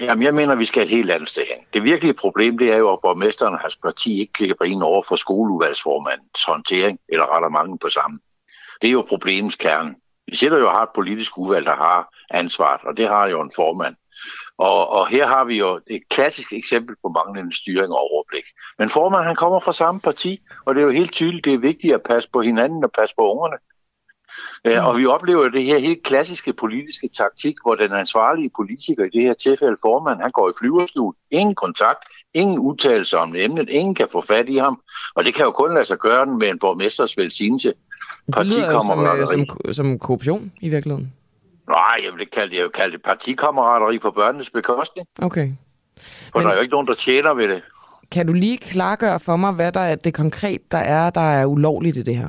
[0.00, 1.64] jamen, jeg mener, at vi skal et helt andet sted hen.
[1.74, 4.82] Det virkelige problem, det er jo, at borgmesteren og hans parti ikke klikker på en
[4.82, 8.20] over for skoleudvalgsformandens håndtering, eller retter mange på sammen.
[8.82, 9.94] Det er jo problemets kerne.
[10.26, 13.40] Vi sætter jo og har et politisk udvalg, der har ansvaret, og det har jo
[13.42, 13.94] en formand.
[14.68, 18.44] Og, og her har vi jo et klassisk eksempel på manglende styring og overblik.
[18.78, 21.58] Men formanden, han kommer fra samme parti, og det er jo helt tydeligt, det er
[21.58, 23.56] vigtigt at passe på hinanden og passe på ungerne.
[24.64, 29.08] Ja, og vi oplever det her helt klassiske politiske taktik, hvor den ansvarlige politiker, i
[29.08, 31.14] det her tilfælde formand, han går i flyverstue.
[31.30, 32.04] Ingen kontakt,
[32.34, 34.80] ingen udtalelse om emnet, ingen kan få fat i ham.
[35.14, 37.72] Og det kan jo kun lade sig gøre den med en borgmesters velsignelse.
[38.26, 41.12] Det lyder jo som, øh, som, som korruption i virkeligheden.
[41.70, 45.06] Nej, jeg vil kalde det, jeg vil kalde det partikammerateri på børnenes bekostning.
[45.22, 45.48] Okay.
[46.32, 47.62] For Men- der er jo ikke nogen, der tjener ved det.
[48.12, 51.44] Kan du lige klargøre for mig, hvad der er det konkret, der er, der er
[51.46, 52.28] ulovligt i det her?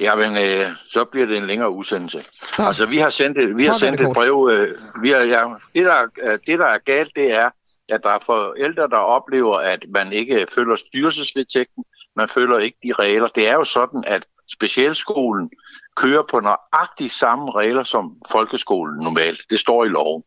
[0.00, 2.24] Jamen, øh, så bliver det en længere udsendelse.
[2.58, 2.64] Nå.
[2.64, 4.48] Altså, vi har sendt et, vi har sendt det et brev.
[4.52, 5.44] Øh, vi har, ja,
[5.74, 5.92] det, der,
[6.22, 7.50] er- det, der er galt, det er,
[7.92, 11.84] at der er forældre, der oplever, at man ikke følger styrelsesvedtægten.
[12.16, 13.26] Man følger ikke de regler.
[13.28, 15.50] Det er jo sådan, at specialskolen
[15.96, 19.40] kører på nøjagtigt samme regler som folkeskolen normalt.
[19.50, 20.22] Det står i loven.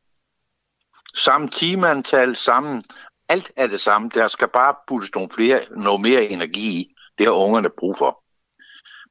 [1.16, 2.82] Samme timeantal, samme,
[3.30, 4.10] Alt er det samme.
[4.14, 6.96] Der skal bare puttes nogle flere, noget mere energi i.
[7.18, 8.24] Det har ungerne brug for.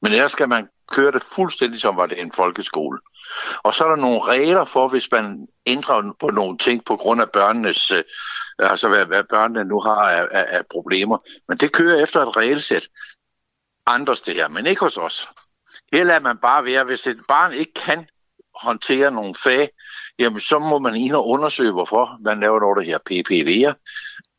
[0.02, 2.98] Men ellers skal man køre det fuldstændig som var det en folkeskole.
[3.62, 7.20] Og så er der nogle regler for, hvis man ændrer på nogle ting på grund
[7.20, 8.04] af børnenes, øh,
[8.58, 11.18] altså hvad, hvad børnene nu har af, af, af problemer.
[11.48, 12.88] Men det kører efter et regelsæt
[13.86, 15.28] andre steder, men ikke hos os.
[15.94, 18.08] Her lader man bare være, hvis et barn ikke kan
[18.54, 19.68] håndtere nogle fag,
[20.18, 23.72] jamen så må man ind og undersøge, hvorfor man laver noget, der her PPV'er.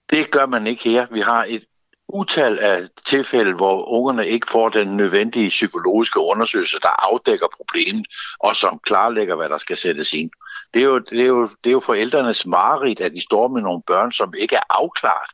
[0.09, 1.07] Det gør man ikke her.
[1.11, 1.63] Vi har et
[2.07, 8.05] utal af tilfælde, hvor ungerne ikke får den nødvendige psykologiske undersøgelse, der afdækker problemet,
[8.39, 10.31] og som klarlægger, hvad der skal sættes ind.
[10.73, 13.61] Det er jo, det er jo, det er jo forældrenes mareridt, at de står med
[13.61, 15.29] nogle børn, som ikke er afklaret.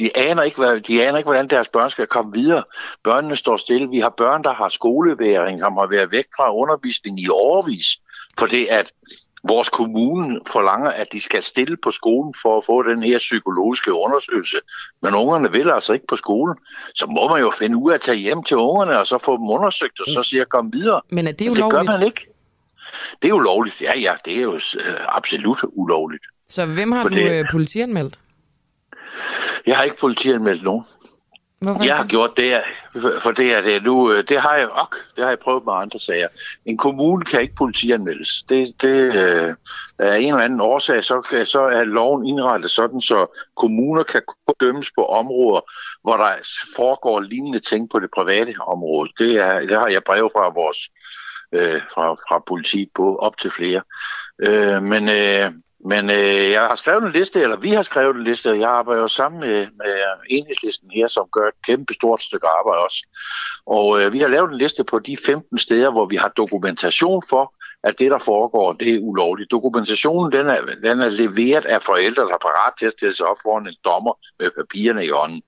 [0.00, 2.62] De aner, ikke, hvad, de aner ikke, hvordan deres børn skal komme videre.
[3.04, 3.88] Børnene står stille.
[3.90, 7.86] Vi har børn, der har skoleværing, som har været væk fra undervisning i overvis,
[8.38, 8.92] fordi at
[9.44, 13.92] vores kommune forlanger, at de skal stille på skolen for at få den her psykologiske
[13.92, 14.56] undersøgelse.
[15.02, 16.56] Men ungerne vil altså ikke på skolen.
[16.94, 19.36] Så må man jo finde ud af at tage hjem til ungerne, og så få
[19.36, 21.00] dem undersøgt, og så siger jeg, kom videre.
[21.08, 21.92] Men er det Men det gør ulovligt?
[21.98, 22.26] man ikke.
[23.22, 23.80] Det er ulovligt.
[23.80, 24.60] Ja, ja, det er jo øh,
[25.08, 26.24] absolut ulovligt.
[26.48, 28.18] Så hvem har For du det- øh, politianmeldt?
[29.66, 30.84] Jeg har ikke politianmeldt nogen.
[31.60, 32.62] Hvorfor Jeg har gjort det,
[33.22, 35.72] for- det er det nu, øh, det har jeg ok, det har jeg prøvet med
[35.72, 36.28] andre sager.
[36.66, 38.42] En kommune kan ikke politianmeldes.
[38.48, 39.54] Det, det øh,
[39.98, 43.26] er en eller anden årsag, så, så er loven indrettet sådan, så
[43.56, 44.22] kommuner kan
[44.60, 45.60] dømmes på områder,
[46.02, 46.32] hvor der
[46.76, 49.10] foregår lignende ting på det private område.
[49.18, 50.78] Det, er, det har jeg brev fra vores
[51.52, 53.82] øh, fra, fra politiet på op til flere.
[54.38, 55.52] Øh, men øh,
[55.88, 58.70] men øh, jeg har skrevet en liste, eller vi har skrevet en liste, og jeg
[58.70, 59.94] arbejder jo sammen med, med
[60.30, 63.06] enhedslisten her, som gør et kæmpe stort stykke arbejde også.
[63.66, 67.22] Og øh, vi har lavet en liste på de 15 steder, hvor vi har dokumentation
[67.30, 69.50] for, at det, der foregår, det er ulovligt.
[69.50, 73.26] Dokumentationen, den er, den er leveret af forældre, der er parat til at stille sig
[73.26, 75.42] op foran en dommer med papirerne i hånden.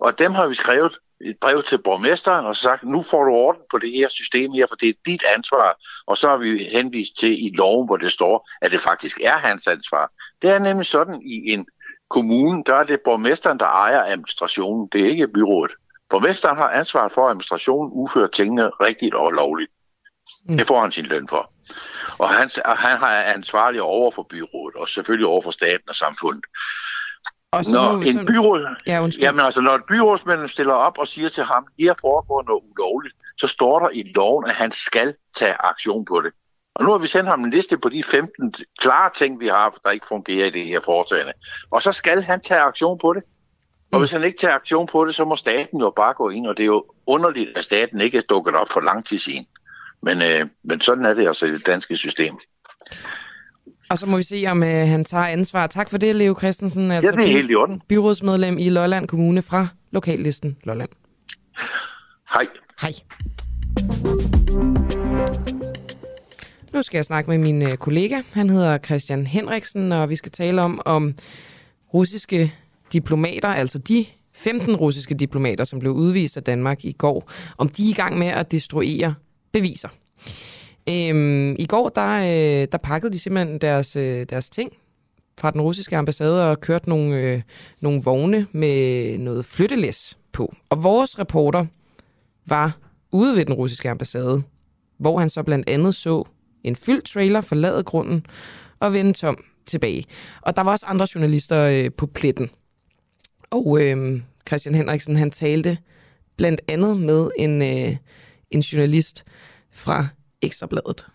[0.00, 3.62] Og dem har vi skrevet et brev til borgmesteren og sagt, nu får du orden
[3.70, 5.76] på det her system her, for det er dit ansvar.
[6.06, 9.36] Og så har vi henvist til i loven, hvor det står, at det faktisk er
[9.36, 10.10] hans ansvar.
[10.42, 11.66] Det er nemlig sådan i en
[12.10, 14.88] kommune, der er det borgmesteren, der ejer administrationen.
[14.92, 15.72] Det er ikke byrådet.
[16.10, 19.70] Borgmesteren har ansvar for, at administrationen udfører tingene rigtigt og lovligt.
[20.44, 20.56] Mm.
[20.56, 21.52] Det får han sin løn for.
[22.18, 26.44] Og han, han har ansvarlig over for byrådet, og selvfølgelig over for staten og samfundet.
[27.52, 28.26] Og så når en sådan...
[28.26, 32.42] byråd, ja, jamen altså, når et byrådsmedlem stiller op og siger til ham, her foregår
[32.42, 36.32] noget ulovligt, så står der i loven, at han skal tage aktion på det.
[36.74, 39.78] Og nu har vi sendt ham en liste på de 15 klare ting, vi har,
[39.84, 41.32] der ikke fungerer i det her foretagende.
[41.70, 43.22] Og så skal han tage aktion på det.
[43.92, 46.46] Og hvis han ikke tager aktion på det, så må staten jo bare gå ind,
[46.46, 49.46] og det er jo underligt, at staten ikke er dukket op for lang tid siden.
[50.02, 52.38] Men, øh, men sådan er det altså i det danske system.
[53.92, 55.66] Og så må vi se, om øh, han tager ansvar.
[55.66, 56.90] Tak for det, Leo Christensen.
[56.90, 57.82] Altså ja, det er helt i orden.
[57.88, 60.88] Byrådsmedlem i Lolland Kommune fra Lokallisten Lolland.
[62.34, 62.46] Hej.
[62.80, 62.92] Hej.
[66.72, 68.22] Nu skal jeg snakke med min øh, kollega.
[68.32, 71.14] Han hedder Christian Henriksen, og vi skal tale om, om
[71.94, 72.52] russiske
[72.92, 77.84] diplomater, altså de 15 russiske diplomater, som blev udvist af Danmark i går, om de
[77.84, 79.14] er i gang med at destruere
[79.52, 79.88] beviser.
[80.88, 84.72] Øhm, I går, der, øh, der pakkede de simpelthen deres, øh, deres ting
[85.40, 87.42] fra den russiske ambassade og kørte nogle, øh,
[87.80, 90.54] nogle vogne med noget flyttelæs på.
[90.70, 91.66] Og vores reporter
[92.46, 92.78] var
[93.12, 94.42] ude ved den russiske ambassade,
[94.98, 96.24] hvor han så blandt andet så
[96.64, 98.26] en fyldt trailer forlade grunden
[98.80, 100.04] og vende tom tilbage.
[100.40, 102.50] Og der var også andre journalister øh, på pletten.
[103.50, 105.78] Og øh, Christian Henriksen, han talte
[106.36, 107.96] blandt andet med en, øh,
[108.50, 109.24] en journalist
[109.70, 110.06] fra
[110.42, 111.06] Ekstrabladet.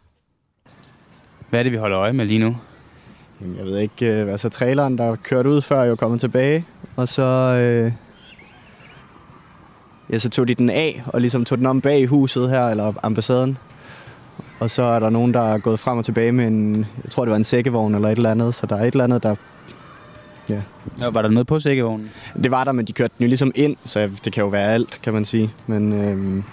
[1.50, 2.58] Hvad er det, vi holder øje med lige nu?
[3.58, 7.08] Jeg ved ikke, øh, altså traileren, der kørte ud før, er jo kommet tilbage, og
[7.08, 7.92] så, øh,
[10.10, 12.68] ja, så tog de den af, og ligesom tog den om bag i huset her,
[12.68, 13.58] eller ambassaden.
[14.60, 17.26] Og så er der nogen, der er gået frem og tilbage med en, jeg tror
[17.26, 19.36] det var en sækkevogn eller et eller andet, så der er et eller andet, der
[20.50, 20.62] Ja.
[21.02, 21.10] ja.
[21.12, 22.10] Var der noget på sækkevognen?
[22.44, 24.74] Det var der, men de kørte den jo ligesom ind, så det kan jo være
[24.74, 25.54] alt, kan man sige.
[25.68, 26.44] Men øhm,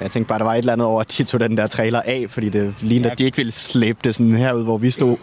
[0.00, 2.02] jeg tænkte bare, der var et eller andet over, at de tog den der trailer
[2.02, 3.12] af, fordi det lignede, ja.
[3.12, 5.16] at de ikke ville slæbe det sådan herud, hvor vi stod.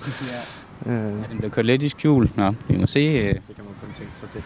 [0.86, 0.92] Ja.
[0.92, 1.22] Øh.
[1.22, 2.30] Ja, den blev kørt lidt i skjul.
[2.36, 3.00] Nå, vi må se.
[3.00, 3.34] Øh.
[3.34, 4.44] Det kan man kun tænke sig til.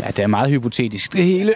[0.00, 1.54] Ja, det er meget hypotetisk, det hele.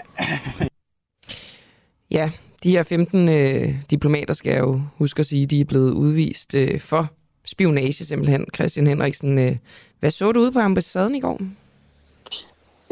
[2.10, 2.30] ja,
[2.62, 6.54] de her 15 øh, diplomater skal jeg jo huske at sige, de er blevet udvist
[6.54, 7.12] øh, for
[7.44, 8.46] spionage simpelthen.
[8.54, 9.56] Christian Henriksen, øh,
[10.00, 11.40] hvad så du ude på ambassaden i går?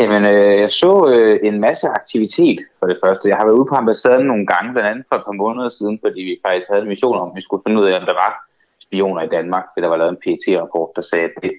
[0.01, 3.29] Jamen, øh, jeg så øh, en masse aktivitet for det første.
[3.29, 5.99] Jeg har været ude på ambassaden nogle gange, blandt andet for et par måneder siden,
[6.03, 8.13] fordi vi faktisk havde en mission om, at vi skulle finde ud af, om der
[8.13, 8.33] var
[8.79, 11.53] spioner i Danmark, fordi der var lavet en PET-rapport, der sagde, at det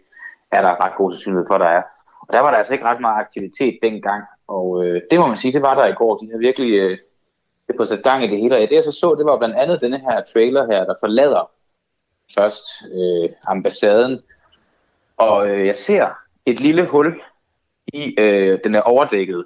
[0.52, 1.82] er der ret god sandsynlighed for, der er.
[2.22, 5.38] Og der var der altså ikke ret meget aktivitet dengang, og øh, det må man
[5.38, 6.18] sige, det var der i går.
[6.18, 6.98] De havde virkelig øh,
[7.68, 8.56] det på sat gang i det hele.
[8.56, 11.52] Og det jeg så så, det var blandt andet denne her trailer her, der forlader
[12.36, 14.20] først øh, ambassaden.
[15.18, 16.08] Og øh, jeg ser
[16.46, 17.22] et lille hul
[17.94, 19.46] i, øh, den er overdækket.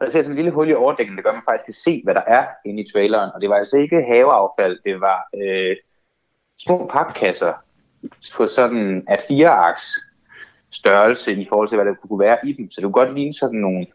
[0.00, 1.74] Og der ser sådan en lille hul i overdækken, der gør, at man faktisk kan
[1.74, 3.30] se, hvad der er inde i traileren.
[3.34, 5.76] Og det var altså ikke haveaffald, det var øh,
[6.58, 7.52] små papkasser
[8.36, 9.82] på sådan af fire aks
[10.70, 12.70] størrelse i forhold til, hvad der kunne være i dem.
[12.70, 13.86] Så det kunne godt ligne sådan nogle...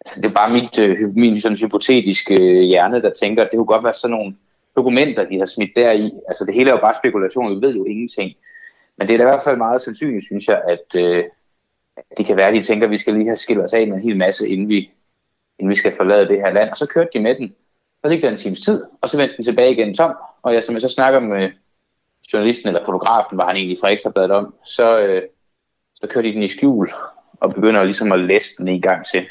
[0.00, 3.56] Altså det er bare mit, øh, min sådan hypotetiske øh, hjerne, der tænker, at det
[3.56, 4.36] kunne godt være sådan nogle
[4.76, 6.12] dokumenter, de har smidt deri.
[6.28, 8.32] Altså det hele er jo bare spekulation, vi ved jo ingenting.
[8.96, 11.24] Men det er da i hvert fald meget sandsynligt, synes jeg, at, øh,
[12.16, 13.96] det kan være, at de tænker, at vi skal lige have skilt os af med
[13.96, 14.90] en hel masse, inden vi,
[15.58, 16.70] inden vi skal forlade det her land.
[16.70, 17.54] Og så kørte de med den.
[18.02, 20.14] Og så gik der en times tid, og så vendte den tilbage igen tom.
[20.42, 21.50] Og jeg, som jeg så snakker med
[22.32, 25.22] journalisten eller fotografen, var han egentlig fra Ekstrabladet om, så, øh,
[25.94, 26.92] så kørte de den i skjul
[27.40, 29.26] og begynder ligesom at læse den en gang til.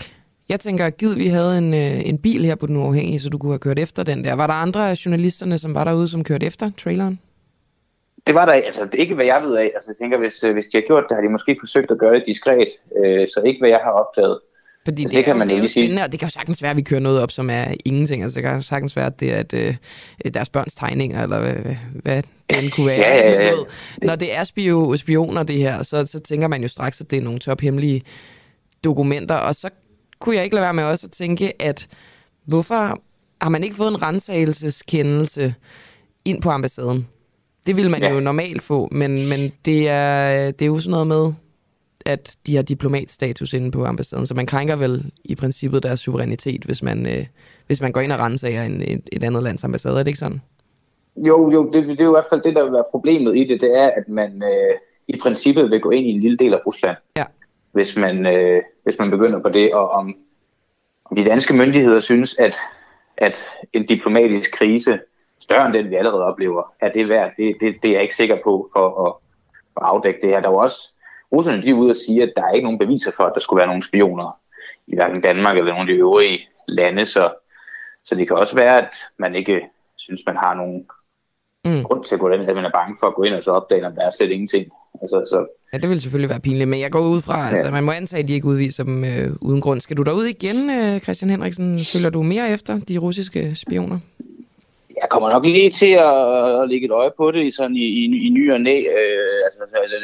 [0.50, 3.30] Jeg tænker, at givet vi havde en, øh, en bil her på Den Uafhængige, så
[3.30, 4.34] du kunne have kørt efter den der.
[4.34, 7.20] Var der andre af journalisterne, som var derude, som kørte efter traileren?
[8.30, 9.72] Det var der altså ikke, hvad jeg ved af.
[9.76, 11.98] Altså, jeg tænker, hvis, øh, hvis de har gjort det, har de måske forsøgt at
[11.98, 14.40] gøre det diskret, øh, så ikke hvad jeg har opdaget.
[14.86, 16.64] Fordi altså, det, det, kan man det er jo spændende, og det kan jo sagtens
[16.64, 18.24] være, at vi kører noget op, som er ingenting.
[18.24, 19.76] Altså, det kan sagtens være, at det er at, øh,
[20.34, 22.98] deres børns tegninger, eller hvad, hvad den kunne være.
[22.98, 23.50] ja, ja, ja.
[23.50, 23.66] Ved,
[24.02, 27.18] når det er spio, spioner, det her, så, så tænker man jo straks, at det
[27.18, 28.02] er nogle tophemmelige
[28.84, 29.36] dokumenter.
[29.36, 29.70] Og så
[30.20, 31.88] kunne jeg ikke lade være med også at tænke, at
[32.46, 33.02] hvorfor
[33.42, 35.54] har man ikke fået en rensagelseskendelse
[36.26, 37.08] ind på ambassaden?
[37.68, 38.14] Det vil man ja.
[38.14, 41.34] jo normalt få, men, men det, er, det er jo sådan noget med,
[42.06, 46.64] at de har diplomatstatus inde på ambassaden, så man krænker vel i princippet deres suverænitet,
[46.64, 47.26] hvis man, øh,
[47.68, 50.00] hvis man går ind og renser en, et, et andet lands ambassade.
[50.00, 50.42] Er det ikke sådan?
[51.16, 53.44] Jo, jo det, det er jo i hvert fald det, der vil være problemet i
[53.44, 54.76] det, det er, at man øh,
[55.08, 56.98] i princippet vil gå ind i en lille del af Rusland.
[57.18, 57.24] Ja.
[57.72, 60.16] Hvis man, øh, hvis man begynder på det, og om,
[61.16, 62.56] de danske myndigheder synes, at,
[63.18, 63.36] at
[63.74, 65.00] en diplomatisk krise,
[65.50, 67.32] større end den vi allerede oplever, er det værd.
[67.38, 69.14] Det, det, det er jeg ikke sikker på for at,
[69.78, 70.42] at afdække det her.
[70.42, 70.96] Der var også,
[71.32, 73.40] russerne de er ude og sige, at der er ikke nogen beviser for, at der
[73.40, 74.40] skulle være nogen spioner
[74.88, 77.34] i hverken Danmark eller nogle af de øvrige lande, så,
[78.06, 79.62] så det kan også være, at man ikke
[79.98, 80.86] synes, man har nogen
[81.66, 81.84] mm.
[81.84, 83.52] grund til at gå den, at man er bange for at gå ind og så
[83.52, 84.72] opdage, at der er slet ingenting.
[85.02, 85.46] Altså, så...
[85.74, 87.50] Ja, det vil selvfølgelig være pinligt, men jeg går ud fra, ja.
[87.50, 89.82] altså man må antage, at de ikke udviser dem øh, uden grund.
[89.82, 91.80] Skal du derud igen, øh, Christian Henriksen?
[91.94, 94.00] Følger du mere efter de russiske spioner?
[95.02, 98.28] Jeg kommer nok lige til at, at lægge et øje på det sådan i, i,
[98.28, 98.78] i ny og næ.
[98.80, 99.60] Øh, altså,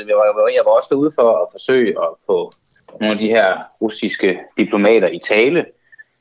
[0.07, 2.51] jeg, var, jeg var også derude for at forsøge at få
[2.99, 5.65] nogle af de her russiske diplomater i tale.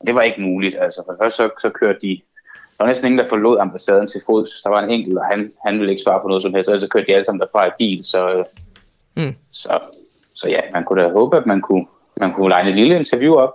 [0.06, 0.76] Det var ikke muligt.
[0.80, 2.20] Altså, for først så, så kørte de
[2.78, 4.62] der var næsten ingen, der forlod ambassaden til fods.
[4.62, 6.80] Der var en enkelt, og han, han ville ikke svare på noget som helst, og
[6.80, 8.04] så kørte de alle sammen derfra i bil.
[8.04, 8.44] Så,
[9.16, 9.34] mm.
[9.50, 9.78] så,
[10.34, 11.86] så ja, man kunne da håbe, at man kunne,
[12.16, 13.54] man kunne lege et lille interview op.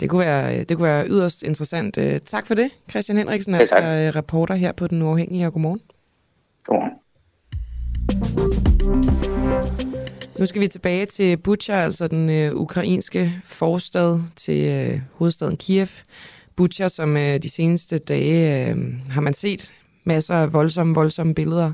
[0.00, 1.98] Det kunne være, det kunne være yderst interessant.
[1.98, 3.60] Øh, tak for det, Christian Henriksen, tak.
[3.60, 5.80] altså øh, reporter her på Den Uafhængige, og godmorgen.
[6.64, 6.92] Godmorgen.
[10.38, 15.88] Nu skal vi tilbage til Butcher, altså den øh, ukrainske forstad til øh, hovedstaden Kiev.
[16.56, 18.76] Butcher, som øh, de seneste dage øh,
[19.10, 19.74] har man set
[20.04, 21.72] masser af voldsomme, voldsomme billeder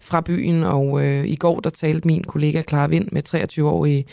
[0.00, 4.04] fra byen, og øh, i går der talte min kollega Clara Vind med 23-årige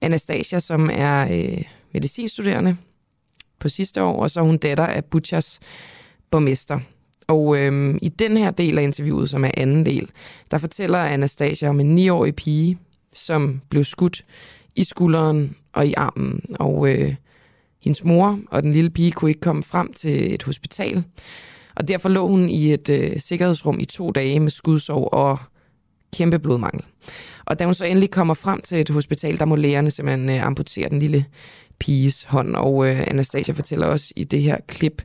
[0.00, 1.62] Anastasia, som er øh,
[1.96, 2.76] medicinstuderende
[3.58, 5.60] på sidste år, og så er hun datter af Butchers
[6.30, 6.80] borgmester.
[7.26, 10.10] Og øhm, i den her del af interviewet, som er anden del,
[10.50, 12.78] der fortæller Anastasia om en 9-årig pige,
[13.12, 14.24] som blev skudt
[14.74, 16.40] i skulderen og i armen.
[16.58, 17.14] Og øh,
[17.84, 21.04] hendes mor og den lille pige kunne ikke komme frem til et hospital.
[21.74, 25.38] Og derfor lå hun i et øh, sikkerhedsrum i to dage med skudsår og
[26.16, 26.84] kæmpe blodmangel.
[27.44, 30.46] Og da hun så endelig kommer frem til et hospital, der må lægerne simpelthen øh,
[30.46, 31.26] amputere den lille
[31.78, 32.56] piges hånd.
[32.56, 35.02] Og øh, Anastasia fortæller også i det her klip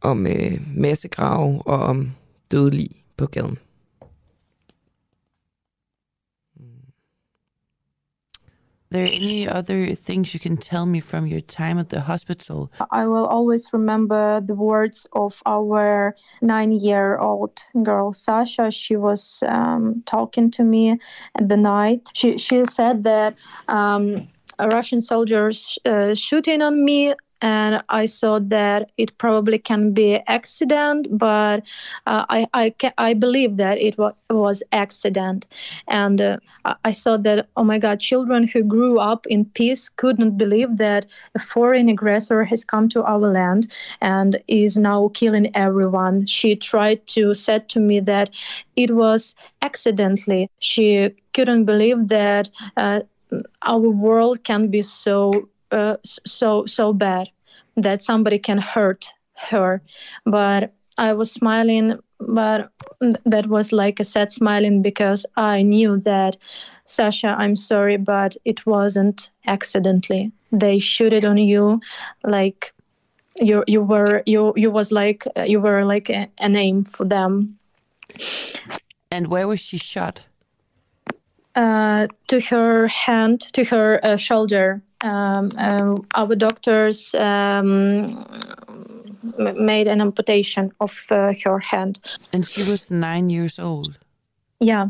[0.00, 2.10] om øh, massegrave og om
[2.50, 3.58] dødelig på gaden.
[8.90, 12.70] there any other things you can tell me from your time at the hospital?
[12.90, 18.70] I will always remember the words of our nine year old girl, Sasha.
[18.70, 20.98] She was um, talking to me
[21.34, 22.10] at the night.
[22.14, 23.36] She, she said that
[23.68, 24.28] um,
[24.58, 31.06] Russian soldiers uh, shooting on me and I saw that it probably can be accident,
[31.10, 31.62] but
[32.06, 35.46] uh, I I, can, I believe that it wa- was accident,
[35.88, 36.36] and uh,
[36.84, 41.06] I saw that oh my God, children who grew up in peace couldn't believe that
[41.34, 43.68] a foreign aggressor has come to our land
[44.00, 46.26] and is now killing everyone.
[46.26, 48.30] She tried to said to me that
[48.76, 50.48] it was accidentally.
[50.58, 53.00] She couldn't believe that uh,
[53.62, 57.28] our world can be so uh, so so bad
[57.76, 59.82] that somebody can hurt her.
[60.24, 62.72] But i was smiling but
[63.24, 66.36] that was like a sad smiling because i knew that
[66.86, 70.30] sasha i'm sorry but it wasn't accidentally.
[70.52, 71.80] They shoot it on you
[72.24, 72.72] like
[73.36, 77.58] you you were you you was like you were like a, a name for them.
[79.10, 80.22] And where was she shot
[81.58, 84.82] to her hand, to her uh, shoulder.
[85.00, 88.26] Um, uh, our doctors um,
[89.38, 92.00] made an amputation of uh, her hand.
[92.32, 93.96] And she was nine years old.
[94.60, 94.88] Yeah.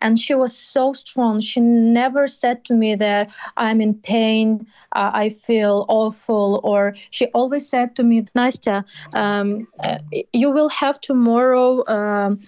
[0.00, 1.40] And she was so strong.
[1.40, 7.26] She never said to me that I'm in pain, uh, I feel awful, or she
[7.28, 8.84] always said to me, Nastya,
[9.14, 9.98] um, uh,
[10.32, 12.40] you will have tomorrow um,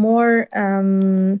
[0.00, 0.48] more.
[0.54, 1.40] Um,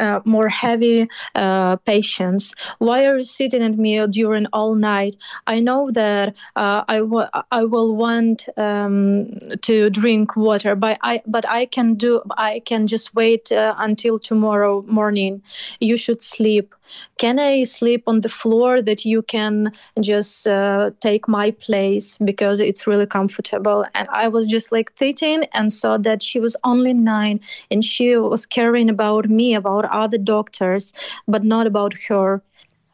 [0.00, 2.54] uh, more heavy uh, patients.
[2.78, 5.16] Why are you sitting at me during all night?
[5.46, 9.30] I know that uh, I, w- I will want um,
[9.62, 14.18] to drink water, but I but I can do I can just wait uh, until
[14.18, 15.42] tomorrow morning.
[15.80, 16.74] You should sleep.
[17.18, 22.60] Can I sleep on the floor that you can just uh, take my place because
[22.60, 23.84] it's really comfortable?
[23.94, 27.40] And I was just like 13 and saw that she was only nine
[27.70, 30.92] and she was caring about me, about other doctors,
[31.28, 32.42] but not about her.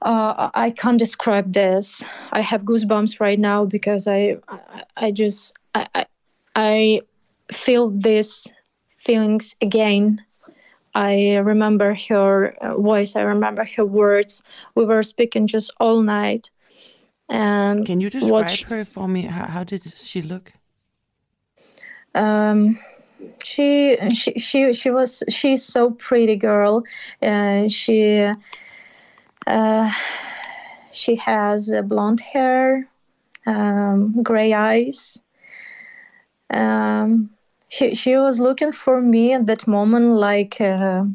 [0.03, 2.05] Uh, I can't describe this.
[2.33, 6.07] I have goosebumps right now because I, I, I just, I, I,
[6.55, 7.01] I
[7.51, 8.47] feel these
[8.99, 10.25] feelings again.
[10.95, 13.17] I remember her voice.
[13.17, 14.43] I remember her words.
[14.75, 16.51] We were speaking just all night.
[17.29, 19.23] And can you describe her for me?
[19.23, 20.53] How, how did she look?
[22.15, 22.79] Um,
[23.43, 26.83] she she she she was she's so pretty girl
[27.23, 28.31] uh, she
[29.47, 29.93] uh,
[30.91, 32.89] she has blonde hair
[33.47, 35.19] um, gray eyes.
[36.51, 37.31] Um,
[37.69, 41.09] she she was looking for me at that moment like a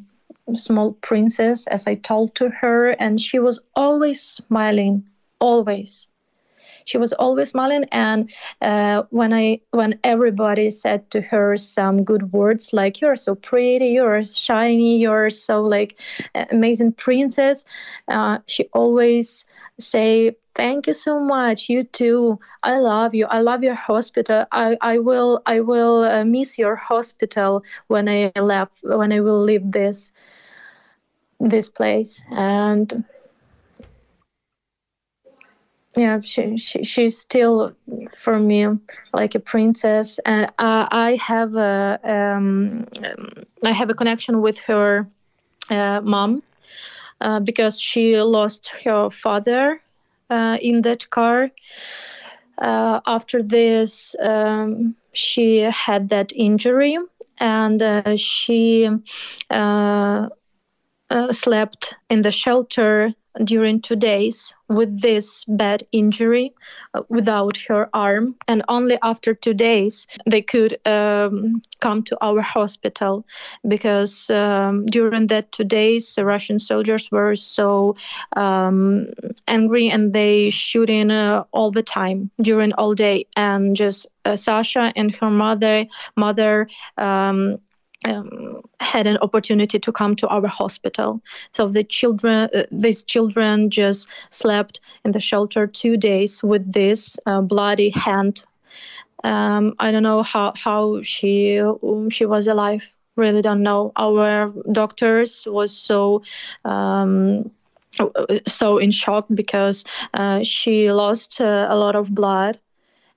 [0.56, 5.08] small princess, as I told to her, and she was always smiling,
[5.40, 6.08] always.
[6.86, 8.30] She was always smiling, and
[8.62, 13.88] uh, when I when everybody said to her some good words like "You're so pretty,
[13.88, 16.00] you're shiny, you're so like
[16.52, 17.64] amazing princess,"
[18.08, 19.46] uh, she always
[19.80, 22.40] say thank you so much you too.
[22.64, 23.26] I love you.
[23.28, 24.46] I love your hospital.
[24.52, 29.42] I, I will i will uh, miss your hospital when i left when i will
[29.42, 30.12] leave this
[31.40, 32.22] this place.
[32.32, 33.04] And
[35.96, 37.74] yeah she, she she's still
[38.16, 38.66] for me
[39.14, 42.88] like a princess and uh, i have a um,
[43.66, 45.08] i have a connection with her
[45.70, 46.42] uh, mom
[47.22, 49.82] uh, because she lost her father
[50.30, 51.52] uh, in that car.
[52.58, 56.98] Uh, after this, um, she had that injury
[57.40, 58.90] and uh, she
[59.50, 60.28] uh,
[61.32, 63.14] slept in the shelter
[63.44, 66.54] during two days with this bad injury
[66.94, 68.36] uh, without her arm.
[68.48, 73.26] And only after two days they could um, come to our hospital
[73.68, 77.96] because um, during that two days the russian soldiers were so
[78.36, 79.08] um,
[79.48, 83.26] angry and they shooting uh, all the time during all day.
[83.36, 85.86] And just uh, sasha and her mother
[86.16, 86.68] mother
[88.06, 91.22] um, had an opportunity to come to our hospital.
[91.54, 97.18] So the children, uh, these children, just slept in the shelter two days with this
[97.26, 98.44] uh, bloody hand.
[99.24, 102.84] Um, I don't know how how she um, she was alive.
[103.16, 103.92] Really don't know.
[103.98, 106.24] Our doctors was so.
[106.66, 107.52] Um,
[108.48, 109.84] so in shock because
[110.14, 112.58] uh, she lost uh, a lot of blood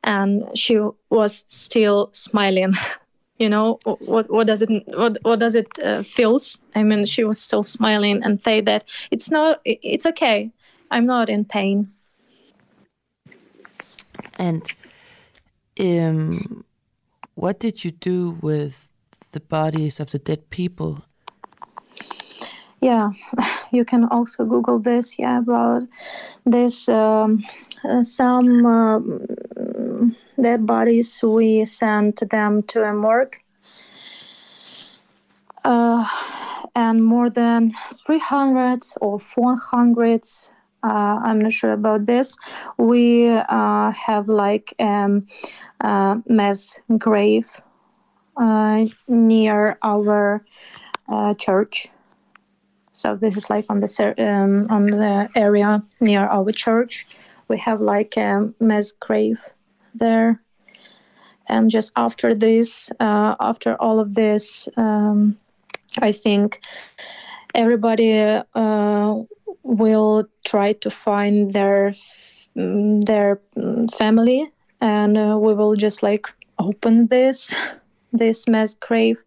[0.02, 0.80] and she
[1.10, 2.72] was still smiling
[3.38, 6.58] you know what what does it what what does it uh, feels?
[6.74, 10.50] I mean she was still smiling and say that it's not it's okay.
[10.90, 11.92] I'm not in pain.
[14.38, 14.62] And
[15.80, 16.64] um
[17.34, 18.90] what did you do with
[19.32, 21.04] the bodies of the dead people?
[22.80, 23.10] Yeah
[23.72, 25.82] you can also google this yeah about
[26.46, 27.42] this um,
[27.84, 29.00] uh, some uh,
[30.40, 33.36] dead bodies we sent them to a morgue.
[35.64, 36.06] Uh,
[36.74, 37.72] and more than
[38.06, 40.20] 300 or 400
[40.82, 42.36] uh, i'm not sure about this
[42.76, 45.26] we uh, have like um,
[45.80, 47.48] uh, mass grave
[49.08, 50.44] near our
[51.38, 51.88] church.
[52.92, 57.06] So this is like on the um, on the area near our church.
[57.48, 59.40] We have like a mass grave
[59.94, 60.40] there.
[61.48, 65.36] And just after this uh, after all of this um,
[66.00, 66.60] i think
[67.54, 68.12] everybody
[68.54, 69.14] uh,
[69.62, 71.94] will try to find their
[72.54, 73.40] their
[73.96, 74.50] family.
[74.80, 76.26] And uh, we will just like
[76.58, 77.54] open this
[78.12, 79.24] this mass grave.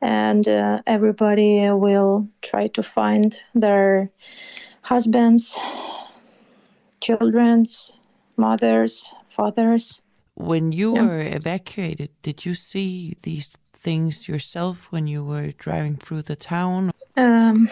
[0.00, 4.10] And uh, everybody will try to find their
[4.82, 5.56] husbands
[7.00, 7.92] children's
[8.36, 10.01] mothers fathers
[10.34, 11.06] when you Yeah.
[11.06, 16.90] were evacuated did you see these things yourself when you were driving through the town
[17.16, 17.68] Um,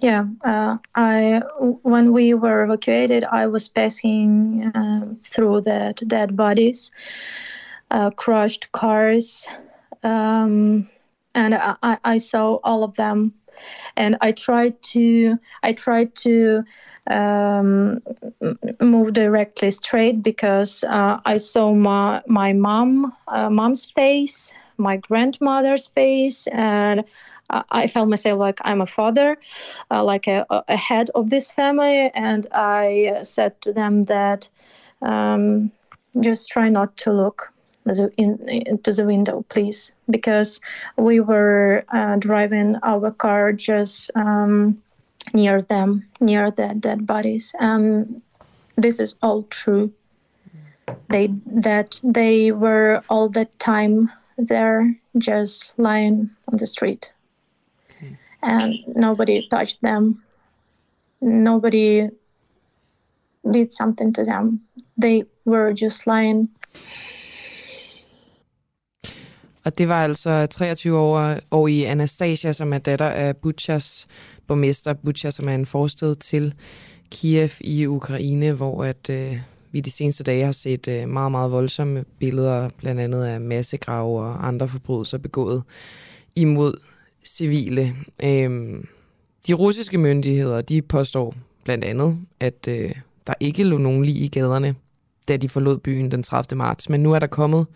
[0.00, 1.42] yeah, uh, I
[1.84, 6.90] when we were evacuated, I was passing um, through the dead bodies,
[7.90, 9.46] uh, crushed cars,
[10.02, 10.88] um,
[11.34, 13.32] and I, I- I saw all of them.
[13.96, 16.64] And I tried to I tried to
[17.10, 18.00] um,
[18.80, 25.86] move directly straight because uh, I saw my my mom uh, mom's face, my grandmother's
[25.88, 27.04] face, and
[27.50, 29.36] I- felt myself like I'm a father,
[29.90, 34.48] uh, like a, a head of this family, and I said to them that
[35.02, 35.70] um,
[36.20, 37.52] just try not to look
[37.84, 40.60] the- in, into the window, please, because
[40.96, 44.80] we were uh, driving our car just um,
[45.34, 48.22] near them, near the dead bodies, and
[48.76, 49.92] this is all true.
[51.08, 57.12] They that they were all the time there, just lying on the street
[58.42, 60.22] and nobody touched them.
[61.20, 62.08] Nobody
[63.50, 64.60] did something to them.
[64.96, 66.48] They were just lying.
[69.64, 70.98] Og det var altså 23
[71.50, 74.06] år, i Anastasia, som er datter af Butchas
[74.46, 74.92] borgmester.
[74.92, 76.54] Butcha, som er en forsted til
[77.10, 79.36] Kiev i Ukraine, hvor at, øh,
[79.72, 84.20] vi de seneste dage har set øh, meget, meget voldsomme billeder, blandt andet af massegrave
[84.20, 85.62] og andre forbrydelser begået
[86.36, 86.74] imod
[87.24, 87.94] civile.
[88.22, 88.88] Øhm,
[89.46, 91.34] de russiske myndigheder, de påstår
[91.64, 92.94] blandt andet, at øh,
[93.26, 94.74] der ikke lå nogen lige i gaderne,
[95.28, 96.58] da de forlod byen den 30.
[96.58, 96.88] marts.
[96.88, 97.66] Men nu er der kommet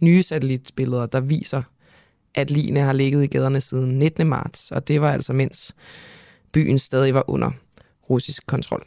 [0.00, 1.62] nye satellitbilleder, der viser,
[2.34, 4.26] at ligene har ligget i gaderne siden 19.
[4.26, 5.74] marts, og det var altså mens
[6.52, 7.50] byen stadig var under
[8.10, 8.86] russisk kontrol.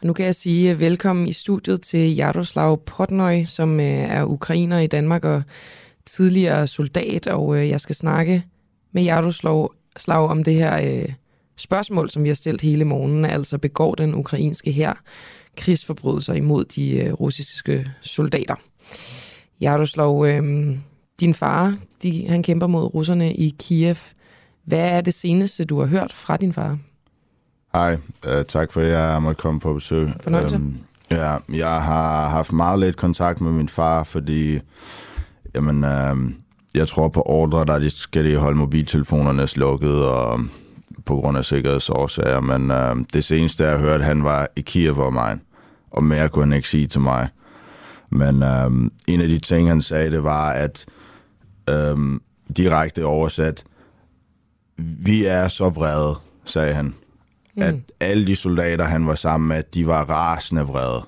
[0.00, 4.24] Og nu kan jeg sige øh, velkommen i studiet til Jaroslav Potnoy, som øh, er
[4.24, 5.42] ukrainer i Danmark og
[6.06, 8.44] tidligere soldat, og øh, jeg skal snakke
[8.92, 11.06] med Jaroslav Slav om det her
[11.56, 14.92] spørgsmål, som vi har stillet hele morgenen, altså begår den ukrainske her
[15.56, 18.54] krigsforbrydelser imod de øh, russiske soldater.
[19.60, 20.76] Jaroslav, øh,
[21.20, 23.96] din far, de, han kæmper mod russerne i Kiev.
[24.64, 26.78] Hvad er det seneste, du har hørt fra din far?
[27.72, 27.96] Hej,
[28.28, 30.08] uh, tak for, at jeg måtte komme på besøg.
[30.20, 30.56] Fornøjelse.
[30.56, 30.78] Um,
[31.10, 34.60] ja, jeg har haft meget lidt kontakt med min far, fordi
[35.54, 36.32] jamen, uh,
[36.74, 40.40] jeg tror på ordre, der de skal de holde mobiltelefonerne slukket, og
[41.10, 44.98] på grund af sikkerhedsårsager, men uh, det seneste, jeg har hørt, han var i Kiev
[44.98, 45.38] og mig,
[45.90, 47.28] og mere kunne han ikke sige til mig.
[48.10, 50.86] Men uh, en af de ting, han sagde, det var, at
[51.70, 52.18] uh,
[52.56, 53.64] direkte oversat,
[54.78, 56.94] vi er så vrede, sagde han
[57.56, 57.62] mm.
[57.62, 61.04] at alle de soldater, han var sammen med, de var rasende vrede.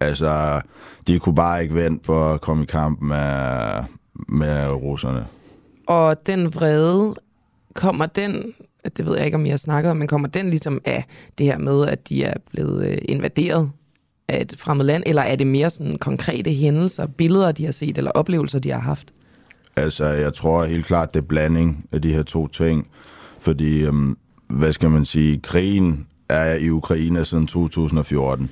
[0.00, 0.60] Altså,
[1.06, 3.84] de kunne bare ikke vente på at komme i kamp med,
[4.28, 5.26] med russerne.
[5.86, 7.14] Og den vrede,
[7.74, 8.54] kommer den,
[8.96, 11.04] det ved jeg ikke, om jeg har snakket om, men kommer den ligesom af
[11.38, 13.70] det her med, at de er blevet øh, invaderet
[14.28, 17.98] af et fremmed land, eller er det mere sådan konkrete hændelser, billeder, de har set,
[17.98, 19.12] eller oplevelser, de har haft?
[19.76, 22.88] Altså, jeg tror helt klart, det er blanding af de her to ting,
[23.38, 24.16] fordi øhm,
[24.48, 28.50] hvad skal man sige, krigen er i Ukraine siden 2014.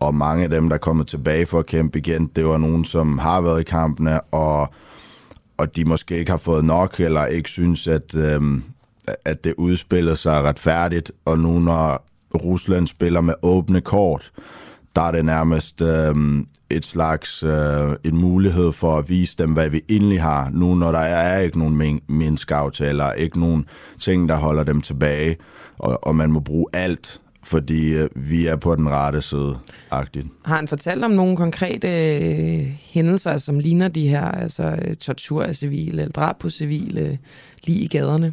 [0.00, 2.84] Og mange af dem, der er kommet tilbage for at kæmpe igen, det var nogen,
[2.84, 4.68] som har været i kampene, og,
[5.56, 8.62] og de måske ikke har fået nok, eller ikke synes, at, øhm,
[9.24, 11.12] at det udspiller sig retfærdigt.
[11.24, 14.32] Og nu når Rusland spiller med åbne kort,
[14.96, 16.14] der er det nærmest øh,
[16.70, 20.50] et slags øh, en mulighed for at vise dem, hvad vi egentlig har.
[20.52, 23.64] Nu når der er ikke nogen menneskeaftaler, ikke nogen
[24.00, 25.36] ting, der holder dem tilbage,
[25.78, 29.58] og, og man må bruge alt, fordi øh, vi er på den rette side.
[29.92, 30.26] -agtigt.
[30.44, 35.42] Har han fortalt om nogle konkrete øh, hændelser, som ligner de her, altså øh, tortur
[35.42, 37.16] af civile, eller drab på civile, øh,
[37.64, 38.32] lige i gaderne?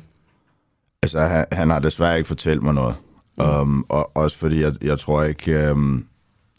[1.03, 2.95] Altså, han, han har desværre ikke fortalt mig noget.
[3.37, 3.43] Mm.
[3.43, 5.71] Um, og også fordi, jeg, jeg tror ikke...
[5.71, 6.07] Um,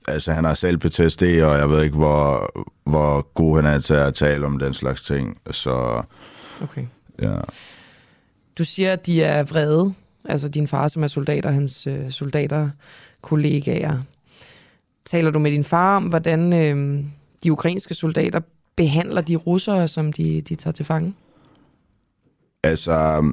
[0.09, 2.51] altså han har selv PTSD, og jeg ved ikke, hvor,
[2.85, 5.39] hvor god han er til at tale om den slags ting.
[5.51, 6.03] Så,
[6.63, 6.87] okay.
[7.23, 7.37] ja.
[8.59, 9.95] Du siger, at de er vrede,
[10.25, 12.71] altså din far, som er soldat, og hans øh, soldater,
[13.23, 13.99] kollegaer.
[15.05, 17.05] Taler du med din far om, hvordan øh,
[17.45, 18.41] de ukrainske soldater
[18.77, 21.15] behandler de russere, som de, de tager til fange?
[22.65, 23.25] Altså,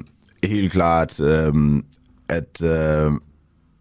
[0.44, 1.52] helt klart, øh,
[2.28, 3.12] at øh,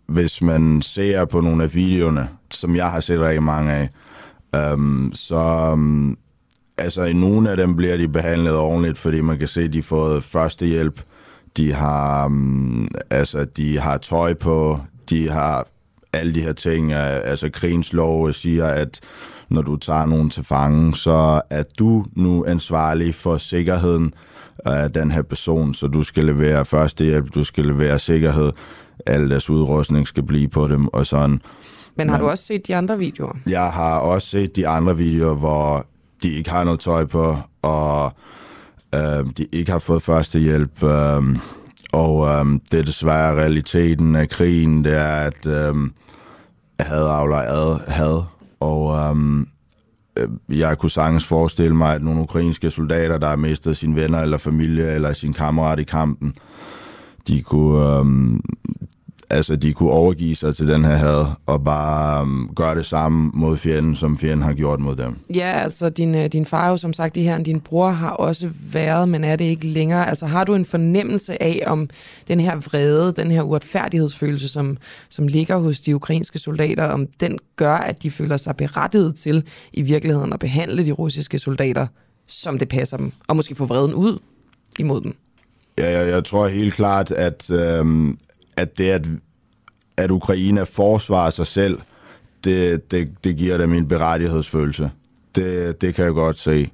[0.07, 3.89] hvis man ser på nogle af videoerne, som jeg har set rigtig mange af,
[4.55, 4.77] øh,
[5.13, 6.15] så Øh,
[6.77, 9.77] altså i nogle af dem bliver de behandlet ordentligt, fordi man kan se, at de
[9.77, 11.01] har fået førstehjælp,
[11.57, 14.79] de har, um, altså, de har tøj på,
[15.09, 15.67] de har
[16.13, 16.93] alle de her ting.
[16.93, 18.99] Altså krigens lov siger, at
[19.49, 24.13] når du tager nogen til fange, så er du nu ansvarlig for sikkerheden
[24.65, 28.51] af den her person, så du skal levere førstehjælp, du skal levere sikkerhed,
[29.05, 31.41] al deres udrustning skal blive på dem og sådan.
[31.95, 33.33] Men har Men, du også set de andre videoer?
[33.47, 35.85] Jeg har også set de andre videoer, hvor
[36.23, 38.13] de ikke har noget tøj på, og
[38.95, 40.83] øh, de ikke har fået førstehjælp.
[40.83, 41.23] Øh,
[41.93, 45.75] og øh, det er desværre realiteten af krigen, det er, at øh,
[46.79, 48.23] had afler ad had.
[48.59, 49.45] Og øh,
[50.21, 54.19] Øh, jeg kunne sagtens forestille mig, at nogle ukrainske soldater, der har mistet sine venner
[54.19, 56.33] eller familie eller sin kammerat i kampen,
[57.27, 58.41] de kunne, øhm,
[59.31, 63.31] altså, de kunne overgive sig til den her had og bare um, gøre det samme
[63.33, 65.15] mod fjenden, som fjenden har gjort mod dem.
[65.35, 68.49] Ja, altså din, øh, din far jo som sagt det her, din bror har også
[68.71, 70.09] været, men er det ikke længere.
[70.09, 71.89] Altså har du en fornemmelse af, om
[72.27, 74.77] den her vrede, den her uretfærdighedsfølelse, som,
[75.09, 79.43] som ligger hos de ukrainske soldater, om den gør, at de føler sig berettiget til
[79.73, 81.87] i virkeligheden at behandle de russiske soldater,
[82.27, 84.19] som det passer dem, og måske få vreden ud
[84.79, 85.15] imod dem?
[85.77, 88.17] Ja, jeg, jeg tror helt klart, at, øhm,
[88.61, 89.07] at det, at,
[89.97, 91.79] at Ukraine forsvarer sig selv,
[92.43, 94.91] det, det, det giver dem en berettighedsfølelse.
[95.35, 96.69] Det, det kan jeg godt se.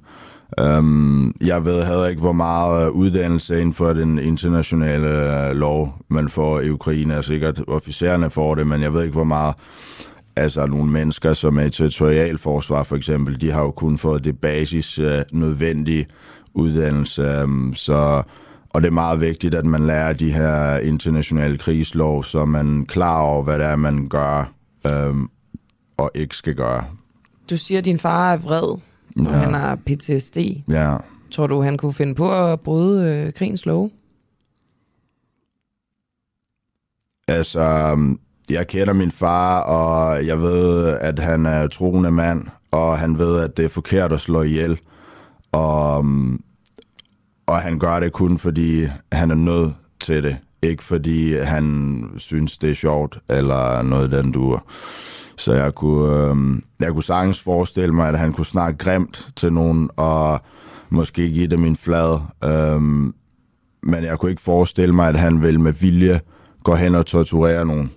[0.62, 6.06] Um, jeg ved heller ikke, hvor meget øh, uddannelse inden for den internationale øh, lov,
[6.10, 7.16] man får i Ukraine.
[7.16, 9.56] Altså ikke, at officererne får det, men jeg ved ikke, hvor meget
[10.36, 14.40] altså nogle mennesker, som er i territorialforsvar for eksempel, de har jo kun fået det
[14.40, 16.06] basis uh, nødvendige
[16.54, 17.44] uddannelse.
[17.44, 18.24] Um, så,
[18.78, 22.86] og det er meget vigtigt, at man lærer de her internationale krigslov, så man er
[22.86, 24.52] klar over, hvad det er, man gør
[25.10, 25.30] um,
[25.98, 26.86] og ikke skal gøre.
[27.50, 28.82] Du siger, at din far er vred, og
[29.18, 29.30] Ja.
[29.32, 30.38] han har PTSD.
[30.70, 30.98] Ja.
[31.32, 33.90] Tror du, han kunne finde på at bryde øh, krigens love?
[37.28, 42.98] Altså, um, jeg kender min far, og jeg ved, at han er troende mand, og
[43.00, 44.80] han ved, at det er forkert at slå ihjel.
[45.52, 46.42] Og, um,
[47.48, 50.38] og han gør det kun, fordi han er nødt til det.
[50.62, 54.60] Ikke fordi han synes, det er sjovt, eller noget den duer.
[55.38, 59.54] Så jeg kunne, øh, jeg kunne sagtens forestille mig, at han kunne snakke grimt til
[59.54, 60.42] nogen, og
[60.90, 62.20] måske give dem en flad.
[62.44, 62.82] Øh,
[63.84, 66.20] men jeg kunne ikke forestille mig, at han vil med vilje
[66.64, 67.92] gå hen og torturere nogen.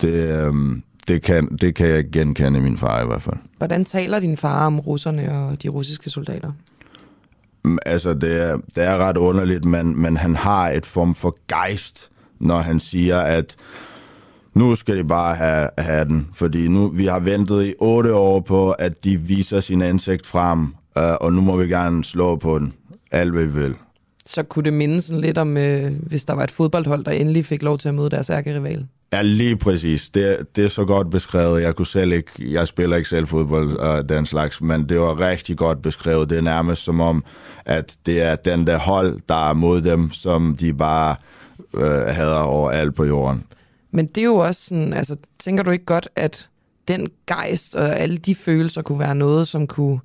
[0.00, 0.54] Det, øh,
[1.08, 3.36] det, kan, det kan jeg genkende min far i hvert fald.
[3.58, 6.52] Hvordan taler din far om russerne og de russiske soldater?
[7.64, 11.36] Mm, altså, det er, det er ret underligt, men, men han har et form for
[11.48, 12.10] gejst,
[12.40, 13.56] når han siger, at
[14.54, 16.28] nu skal de bare have, have den.
[16.34, 20.62] Fordi nu, vi har ventet i otte år på, at de viser sin ansigt frem,
[20.98, 22.72] øh, og nu må vi gerne slå på den.
[23.10, 23.74] Alt hvad vi vil.
[24.26, 27.46] Så kunne det minde sådan lidt om, øh, hvis der var et fodboldhold, der endelig
[27.46, 28.86] fik lov til at møde deres ærkerival.
[29.12, 30.10] Ja, lige præcis.
[30.10, 31.62] Det, det er så godt beskrevet.
[31.62, 35.20] Jeg kunne selv ikke, jeg spiller ikke selv fodbold og den slags, men det var
[35.20, 36.30] rigtig godt beskrevet.
[36.30, 37.24] Det er nærmest som om,
[37.64, 41.16] at det er den der hold, der er mod dem, som de bare
[41.74, 43.44] øh, hader over alt på jorden.
[43.90, 46.48] Men det er jo også sådan, altså tænker du ikke godt, at
[46.88, 50.00] den gejst og alle de følelser kunne være noget, som kunne,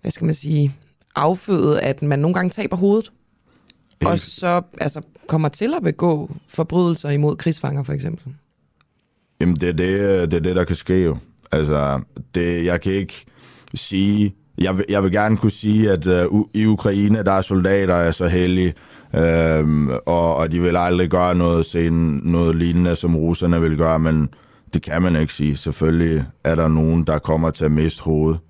[0.00, 0.74] hvad skal man sige,
[1.16, 3.10] afføde, at man nogle gange taber hovedet?
[4.04, 8.34] Og så altså, kommer til at begå forbrydelser imod krigsfanger, for eksempel.
[9.40, 11.16] Jamen, det er det, det, er det der kan ske jo.
[11.52, 12.00] Altså,
[12.34, 13.24] det, jeg kan ikke
[13.74, 14.34] sige...
[14.58, 17.94] Jeg vil, jeg vil gerne kunne sige, at uh, i Ukraine, der er soldater, der
[17.94, 18.74] er så heldige,
[19.14, 23.98] øhm, og, og de vil aldrig gøre noget, sen, noget lignende, som russerne vil gøre,
[23.98, 24.28] men
[24.74, 25.56] det kan man ikke sige.
[25.56, 28.40] Selvfølgelig er der nogen, der kommer til at miste hovedet.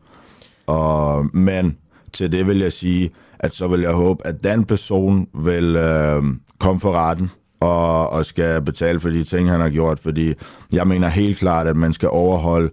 [0.66, 1.79] Og, men
[2.12, 6.23] til det vil jeg sige, at så vil jeg håbe, at den person vil øh,
[6.59, 7.31] komme for retten
[7.61, 9.98] og, og skal betale for de ting, han har gjort.
[9.98, 10.35] Fordi
[10.73, 12.70] jeg mener helt klart, at man skal overholde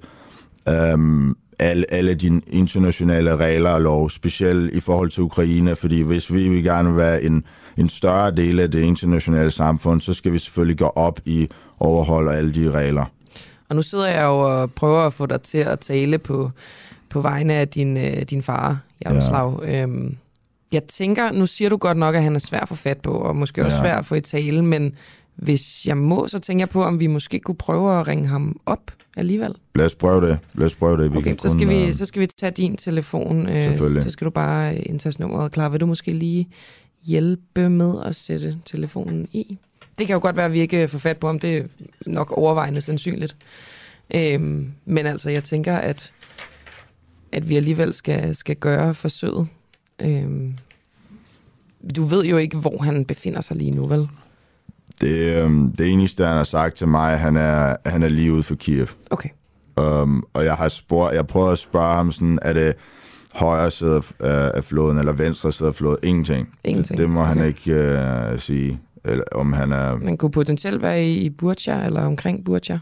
[0.70, 0.98] øh,
[1.60, 5.76] alle, alle de internationale regler og lov, specielt i forhold til Ukraine.
[5.76, 7.44] Fordi hvis vi vil gerne være en,
[7.78, 12.34] en større del af det internationale samfund, så skal vi selvfølgelig gå op i overholde
[12.34, 13.06] alle de regler.
[13.70, 16.52] Og nu sidder jeg jo og prøver at få dig til at tale på,
[17.10, 19.64] på vegne af din, øh, din far, Jaroslav.
[19.66, 19.82] Ja.
[19.84, 20.18] Øhm,
[20.72, 23.12] jeg tænker, nu siger du godt nok, at han er svær at få fat på,
[23.12, 23.84] og måske også Ja.
[23.84, 24.96] svær at få i tale, men
[25.36, 28.60] hvis jeg må, så tænker jeg på, om vi måske kunne prøve at ringe ham
[28.66, 29.56] op alligevel.
[29.76, 30.40] Lad os prøve det.
[30.54, 31.14] Lad os prøve det.
[31.14, 33.50] Vi Okay, så kun, skal, vi, øh, så skal vi tage din telefon.
[33.50, 33.78] øh.
[34.04, 35.52] Så skal du bare øh, indtaste nummeret.
[35.52, 36.50] Klar, vil du måske lige
[37.06, 39.58] hjælpe med at sætte telefonen i?
[40.00, 41.40] Det kan jo godt være, at vi ikke får fat på ham.
[41.40, 41.64] Det er
[42.06, 43.36] nok overvejende sandsynligt.
[44.16, 46.14] Øhm, men altså, jeg tænker, at,
[47.32, 49.48] at vi alligevel skal, skal gøre forsøget.
[50.02, 50.54] Øhm,
[51.96, 54.08] du ved jo ikke, hvor han befinder sig lige nu, vel?
[55.02, 58.44] Det, øhm, det eneste, han har sagt til mig, han er, han er lige ude
[58.44, 58.88] for Kiev.
[59.10, 59.30] Okay.
[59.78, 62.74] Um, og jeg har spurgt, jeg prøver at spørge ham sådan, er det
[63.34, 65.98] højre side af, af floden, eller venstre side af floden?
[66.04, 66.50] Ingenting.
[66.64, 67.48] Ingenting, Det, det må han okay.
[67.48, 69.98] ikke uh, sige, eller om han er...
[69.98, 72.80] Man kunne potentielt være i, i Burja, eller omkring Burja.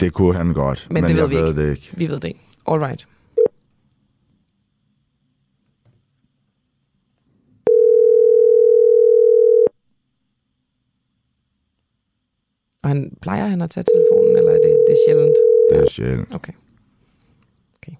[0.00, 1.62] Det kunne han godt, Men, men, det ved jeg vi ved ikke.
[1.62, 1.90] det ikke.
[1.96, 2.40] Vi ved det ikke.
[2.68, 3.06] All right.
[12.84, 15.36] Og han, plejer han at tage telefonen, eller er det, det er sjældent?
[15.70, 16.34] Det er sjældent.
[16.34, 16.52] Okay.
[17.76, 17.92] okay.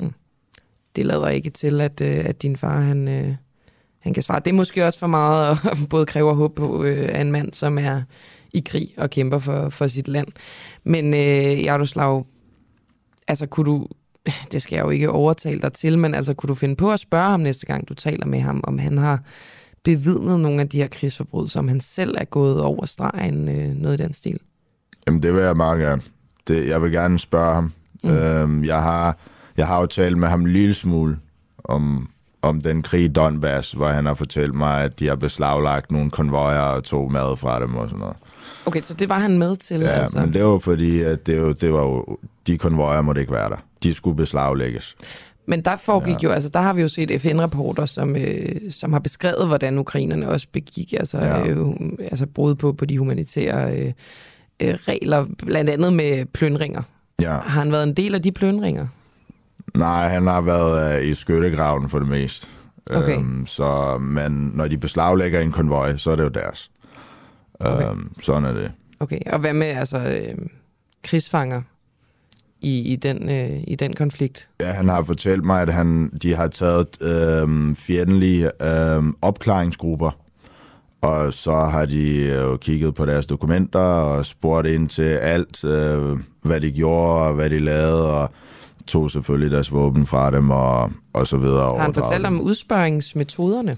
[0.00, 0.12] Mm.
[0.96, 3.34] Det lader ikke til, at, øh, at din far han, øh,
[4.04, 4.40] han kan svare.
[4.44, 7.32] Det er måske også for meget at både kræve og håbe på øh, af en
[7.32, 8.02] mand, som er
[8.52, 10.26] i krig og kæmper for, for sit land.
[10.84, 12.26] Men øh, Jaroslav,
[13.28, 13.88] altså kunne du,
[14.52, 17.00] det skal jeg jo ikke overtale dig til, men altså kunne du finde på at
[17.00, 19.20] spørge ham næste gang, du taler med ham, om han har
[19.84, 24.00] bevidnet nogle af de her krigsforbrydelser, om han selv er gået over stregen, øh, noget
[24.00, 24.38] i den stil?
[25.06, 26.02] Jamen, det vil jeg meget gerne.
[26.48, 27.72] Det, jeg vil gerne spørge ham.
[28.04, 28.10] Mm.
[28.10, 28.16] Mm.
[28.16, 29.18] Øhm, jeg har
[29.56, 31.18] Jeg har jo talt med ham en lille smule
[31.64, 32.08] om,
[32.44, 36.10] om den krig i Donbass, hvor han har fortalt mig, at de har beslaglagt nogle
[36.10, 38.16] konvojer og tog mad fra dem og sådan noget.
[38.66, 40.20] Okay, så det var han med til, Ja, altså.
[40.20, 43.50] men det var fordi, at det, jo, det var jo, de konvojer måtte ikke være
[43.50, 43.56] der.
[43.82, 44.96] De skulle beslaglægges.
[45.46, 46.18] Men der foregik ja.
[46.22, 50.28] jo, altså der har vi jo set FN-rapporter, som, øh, som har beskrevet, hvordan ukrainerne
[50.28, 51.46] også begik altså, ja.
[51.46, 51.66] Øh,
[51.98, 53.92] altså brud på, på de humanitære øh,
[54.60, 56.82] øh, regler, blandt andet med plyndringer.
[57.22, 57.30] Ja.
[57.30, 58.86] Har han været en del af de plyndringer?
[59.74, 62.48] Nej, han har været øh, i skyttegraven for det meste.
[62.90, 63.18] Okay.
[63.18, 66.70] Øhm, så, men når de beslaglægger en konvoj, så er det jo deres.
[67.60, 67.90] Okay.
[67.90, 68.72] Øhm, sådan er det.
[69.00, 70.34] Okay, og hvad med altså, øh,
[71.02, 71.62] krigsfanger
[72.60, 74.48] i, i, den, øh, i den konflikt?
[74.60, 80.10] Ja, han har fortalt mig, at han, de har taget øhm, fjendtlige øhm, opklaringsgrupper,
[81.00, 86.18] og så har de jo kigget på deres dokumenter og spurgt ind til alt, øh,
[86.42, 88.30] hvad de gjorde og hvad de lavede, og
[88.86, 91.76] tog selvfølgelig deres våben fra dem og, og så videre.
[91.76, 92.34] Har han fortalt dem.
[92.34, 93.76] om udspørringsmetoderne?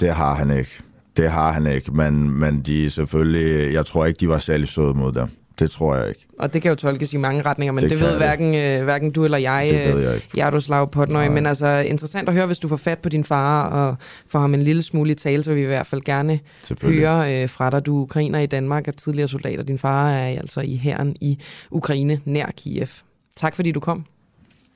[0.00, 0.70] Det har han ikke.
[1.16, 4.94] Det har han ikke, men, men de selvfølgelig, jeg tror ikke, de var særlig søde
[4.94, 5.28] mod dem.
[5.58, 6.26] Det tror jeg ikke.
[6.38, 8.16] Og det kan jo tolkes i mange retninger, men det, Det ved det.
[8.16, 10.28] hverken, øh, hverken du eller jeg, Det ved jeg øh, ikke.
[10.36, 11.28] Jaroslav Potnøj.
[11.28, 13.96] Men altså interessant at høre, hvis du får fat på din far og
[14.28, 16.40] får ham en lille smule i tale, så vil vi i hvert fald gerne
[16.82, 17.86] høre øh, fra dig.
[17.86, 21.16] Du er ukrainer i Danmark og tidligere soldat, og din far er altså i hæren
[21.20, 21.38] i
[21.70, 22.88] Ukraine nær Kiev.
[23.36, 24.04] Tak fordi du kom.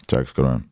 [0.09, 0.63] Tak skal du have.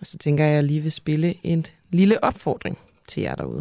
[0.00, 2.78] Og så tænker jeg, at jeg lige vil spille en lille opfordring
[3.08, 3.60] til jer derude.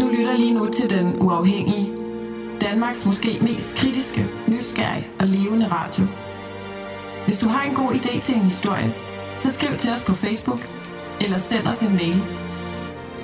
[0.00, 1.92] Du lytter lige nu til Den Uafhængige.
[2.60, 6.04] Danmarks måske mest kritiske, nysgerrige og levende radio.
[7.26, 8.94] Hvis du har en god idé til en historie,
[9.38, 10.60] så skriv til os på Facebook
[11.20, 12.22] eller send os en mail.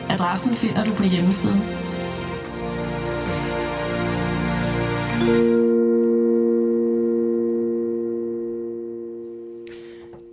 [0.09, 1.84] Adressen finder du på hjemmesiden.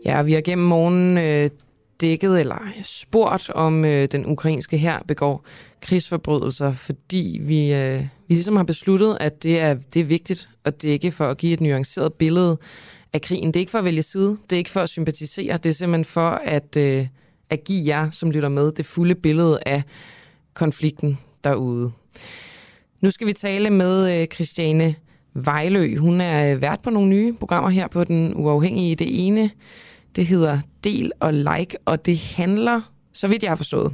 [0.05, 1.49] Ja, vi har gennem morgenen øh,
[2.01, 5.45] dækket eller spurgt, om øh, den ukrainske her begår
[5.81, 10.81] krigsforbrydelser, fordi vi, øh, vi ligesom har besluttet, at det er, det er vigtigt at
[10.81, 12.57] dække for at give et nuanceret billede
[13.13, 13.47] af krigen.
[13.47, 15.73] Det er ikke for at vælge side, det er ikke for at sympatisere, det er
[15.73, 17.07] simpelthen for at, øh,
[17.49, 19.83] at give jer, som lytter med, det fulde billede af
[20.53, 21.91] konflikten derude.
[23.02, 24.95] Nu skal vi tale med øh, Christiane
[25.34, 25.98] Vejlø.
[25.98, 28.95] Hun er øh, vært på nogle nye programmer her på Den Uafhængige.
[28.95, 29.52] Det ene,
[30.15, 32.82] det hedder Del og Like, og det handler,
[33.14, 33.94] så vidt jeg har forstået,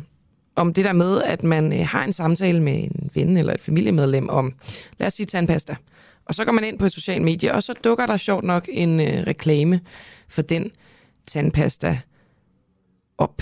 [0.56, 3.62] om det der med, at man øh, har en samtale med en ven eller et
[3.62, 4.54] familiemedlem om,
[5.00, 5.76] lad os sige tandpasta.
[6.26, 8.70] Og så går man ind på et socialt medie, og så dukker der sjovt nok
[8.72, 9.82] en øh, reklame
[10.30, 10.72] for den
[11.28, 12.00] tandpasta
[13.18, 13.42] op.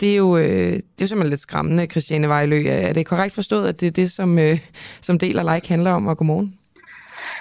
[0.00, 2.62] Det er jo, øh, det er jo simpelthen lidt skræmmende, Christiane Vejlø.
[2.66, 4.58] Er er det korrekt forstået, at det er det, som, øh,
[5.00, 6.06] som Del og Like handler om?
[6.06, 6.58] Og godmorgen.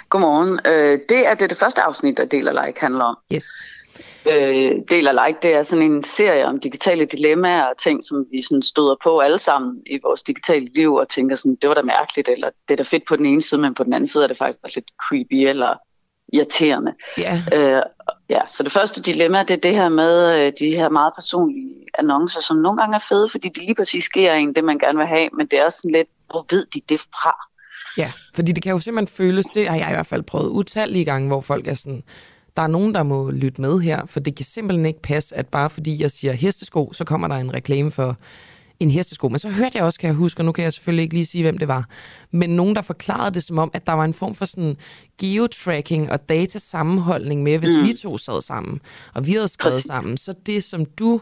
[0.10, 0.60] Godmorgen.
[0.65, 3.18] Øh, det er det, det første afsnit, der Del og Like handler om.
[3.34, 3.45] Yes.
[4.26, 8.26] Øh, Del og Like, det er sådan en serie om digitale dilemmaer og ting, som
[8.31, 11.76] vi sådan støder på alle sammen i vores digitale liv og tænker sådan, det var
[11.76, 14.07] da mærkeligt, eller det er da fedt på den ene side, men på den anden
[14.07, 15.76] side er det faktisk også lidt creepy eller
[16.34, 16.93] irriterende.
[17.18, 17.43] Ja.
[17.53, 17.81] Øh,
[18.30, 21.76] ja, så det første dilemma, det er det her med øh, de her meget personlige
[21.97, 24.97] annoncer, som nogle gange er fede, fordi det lige præcis sker en det, man gerne
[24.97, 27.35] vil have, men det er også sådan lidt, hvor ved de det fra?
[27.97, 31.06] Ja, fordi det kan jo simpelthen føles, det har jeg i hvert fald prøvet utallige
[31.06, 32.03] gange, hvor folk er sådan,
[32.57, 35.47] der er nogen, der må lytte med her, for det kan simpelthen ikke passe, at
[35.47, 38.15] bare fordi jeg siger hestesko, så kommer der en reklame for
[38.80, 39.30] en hestesko.
[39.30, 41.26] Men så hørte jeg også, kan jeg huske, og nu kan jeg selvfølgelig ikke lige
[41.26, 41.85] sige, hvem det var,
[42.31, 44.77] men nogen, der forklarede det som om, at der var en form for sådan
[45.19, 47.84] geotracking og datasammenholdning med, hvis mm.
[47.84, 48.80] Vi to sad sammen,
[49.14, 49.85] og vi havde skrevet Præcis.
[49.85, 51.22] sammen, så det, som du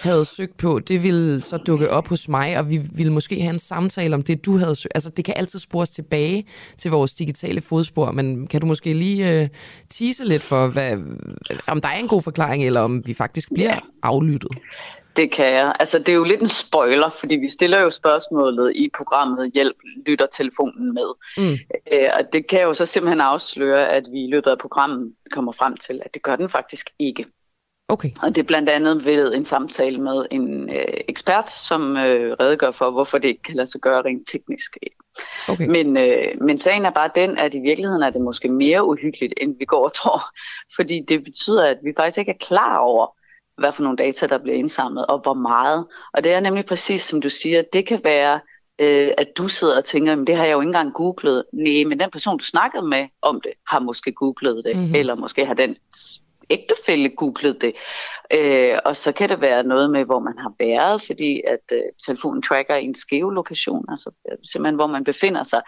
[0.00, 3.52] havde søgt på, det ville så dukke op hos mig, og vi ville måske have
[3.52, 4.92] en samtale om det, du havde søgt.
[4.94, 6.44] Altså, det kan altid spores tilbage
[6.78, 9.48] til vores digitale fodspor, men kan du måske lige uh,
[9.90, 10.96] tease lidt for, hvad,
[11.66, 13.82] om der er en god forklaring, eller om vi faktisk bliver yeah.
[14.02, 14.50] aflyttet?
[15.20, 15.76] Det kan jeg.
[15.80, 19.76] Altså, det er jo lidt en spoiler, fordi vi stiller jo spørgsmålet i programmet Hjælp
[20.06, 21.06] lytter telefonen med.
[21.38, 21.58] Mm.
[21.92, 25.52] Øh, og det kan jo så simpelthen afsløre, at vi i løbet af programmet kommer
[25.52, 27.26] frem til, at det gør den faktisk ikke.
[27.88, 28.10] Okay.
[28.22, 32.70] Og det er blandt andet ved en samtale med en øh, ekspert, som øh, redegør
[32.70, 34.76] for, hvorfor det ikke kan lade sig gøre rent teknisk.
[35.48, 35.66] Okay.
[35.66, 39.34] Men, øh, men sagen er bare den, at i virkeligheden er det måske mere uhyggeligt,
[39.40, 40.22] end vi går og tror.
[40.76, 43.19] Fordi det betyder, at vi faktisk ikke er klar over,
[43.60, 45.86] hvad for nogle data, der bliver indsamlet, og hvor meget.
[46.14, 48.40] Og det er nemlig præcis, som du siger, det kan være,
[48.80, 51.44] øh, at du sidder og tænker, men det har jeg jo ikke engang googlet.
[51.52, 54.80] Nej, men den person, du snakkede med om det, har måske googlet det, Mhm.
[54.82, 54.94] mm-hmm.
[54.94, 55.76] eller måske har den
[56.50, 57.72] ægtefælle googlede det.
[58.32, 61.82] Øh, og så kan det være noget med, hvor man har været, fordi at øh,
[62.06, 65.62] telefonen tracker ens geolokation, altså øh, simpelthen hvor man befinder sig.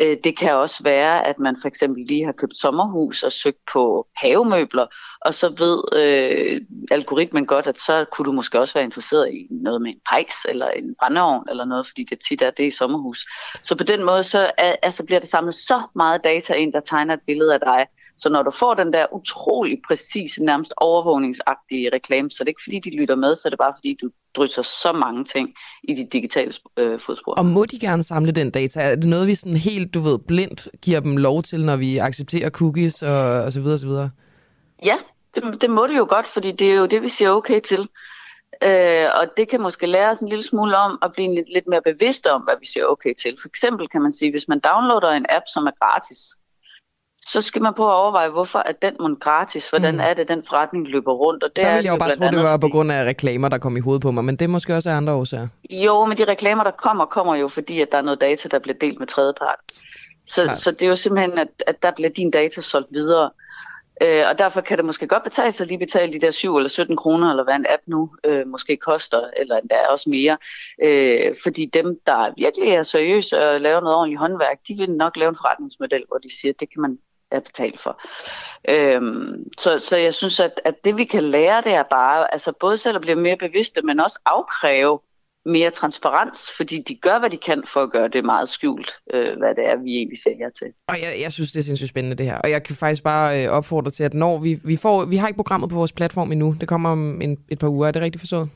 [0.00, 3.60] Øh, det kan også være, at man for eksempel lige har købt sommerhus og søgt
[3.72, 4.86] på havemøbler,
[5.20, 6.60] og så ved øh,
[6.90, 10.36] algoritmen godt, at så kunne du måske også være interesseret i noget med en pejs
[10.48, 13.26] eller en brændeovn eller noget, fordi det tit er det i sommerhus.
[13.62, 16.80] Så på den måde så er, altså bliver det samlet så meget data ind, der
[16.80, 17.86] tegner et billede af dig.
[18.16, 19.78] Så når du får den der utrolig
[20.10, 23.58] præcise, nærmest overvågningsagtige reklame, så det er ikke fordi, de lytter med, så er det
[23.58, 25.48] bare fordi, du drysser så mange ting
[25.82, 27.34] i de digitale øh, fodspor.
[27.34, 28.80] Og må de gerne samle den data?
[28.80, 31.98] Er det noget, vi sådan helt, du ved, blindt giver dem lov til, når vi
[31.98, 34.10] accepterer cookies og, og så videre, og så videre?
[34.84, 34.96] Ja,
[35.34, 37.88] det, det må det jo godt, fordi det er jo det, vi siger okay til.
[38.62, 41.68] Øh, og det kan måske lære os en lille smule om at blive lidt, lidt
[41.68, 43.36] mere bevidste om, hvad vi siger okay til.
[43.40, 46.18] For eksempel kan man sige, hvis man downloader en app, som er gratis,
[47.26, 49.70] så skal man på at overveje, hvorfor er den mon gratis?
[49.70, 50.00] Hvordan mm.
[50.00, 51.44] er det, den forretning løber rundt?
[51.44, 53.58] Og det der vil jeg jo bare tro, det var på grund af reklamer, der
[53.58, 55.48] kom i hovedet på mig, men det er måske også af andre årsager.
[55.70, 58.58] Jo, men de reklamer, der kommer, kommer jo fordi, at der er noget data, der
[58.58, 59.58] bliver delt med tredjepart.
[60.26, 63.30] Så, så det er jo simpelthen, at, at der bliver din data solgt videre.
[64.02, 66.68] Øh, og derfor kan det måske godt betale sig lige betale de der 7 eller
[66.68, 70.38] 17 kroner, eller hvad en app nu øh, måske koster, eller endda også mere.
[70.82, 75.16] Øh, fordi dem, der virkelig er seriøse og laver noget ordentligt håndværk, de vil nok
[75.16, 76.98] lave en forretningsmodel, hvor de siger, at det kan man
[77.30, 78.00] at betale for.
[78.68, 82.52] Øhm, så, så jeg synes, at, at det vi kan lære, det er bare, altså
[82.60, 84.98] både selv at blive mere bevidste, men også afkræve
[85.46, 89.38] mere transparens, fordi de gør, hvad de kan for at gøre det meget skjult, øh,
[89.38, 90.66] hvad det er, vi egentlig sælger til.
[90.88, 92.38] Og jeg, jeg synes, det er sindssygt spændende det her.
[92.38, 95.28] Og jeg kan faktisk bare øh, opfordre til, at når vi, vi får, vi har
[95.28, 98.02] ikke programmet på vores platform endnu, det kommer om en, et par uger, er det
[98.02, 98.48] rigtigt forstået?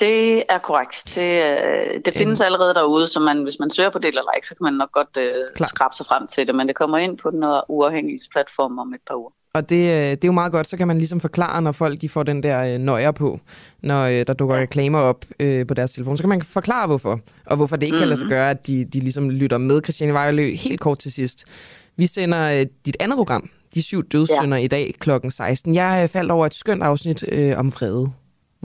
[0.00, 1.12] Det er korrekt.
[1.14, 2.44] Det, øh, det findes mm.
[2.44, 4.92] allerede derude, så man, hvis man søger på det eller like, så kan man nok
[4.92, 8.78] godt øh, skrabe sig frem til det, men det kommer ind på den uafhængige platform
[8.78, 9.30] om et par uger.
[9.56, 12.00] Og det, øh, det er jo meget godt, så kan man ligesom forklare, når folk
[12.00, 13.40] de får den der øh, nøjer på,
[13.82, 16.16] når øh, der dukker reklamer op øh, på deres telefon.
[16.16, 17.20] Så kan man forklare, hvorfor.
[17.46, 17.98] Og hvorfor det ikke mm.
[17.98, 18.30] kan lade sig mhm.
[18.30, 19.82] gøre, at de, de ligesom lytter med.
[19.82, 21.44] Christiane Vejlø, helt kort til sidst.
[21.96, 24.64] Vi sender øh, dit andet program, De syv dødssynder, ja.
[24.64, 25.10] i dag kl.
[25.28, 25.74] 16.
[25.74, 28.12] Jeg faldt over et skønt afsnit øh, om vrede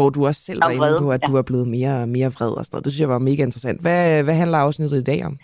[0.02, 1.28] hvor du også selv var inde på, at ja.
[1.28, 2.86] du er blevet mere, mere vred og sådan noget.
[2.86, 3.82] Det synes jeg var mega interessant.
[3.82, 5.38] Hvad, hvad handler afsnittet i dag om?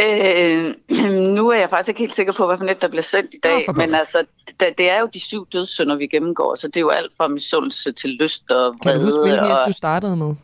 [0.00, 0.74] Øh,
[1.36, 3.38] nu er jeg faktisk ikke helt sikker på, hvad for net der bliver sendt i
[3.42, 4.24] dag, men altså,
[4.60, 7.28] det, det er jo de syv dødssynder, vi gennemgår, så det er jo alt fra
[7.28, 8.74] misundelse til lyst og vrede.
[8.82, 9.58] Kan du huske, hvilken og...
[9.66, 10.28] du startede med?
[10.28, 10.34] Øh,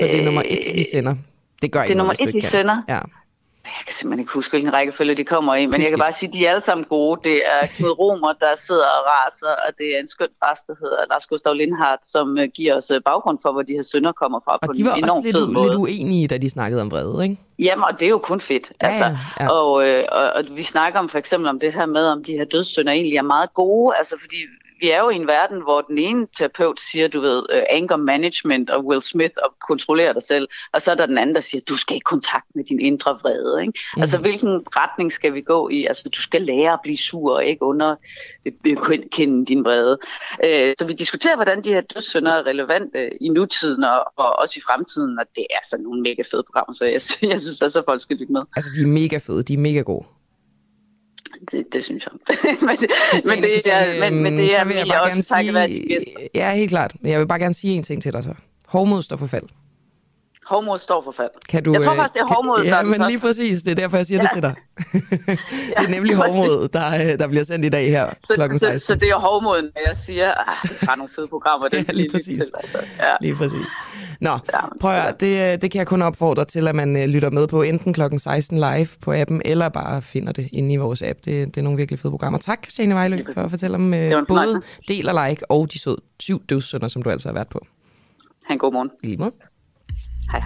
[0.00, 1.14] For det er nummer et, vi sender.
[1.62, 2.82] Det gør Det er nummer et, vi sender?
[2.88, 3.00] Ja.
[3.64, 6.28] Jeg kan simpelthen ikke huske, hvilken rækkefølge de kommer i, men jeg kan bare sige,
[6.28, 7.20] at de er alle sammen gode.
[7.24, 10.74] Det er Knud Romer, der sidder og raser, og det er en skøn præst, der
[10.80, 14.12] hedder Lars Gustav Lindhardt, som øh, giver os øh, baggrund for, hvor de her sønder
[14.12, 14.52] kommer fra.
[14.52, 17.24] Og på de var en også lidt, u- lidt uenige, da de snakkede om vrede,
[17.24, 17.36] ikke?
[17.58, 18.72] Jamen, og det er jo kun fedt.
[18.82, 19.04] Ja, altså.
[19.40, 19.48] ja.
[19.50, 22.32] Og, øh, og, og vi snakker om for eksempel om det her med, om de
[22.32, 24.36] her dødssynder egentlig er meget gode, altså fordi
[24.80, 27.96] vi er jo i en verden, hvor den ene terapeut siger, du ved, uh, anger
[27.96, 31.40] management og Will Smith og kontrollere dig selv, og så er der den anden, der
[31.40, 33.60] siger, du skal i kontakt med din indre vrede.
[33.62, 33.72] Ikke?
[33.96, 34.02] Mm.
[34.02, 35.86] Altså, hvilken retning skal vi gå i?
[35.86, 39.98] Altså, du skal lære at blive sur og ikke underkende din vrede.
[40.44, 44.54] Uh, så vi diskuterer, hvordan de her dødssynder er relevante i nutiden og, og også
[44.56, 47.00] i fremtiden, og det er sådan nogle mega fede programmer, så jeg,
[47.32, 48.42] jeg synes også, at folk skal lytte med.
[48.56, 50.04] Altså, de er mega fede, de er mega gode.
[51.50, 52.36] Det, det synes jeg.
[52.60, 52.90] men, det,
[53.26, 56.12] men, det er, men, men det er jeg jeg bare også takket være de gæster.
[56.34, 56.96] Ja, helt klart.
[57.00, 58.34] Men jeg vil bare gerne sige en ting til dig så.
[58.66, 59.44] Hårdmod står for fald.
[60.46, 61.30] Hårdmod står for fald.
[61.48, 63.62] Kan du, jeg tror faktisk, det er hårdmod, Ja, der er men lige præcis.
[63.62, 64.22] Det er derfor, jeg siger ja.
[64.22, 64.54] det til dig.
[65.78, 68.66] det er nemlig hårdmod, der, øh, der bliver sendt i dag her Så, klokken så,
[68.66, 68.80] 16.
[68.80, 71.92] så, det er hårdmoden, når jeg siger, at det er nogle fede programmer, den Ja,
[71.92, 72.44] lige præcis.
[72.44, 72.78] Til, altså.
[72.98, 73.14] ja.
[73.20, 73.66] Lige præcis.
[74.20, 74.38] Nå,
[74.80, 77.46] prøv at det, øh, det kan jeg kun opfordre til, at man øh, lytter med
[77.48, 81.18] på enten klokken 16 live på appen, eller bare finder det inde i vores app.
[81.24, 82.38] Det, det er nogle virkelig fede programmer.
[82.38, 84.60] Tak, Christiane Vejlø, for at fortælle om Det både fornøjelse.
[84.88, 87.66] del og like, og de søde syv dødssynder, som du altså har været på.
[88.46, 88.90] Ha' en god morgen.
[89.02, 89.32] I lige måde.
[90.30, 90.42] Hej.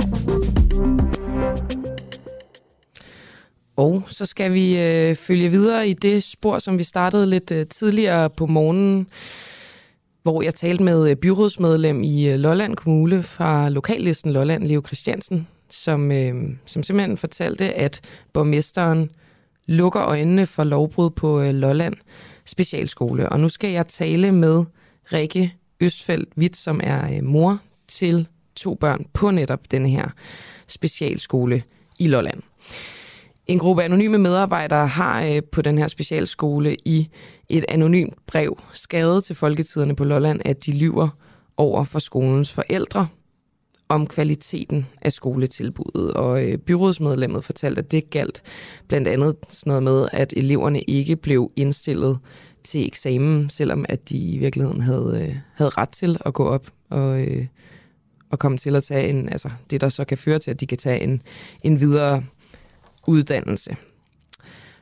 [3.77, 7.66] Og så skal vi øh, følge videre i det spor, som vi startede lidt øh,
[7.66, 9.06] tidligere på morgenen,
[10.23, 15.48] hvor jeg talte med øh, byrådsmedlem i øh, Lolland Kommune fra lokallisten Lolland, Leo Christiansen,
[15.70, 16.35] som, øh,
[16.66, 18.01] som simpelthen fortalte, at
[18.32, 19.11] borgmesteren
[19.66, 21.94] lukker øjnene for lovbrud på øh, Lolland
[22.44, 23.28] Specialskole.
[23.28, 24.65] Og nu skal jeg tale med
[25.12, 27.59] Rikke Østfeldt Witt, som er øh, mor
[27.89, 30.09] til to børn på netop denne her
[30.67, 31.63] specialskole
[31.99, 32.43] i Lolland.
[33.47, 37.09] En gruppe anonyme medarbejdere har øh, på den her specialskole i
[37.49, 41.09] et anonymt brev skrevet til folketiderne på Lolland, at de lyver
[41.57, 43.09] over for skolens forældre
[43.89, 46.13] om kvaliteten af skoletilbuddet.
[46.13, 48.43] Og øh, byrådsmedlemmet fortalte, at det galt
[48.89, 52.19] blandt andet sådan noget med, at eleverne ikke blev indstillet
[52.65, 56.67] til eksamen, selvom at de i virkeligheden havde, øh, havde ret til at gå op
[56.91, 57.47] og, øh,
[58.35, 60.66] at komme til at tage en, altså det, der så kan føre til, at de
[60.66, 61.23] kan tage en,
[61.62, 62.24] en videre
[63.06, 63.77] uddannelse.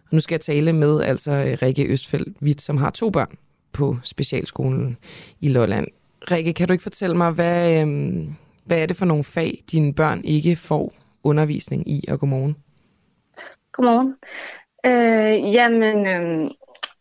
[0.05, 3.39] Og nu skal jeg tale med altså Rikke Østfeldt Witt, som har to børn
[3.73, 4.97] på specialskolen
[5.41, 5.87] i Lolland.
[6.31, 8.27] Rikke, kan du ikke fortælle mig, hvad, øh,
[8.65, 10.93] hvad er det for nogle fag, dine børn ikke får
[11.25, 12.57] undervisning i, og godmorgen?
[13.73, 14.15] Godmorgen.
[14.87, 16.51] Øh, jamen, øhm,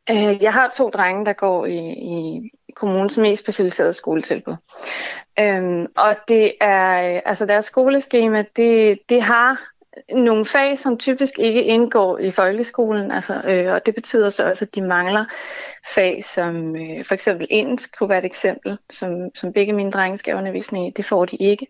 [0.09, 4.55] øh, jeg har to drenge, der går i, i kommunens mest specialiserede skoletilbud.
[5.39, 9.71] Øhm, og det er, øh, altså deres skoleskema, det, det har
[10.13, 14.65] nogle fag, som typisk ikke indgår i folkeskolen, altså, øh, og det betyder så også,
[14.65, 15.25] at de mangler
[15.95, 20.17] fag, som øh, for eksempel engelsk kunne være et eksempel, som, som begge mine drenge
[20.17, 20.91] skal undervisning i.
[20.97, 21.67] Det får de ikke.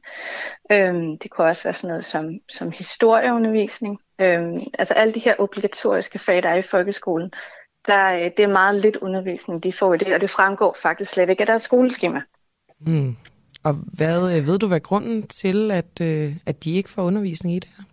[0.71, 3.99] Øhm, det kunne også være sådan noget som, som historieundervisning.
[4.21, 7.31] Øhm, altså alle de her obligatoriske fag, der er i folkeskolen,
[7.87, 11.11] der, øh, det er meget lidt undervisning, de får i det, og det fremgår faktisk
[11.11, 12.21] slet ikke af deres skoleskema.
[12.79, 13.15] Mm.
[13.63, 17.55] Og hvad øh, ved du, hvad grunden til, at, øh, at de ikke får undervisning
[17.55, 17.83] i det her?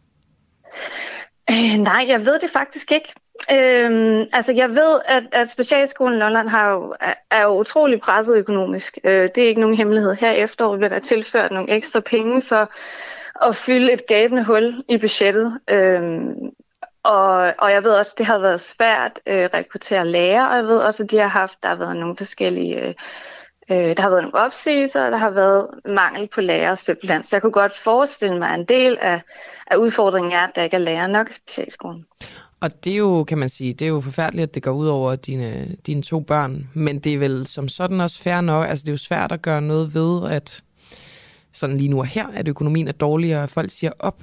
[1.50, 3.14] Øh, nej, jeg ved det faktisk ikke.
[3.52, 6.94] Øhm, altså, jeg ved, at, at Specialskolen Lolland har jo,
[7.30, 8.98] er, jo utrolig presset økonomisk.
[9.04, 10.14] Øh, det er ikke nogen hemmelighed.
[10.14, 12.72] Her efter bliver der tilført nogle ekstra penge for
[13.48, 15.60] at fylde et gabende hul i budgettet.
[15.70, 16.34] Øhm,
[17.08, 20.56] og, og jeg ved også, at det har været svært øh, at rekruttere læger, og
[20.56, 22.94] jeg ved også, at de har haft, der har været nogle forskellige øh,
[23.70, 27.22] øh der har været nogle opsigelser, og der har været mangel på lærere simpelthen.
[27.22, 29.22] Så jeg kunne godt forestille mig, at en del af,
[29.66, 32.06] af udfordringen er, at der ikke er læger nok i specialskolen.
[32.60, 34.86] Og det er jo, kan man sige, det er jo forfærdeligt, at det går ud
[34.86, 36.68] over dine, dine to børn.
[36.74, 38.68] Men det er vel som sådan også fair nok.
[38.68, 40.62] Altså det er jo svært at gøre noget ved, at
[41.52, 44.22] sådan lige nu og her, at økonomien er dårligere, og folk siger op.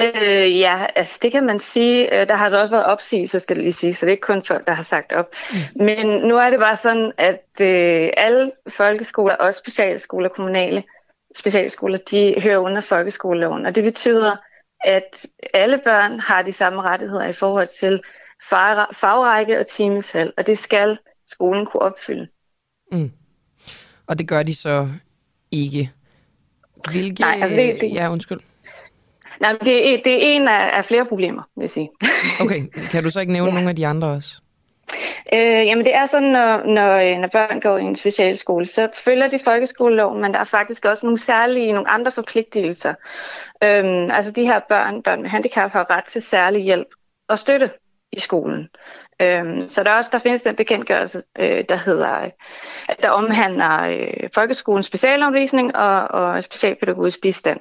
[0.00, 2.20] Øh, ja, altså det kan man sige.
[2.20, 4.26] Øh, der har så også været opsigelser, skal det lige sige, så det er ikke
[4.26, 5.34] kun folk, der har sagt op.
[5.52, 5.84] Mm.
[5.84, 10.84] Men nu er det bare sådan, at øh, alle folkeskoler, også specialskoler, kommunale
[11.36, 13.66] specialskoler, de hører under folkeskoleloven.
[13.66, 14.36] Og det betyder,
[14.80, 18.02] at alle børn har de samme rettigheder i forhold til
[18.92, 22.28] fagrække og timesal, og det skal skolen kunne opfylde.
[22.92, 23.12] Mm.
[24.06, 24.88] Og det gør de så
[25.50, 25.90] ikke.
[26.92, 27.20] Hvilke...
[27.20, 27.94] Nej, altså det, det...
[27.94, 28.40] Ja, undskyld.
[29.40, 31.90] Nej, det, er, det er en af, af flere problemer, vil jeg sige.
[32.44, 33.54] okay, kan du så ikke nævne ja.
[33.54, 34.40] nogle af de andre også?
[35.32, 39.28] Øh, jamen det er sådan, når, når, når børn går i en specialskole, så følger
[39.28, 42.94] de folkeskoleloven, men der er faktisk også nogle særlige, nogle andre forpligtelser.
[43.64, 46.88] Øhm, altså de her børn, børn med handicap, har ret til særlig hjælp
[47.28, 47.70] og støtte
[48.12, 48.68] i skolen.
[49.22, 52.30] Øhm, så der, også, der findes den bekendtgørelse, øh, der hedder,
[53.02, 57.60] der omhandler øh, folkeskolens specialundervisning og, og specialpædagogisk bistand.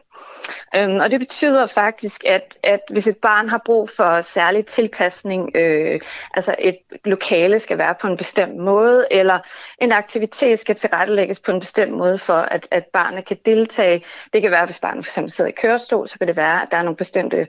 [0.76, 5.52] Øhm, og det betyder faktisk, at, at hvis et barn har brug for særlig tilpasning,
[5.56, 6.02] øh,
[6.34, 9.40] altså et lokale skal være på en bestemt måde, eller
[9.82, 14.04] en aktivitet skal tilrettelægges på en bestemt måde for, at, at barnet kan deltage.
[14.34, 16.68] Det kan være, hvis barnet for eksempel sidder i kørestol, så kan det være, at
[16.72, 17.48] der er nogle bestemte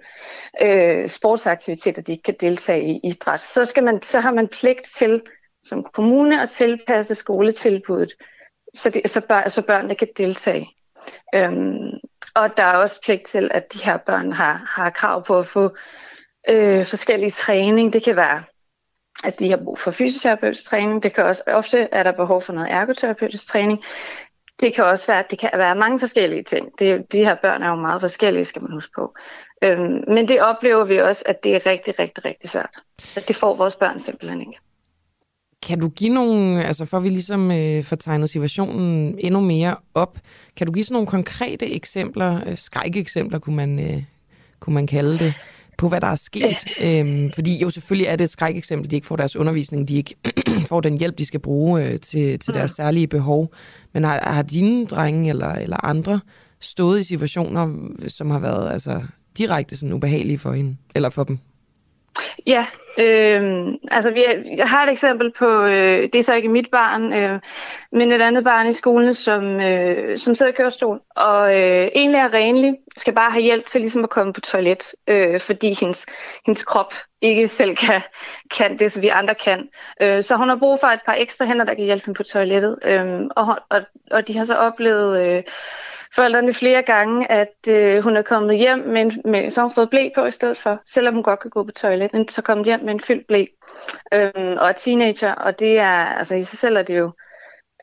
[0.62, 3.40] øh, sportsaktiviteter, de ikke kan deltage i idræt.
[3.40, 5.22] Så, skal man, så har man pligt til
[5.62, 8.14] som kommune at tilpasse skoletilbuddet,
[8.74, 10.70] så, de, så, bør, så børnene kan deltage.
[11.34, 11.90] Øhm,
[12.34, 15.46] og der er også pligt til, at de her børn har, har krav på at
[15.46, 15.76] få
[16.50, 17.92] øh, forskellige træning.
[17.92, 18.42] Det kan være,
[19.24, 21.02] at de har brug for fysioterapeutisk træning.
[21.02, 23.84] Det kan også, ofte er der behov for noget ergoterapeutisk træning.
[24.60, 26.78] Det kan også være, det kan være mange forskellige ting.
[26.78, 29.14] Det, de her børn er jo meget forskellige, skal man huske på.
[29.62, 32.76] Øhm, men det oplever vi også, at det er rigtig, rigtig, rigtig svært.
[33.16, 34.58] At det får vores børn simpelthen ikke.
[35.62, 39.76] Kan du give nogle, altså for at vi ligesom øh, får tegnet situationen endnu mere
[39.94, 40.18] op,
[40.56, 44.02] kan du give sådan nogle konkrete eksempler, øh, skrækeksempler kunne man, øh,
[44.60, 45.34] kunne man kalde det,
[45.78, 46.80] på hvad der er sket?
[46.84, 50.14] Øhm, fordi jo selvfølgelig er det et skrækeksempel, de ikke får deres undervisning, de ikke
[50.70, 53.52] får den hjælp, de skal bruge øh, til, til deres særlige behov.
[53.92, 56.20] Men har, har dine drenge eller, eller andre
[56.60, 57.74] stået i situationer,
[58.08, 59.02] som har været altså,
[59.38, 61.38] direkte sådan ubehagelige for hende, eller for dem?
[62.46, 62.66] Ja,
[62.98, 64.24] øh, altså vi,
[64.56, 67.40] jeg har et eksempel på, øh, det er så ikke mit barn, øh,
[67.92, 72.18] men et andet barn i skolen, som, øh, som sidder i kørestol, og øh, egentlig
[72.18, 76.06] er renlig, skal bare have hjælp til ligesom at komme på toilet, øh, fordi hendes,
[76.46, 76.92] hendes krop
[77.22, 78.00] ikke selv kan,
[78.56, 79.68] kan det, som vi andre kan.
[80.02, 82.22] Øh, så hun har brug for et par ekstra hænder, der kan hjælpe hende på
[82.22, 85.26] toilettet, øh, og, og, og de har så oplevet...
[85.26, 85.42] Øh,
[86.14, 89.90] forældrene flere gange, at øh, hun er kommet hjem, men, men så har hun fået
[89.90, 92.80] blæ på i stedet for, selvom hun godt kan gå på toilettet, så kommet hjem
[92.80, 93.44] med en fyldt blæ.
[94.14, 97.12] Øhm, og er teenager, og det er, altså i sig selv er det jo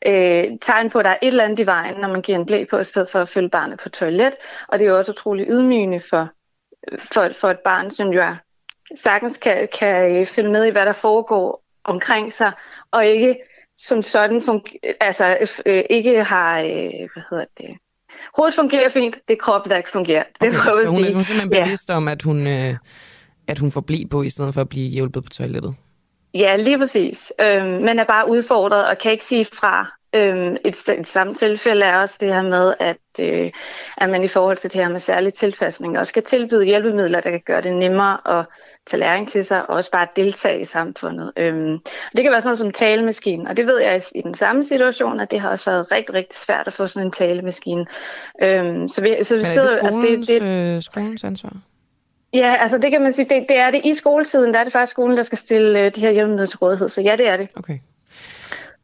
[0.06, 2.46] øh, tegn på, at der er et eller andet i vejen, når man giver en
[2.46, 4.34] blæ på, i stedet for at følge barnet på toilet.
[4.68, 6.28] Og det er jo også utrolig ydmygende for,
[7.14, 8.36] for, for et barn, som jo er,
[8.94, 12.52] sagtens kan, kan øh, følge med i, hvad der foregår, omkring sig,
[12.90, 13.36] og ikke
[13.76, 15.36] som sådan fungerer, altså
[15.66, 17.76] øh, ikke har, øh, hvad hedder det,
[18.36, 20.22] hovedet fungerer fint, det er kroppen, der ikke fungerer.
[20.40, 21.12] Det Okay, prøver så at hun er, sige.
[21.14, 21.64] hun er simpelthen Ja.
[21.64, 22.74] bevidst om, at hun, øh,
[23.48, 25.74] at hun får blive på, i stedet for at blive hjulpet på toilettet.
[26.34, 27.32] Ja, lige præcis.
[27.40, 29.95] Øhm, men er bare udfordret og kan ikke sige fra.
[30.14, 33.50] Øhm, et, et samme tilfælde er også det her med, at, øh,
[33.98, 37.30] at man i forhold til det her med særlig tilpasning også skal tilbyde hjælpemidler, der
[37.30, 38.46] kan gøre det nemmere at
[38.86, 41.32] tage læring til sig, og også bare deltage i samfundet.
[41.36, 41.78] Øhm,
[42.16, 44.62] det kan være sådan noget som talemaskinen, og det ved jeg i, i den samme
[44.62, 47.86] situation, at det har også været rigtig, rigtig svært at få sådan en talemaskine.
[48.42, 51.24] Øhm, så vi, så vi Men er sidder, det altså, skolens, det, det, øh, skolens
[51.24, 51.56] ansvar?
[52.34, 54.72] Ja, altså det kan man sige, det, det er det i skoletiden, der er det
[54.72, 57.36] faktisk skolen, der skal stille øh, de her hjælpemidler til rådighed, så ja, det er
[57.36, 57.48] det.
[57.56, 57.78] Okay.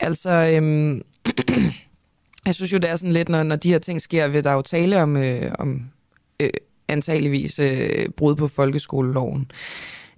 [0.00, 1.02] Altså, øhm,
[2.46, 4.52] jeg synes jo, det er sådan lidt, når, når de her ting sker, vil der
[4.52, 5.82] jo tale om, øh, om
[6.40, 6.50] øh,
[6.88, 9.50] antageligvis øh, brud på folkeskoleloven.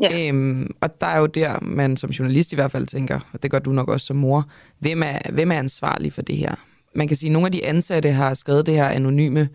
[0.01, 0.29] Ja.
[0.29, 3.51] Øhm, og der er jo der, man som journalist i hvert fald tænker, og det
[3.51, 4.49] gør du nok også som mor,
[4.79, 6.55] hvem er, hvem er ansvarlig for det her?
[6.95, 9.49] Man kan sige, at nogle af de ansatte har skrevet det her anonyme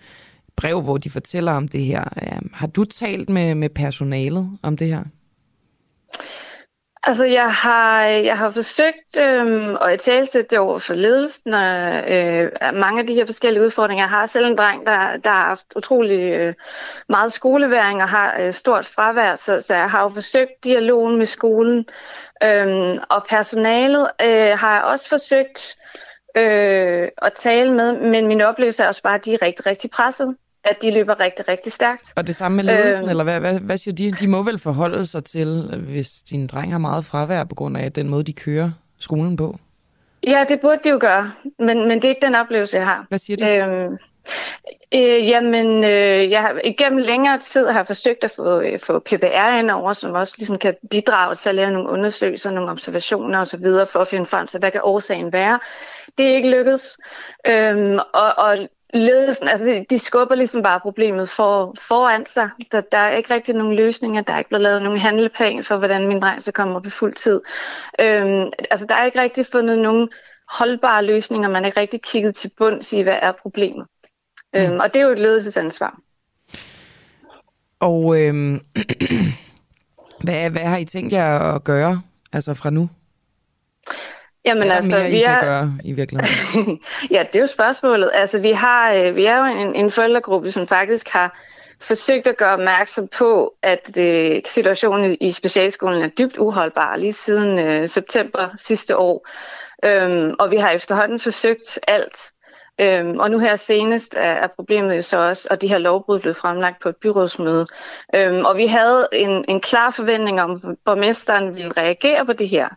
[0.56, 2.04] brev, hvor de fortæller om det her.
[2.22, 5.04] Øhm, har du talt med, med personalet om det her?
[7.04, 12.52] Altså, jeg har, jeg har forsøgt øh, at italesætte det over for ledelsen, og øh,
[12.74, 14.04] mange af de her forskellige udfordringer.
[14.04, 16.54] Jeg har selv en dreng, der, der har haft utrolig øh,
[17.10, 21.26] meget skoleværing og har øh, stort fravær, så, så jeg har jo forsøgt dialogen med
[21.26, 21.86] skolen.
[22.44, 25.78] Øh, og personalet øh, har jeg også forsøgt
[26.38, 29.90] øh, at tale med, men min oplevelse er også bare, at de er rigtig, rigtig
[29.90, 30.36] presset.
[30.64, 32.14] At de løber rigtig, rigtig stærkt.
[32.16, 33.10] Og det samme med ledelsen, Øhm.
[33.10, 34.12] eller hvad, hvad, hvad siger de?
[34.12, 37.92] De må vel forholde sig til, hvis din dreng har meget fravær på grund af
[37.94, 39.58] den måde, de kører skolen på?
[40.28, 43.06] Ja, det burde de jo gøre, men, men det er ikke den oplevelse, jeg har.
[43.10, 43.56] Hvad siger de?
[43.56, 43.94] Øhm,
[44.96, 49.58] øh, jamen, øh, jeg har igennem længere tid har forsøgt at få, øh, få PBR
[49.60, 53.64] ind over, som også ligesom kan bidrage til at lave nogle undersøgelser, nogle observationer osv.,
[53.64, 55.60] for at finde frem til, hvad kan årsagen være.
[56.18, 56.98] Det er ikke lykkedes.
[57.48, 58.58] Øhm, og, og
[58.94, 62.50] ledelsen, altså de, de skubber ligesom bare problemet for, foran sig.
[62.72, 64.22] Der, der er ikke rigtig nogen løsninger.
[64.22, 66.90] Der er ikke blevet lavet nogen handleplan for, hvordan min dreng skal komme op i
[66.90, 67.42] fuld tid.
[68.00, 70.10] Øhm, altså der er ikke rigtig fundet nogen
[70.50, 71.50] holdbare løsninger.
[71.50, 73.88] Man er ikke rigtig kigget til bunds i, hvad er problemet.
[74.54, 74.60] Mm.
[74.60, 76.00] Øhm, og det er jo et ledelsesansvar.
[77.80, 78.62] Og øhm,
[80.24, 82.02] hvad, hvad har I tænkt jer at gøre
[82.34, 82.90] altså fra nu?
[84.46, 85.42] Jamen Hvad altså, mere, vi kan er...
[85.42, 86.80] gøre i virkeligheden?
[87.16, 88.12] ja, det er jo spørgsmålet.
[88.14, 91.40] Altså, vi, har, øh, vi er jo en, en forældregruppe, som faktisk har
[91.82, 97.60] forsøgt at gøre opmærksom på, at øh, situationen i specialskolen er dybt uholdbar lige siden
[97.60, 99.28] øh, september sidste år.
[99.86, 102.32] Øhm, og vi har efterhånden forsøgt alt.
[102.82, 106.20] Øhm, og nu her senest er, er problemet jo så også, og de her lovbrud
[106.20, 107.66] blev fremlagt på et byrådsmøde.
[108.16, 112.50] Øhm, og vi havde en, en klar forventning om, at borgmesteren ville reagere på det
[112.50, 112.68] her.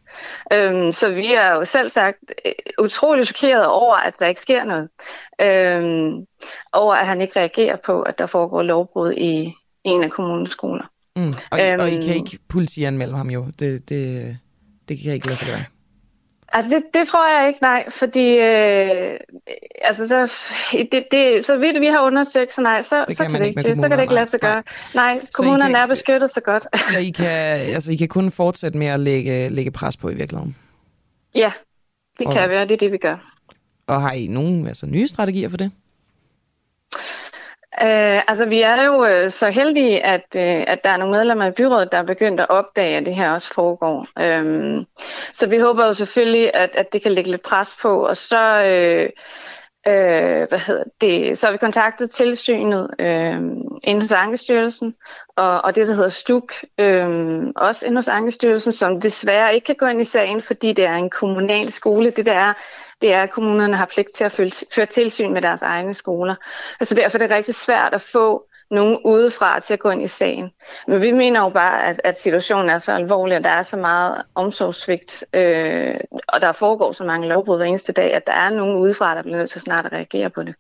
[0.53, 4.65] Øhm, så vi er jo selv sagt øh, utrolig chokeret over, at der ikke sker
[4.65, 4.89] noget.
[5.43, 6.27] Øhm,
[6.73, 9.53] over at han ikke reagerer på, at der foregår lovbrud i
[9.85, 10.85] en af kommunens skoler.
[11.17, 11.33] Mm.
[11.51, 12.13] Og, øhm, og I kan Øhm.
[12.13, 13.47] ikke politianmelde ham jo.
[13.59, 14.37] Det, det,
[14.89, 15.65] det kan ikke lade sig gøre.
[16.55, 19.17] Altså det, det tror jeg ikke, nej, fordi øh,
[19.83, 20.33] altså så,
[20.93, 23.47] det, det, så vidt vi har undersøgt, så nej, så, Det så kan kan, det
[23.47, 24.63] ikke så kan det ikke lade sig kommunerne,
[24.95, 25.05] gøre.
[25.15, 26.67] Nej, kommunerne kan- er beskyttet så godt.
[26.93, 30.15] Så I kan, altså, I kan kun fortsætte med at lægge, lægge pres på i
[30.15, 30.57] virkeligheden.
[31.35, 31.53] ja,
[32.19, 32.51] det kan Alright.
[32.51, 33.35] vi, og det er det, vi gør.
[33.87, 35.71] Og har I nogle altså, nye strategier for det?
[37.81, 41.47] Øh, altså, vi er jo øh, så heldige, at, øh, at der er nogle medlemmer
[41.47, 44.07] i byrådet, der er begyndt at opdage, at det her også foregår.
[44.19, 44.87] Øhm,
[45.33, 48.63] så vi håber jo selvfølgelig, at, at det kan lægge lidt pres på, og så...
[48.63, 49.11] Øh,
[49.89, 51.39] Øh, hvad hedder det?
[51.39, 53.41] Så har vi kontaktet tilsynet øh,
[53.85, 54.95] inde hos Ankestyrelsen,
[55.37, 59.75] og, og det, der hedder STUK, øh, også inde hos Ankestyrelsen, som desværre ikke kan
[59.75, 62.11] gå ind i sagen, fordi det er en kommunal skole.
[62.11, 62.53] Det der er,
[63.01, 64.33] det er, at kommunerne har pligt til at
[64.75, 66.35] føre, tilsyn med deres egne skoler.
[66.83, 70.07] Så derfor er det rigtig svært at få nogen udefra til at gå ind i
[70.07, 70.51] sagen.
[70.89, 73.77] Men vi mener jo bare, at, at situationen er så alvorlig, og der er så
[73.77, 75.95] meget omsorgssvigt, øh,
[76.29, 79.23] og der foregår så mange lovbrud hver eneste dag, at der er nogen udefra, der
[79.23, 80.55] bliver nødt til snart at reagere på det.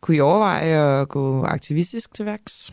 [0.00, 2.72] Kunne I overveje at gå aktivistisk til værks?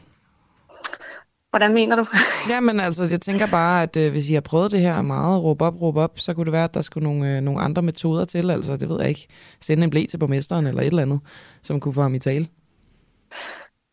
[1.49, 2.06] Hvordan mener du?
[2.52, 5.61] Jamen altså, jeg tænker bare, at øh, hvis I har prøvet det her meget, råb
[5.61, 8.26] op, råb op, så kunne det være, at der skulle nogle, øh, nogle andre metoder
[8.26, 8.52] til.
[8.52, 9.27] Altså, det ved jeg ikke.
[9.61, 11.19] Sende en blæ til borgmesteren eller et eller andet,
[11.61, 12.48] som kunne få ham i tale.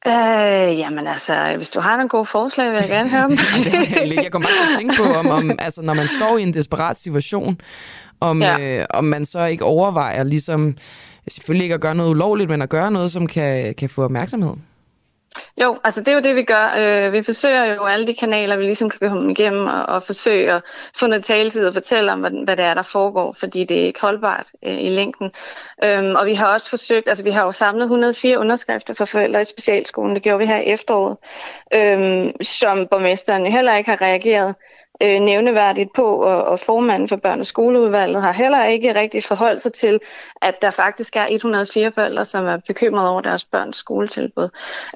[0.09, 3.39] Øh, jamen altså, hvis du har nogle gode forslag, vil jeg gerne høre dem.
[4.25, 6.55] Jeg kommer bare til at tænke på, om, om altså, når man står i en
[6.55, 7.61] desperat situation,
[8.21, 8.59] om, ja.
[8.59, 10.77] øh, om man så ikke overvejer ligesom,
[11.29, 14.55] selvfølgelig ikke at gøre noget ulovligt, men at gøre noget, som kan, kan få opmærksomhed.
[15.63, 16.75] Jo, altså det er jo det, vi gør.
[16.79, 20.53] Øh, vi forsøger jo alle de kanaler, vi ligesom kan komme igennem og, og forsøge
[20.53, 20.63] at
[20.97, 23.85] få noget taletid og fortælle om, hvad, hvad det er, der foregår, fordi det er
[23.85, 25.31] ikke holdbart øh, i længden.
[25.85, 29.41] Øhm, og vi har også forsøgt, altså vi har jo samlet 104 underskrifter fra forældre
[29.41, 31.17] i specialskolen, det gjorde vi her i efteråret,
[31.75, 34.55] øhm, som borgmesteren heller ikke har reageret
[35.03, 39.63] øh, nævneværdigt på, og, og formanden for børne- og skoleudvalget har heller ikke rigtig forholdt
[39.63, 40.01] sig til,
[40.43, 44.49] at der faktisk er 104 forældre, som er bekymrede over deres børns skoletilbud.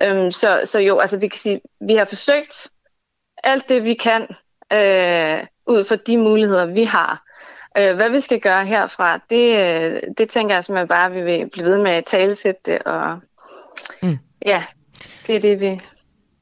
[0.03, 2.71] Øhm, så, så jo, altså vi kan sige, vi har forsøgt
[3.45, 4.23] alt det, vi kan,
[4.73, 7.23] øh, ud fra de muligheder, vi har.
[7.79, 11.23] Øh, hvad vi skal gøre herfra, det, øh, det tænker jeg simpelthen bare, at vi
[11.23, 13.19] vil blive ved med at talesætte det, og
[14.03, 14.19] mm.
[14.47, 14.63] ja,
[15.27, 15.81] det er det, vi,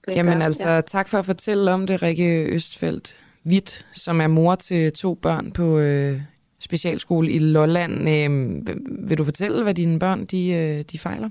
[0.09, 0.45] Jamen gør.
[0.45, 0.81] altså, ja.
[0.81, 5.53] tak for at fortælle om det, Rikke Østfeldt Hvidt, som er mor til to børn
[5.53, 6.21] på øh,
[6.61, 8.09] specialskole i Lolland.
[8.09, 11.31] Øh, vil du fortælle, hvad dine børn de, øh, de fejler?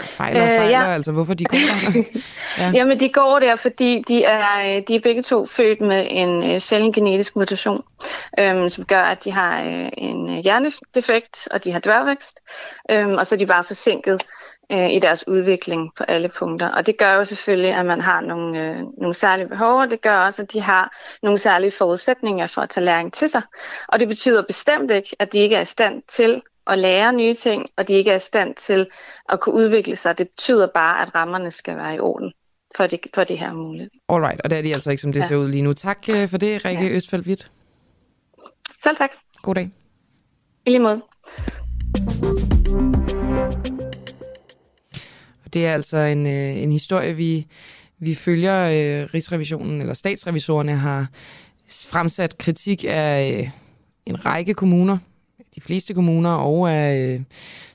[0.00, 0.94] Fejler og Øh, fejler, ja.
[0.94, 2.02] altså hvorfor de går der?
[2.58, 2.70] Ja.
[2.74, 6.58] Jamen, de går der, fordi de er, de er begge to født med en øh,
[6.58, 7.82] sjælden genetisk mutation,
[8.38, 12.40] øhm, som gør, at de har øh, en øh, hjernedefekt, og de har dværgvækst,
[12.90, 14.22] øhm, og så er de bare forsinket
[14.72, 16.68] øh, i deres udvikling på alle punkter.
[16.68, 20.00] Og det gør jo selvfølgelig, at man har nogle, øh, nogle særlige behov, og det
[20.00, 23.42] gør også, at de har nogle særlige forudsætninger for at tage læring til sig.
[23.88, 27.34] Og det betyder bestemt ikke, at de ikke er i stand til at lære nye
[27.34, 28.86] ting, og de ikke er i stand til
[29.28, 30.18] at kunne udvikle sig.
[30.18, 32.32] Det betyder bare, at rammerne skal være i orden,
[32.76, 33.88] for det, for det her er muligt.
[34.08, 35.26] Alright, og det er de altså ikke, som det Ja.
[35.26, 35.72] ser ud lige nu.
[35.72, 36.90] Tak øh, for det, Rikke ja.
[36.90, 37.50] Østfeldt Hvidt.
[38.82, 39.10] Selv tak.
[39.42, 39.70] God dag.
[40.66, 41.02] I lige måde.
[45.46, 47.46] Og det er altså en, øh, en historie, vi,
[47.98, 48.64] vi følger.
[48.64, 51.06] Øh, Rigsrevisionen, eller statsrevisorerne, har
[51.68, 53.48] fremsat kritik af øh,
[54.06, 54.98] en række kommuner,
[55.54, 57.20] de fleste kommuner, og af øh,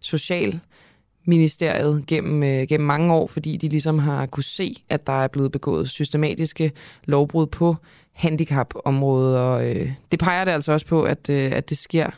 [0.02, 5.28] Socialministeriet gennem, øh, gennem mange år, fordi de ligesom har kunne se, at der er
[5.28, 6.72] blevet begået systematiske
[7.06, 7.76] lovbrud på
[8.14, 12.10] handicapområdet, og øh, det peger det altså også på, at, øh, at det sker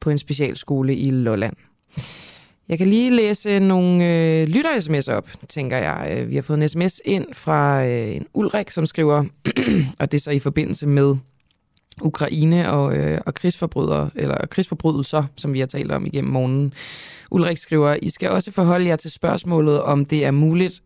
[0.00, 1.56] på en specialskole i Lolland.
[2.68, 6.16] Jeg kan lige læse nogle øh, lytter-sms'er op, tænker jeg.
[6.18, 9.24] Øh, vi har fået en sms ind fra øh, en Ulrik, som skriver,
[10.00, 11.16] og det er så i forbindelse med
[12.02, 16.72] Ukraine og, øh, og krigsforbrydere, eller krigsforbrydelser, som vi har talt om igennem morgenen.
[17.30, 20.82] Ulrik skriver, I skal også forholde jer til spørgsmålet, om det er muligt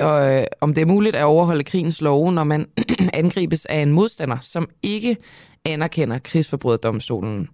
[0.00, 2.66] øh, om det er muligt at overholde krigens love, når man
[3.12, 5.16] angribes af en modstander, som ikke
[5.64, 7.48] anerkender krigsforbryderdomstolen.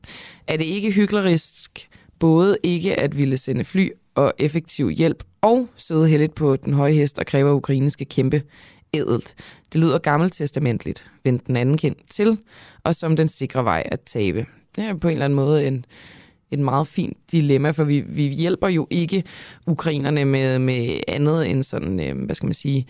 [0.46, 1.88] Er det ikke hyklerisk
[2.22, 6.92] både ikke at ville sende fly og effektiv hjælp, og sidde heldigt på den høje
[6.92, 8.42] hest og kræve, at Ukraine skal kæmpe
[8.94, 9.34] ædelt.
[9.72, 12.38] Det lyder gammeltestamentligt, vend den anden kendt til,
[12.84, 14.46] og som den sikre vej at tabe.
[14.76, 15.84] Det er på en eller anden måde en,
[16.50, 19.24] et meget fint dilemma, for vi, vi hjælper jo ikke
[19.66, 22.86] ukrainerne med, med andet end sådan, øh, hvad skal man sige,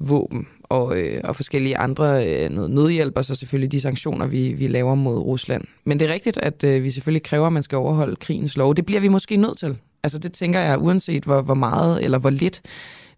[0.00, 4.52] våben og, øh, og forskellige andre øh, noget nødhjælp, og så selvfølgelig de sanktioner, vi,
[4.52, 5.64] vi laver mod Rusland.
[5.84, 8.74] Men det er rigtigt, at øh, vi selvfølgelig kræver, at man skal overholde krigens lov.
[8.74, 9.76] Det bliver vi måske nødt til.
[10.02, 12.62] Altså det tænker jeg, uanset hvor, hvor meget eller hvor lidt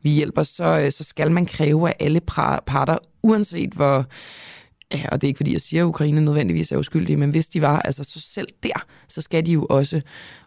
[0.02, 4.04] vi hjælper, så, øh, så skal man kræve af alle pra- parter, uanset hvor...
[4.94, 7.48] Ja, og det er ikke fordi, jeg siger, at Ukraine nødvendigvis er uskyldige, men hvis
[7.48, 10.00] de var, altså så selv der, så skal de jo også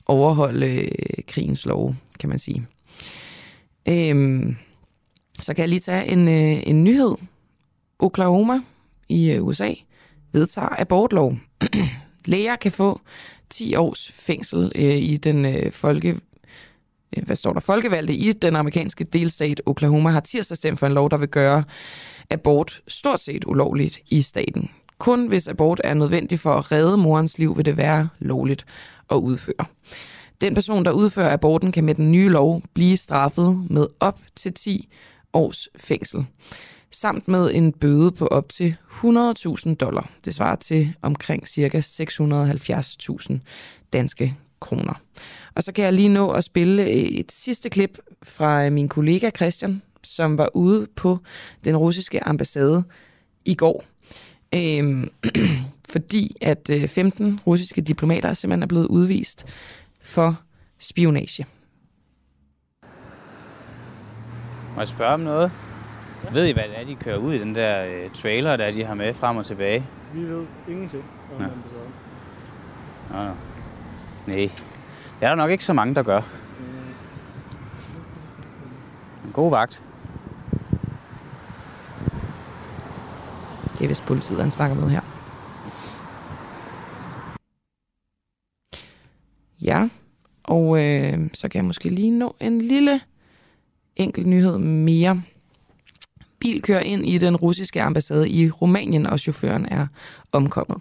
[0.05, 0.89] overholde øh,
[1.27, 2.67] krigens lov, kan man sige.
[3.87, 4.55] Øhm,
[5.41, 7.15] så kan jeg lige tage en, øh, en nyhed.
[7.99, 8.61] Oklahoma
[9.09, 9.73] i øh, USA
[10.31, 11.37] vedtager abortlov.
[12.25, 13.01] Læger kan få
[13.49, 16.19] 10 års fængsel øh, i den øh, folke,
[17.17, 20.93] øh, hvad står der, folkevalgte i den amerikanske delstat Oklahoma har tirsdag stemt for en
[20.93, 21.63] lov, der vil gøre
[22.29, 24.69] abort stort set ulovligt i staten.
[24.97, 28.65] Kun hvis abort er nødvendig for at redde morens liv, vil det være lovligt
[29.11, 29.65] at udføre.
[30.41, 34.53] Den person, der udfører aborten, kan med den nye lov blive straffet med op til
[34.53, 34.89] 10
[35.33, 36.25] års fængsel,
[36.91, 40.09] samt med en bøde på op til 100.000 dollar.
[40.25, 41.79] Det svarer til omkring ca.
[41.79, 43.37] 670.000
[43.93, 44.93] danske kroner.
[45.55, 49.29] Og så kan jeg lige nå at spille et sidste klip fra øh, min kollega
[49.35, 51.19] Christian, som var ude på
[51.63, 52.83] den russiske ambassade
[53.45, 53.83] i går.
[54.55, 55.09] Øhm,
[55.93, 59.45] fordi at øh, 15 russiske diplomater simpelthen er blevet udvist
[60.01, 60.39] for
[60.79, 61.45] spionage.
[64.75, 65.51] Må jeg spørge om noget?
[66.23, 66.29] Ja.
[66.33, 68.83] Ved I, hvad det er, de kører ud i den der øh, trailer, der de
[68.83, 69.85] har med frem og tilbage?
[70.13, 71.03] Vi ved ingenting
[71.35, 71.47] om Ja.
[71.47, 71.93] ambassaden.
[73.11, 73.33] Nå, nå.
[74.27, 74.51] Nej.
[75.19, 76.21] Det er der nok ikke så mange, der gør.
[79.25, 79.83] En god vagt.
[83.77, 85.01] Det er vist politiet, han snakker med her.
[89.61, 89.89] Ja,
[90.43, 93.01] og øh, så kan jeg måske lige nå en lille
[93.99, 95.21] enkelt nyhed mere.
[96.39, 99.87] Bil kører ind i den russiske ambassade i Rumænien, og chaufføren er
[100.31, 100.77] omkommet.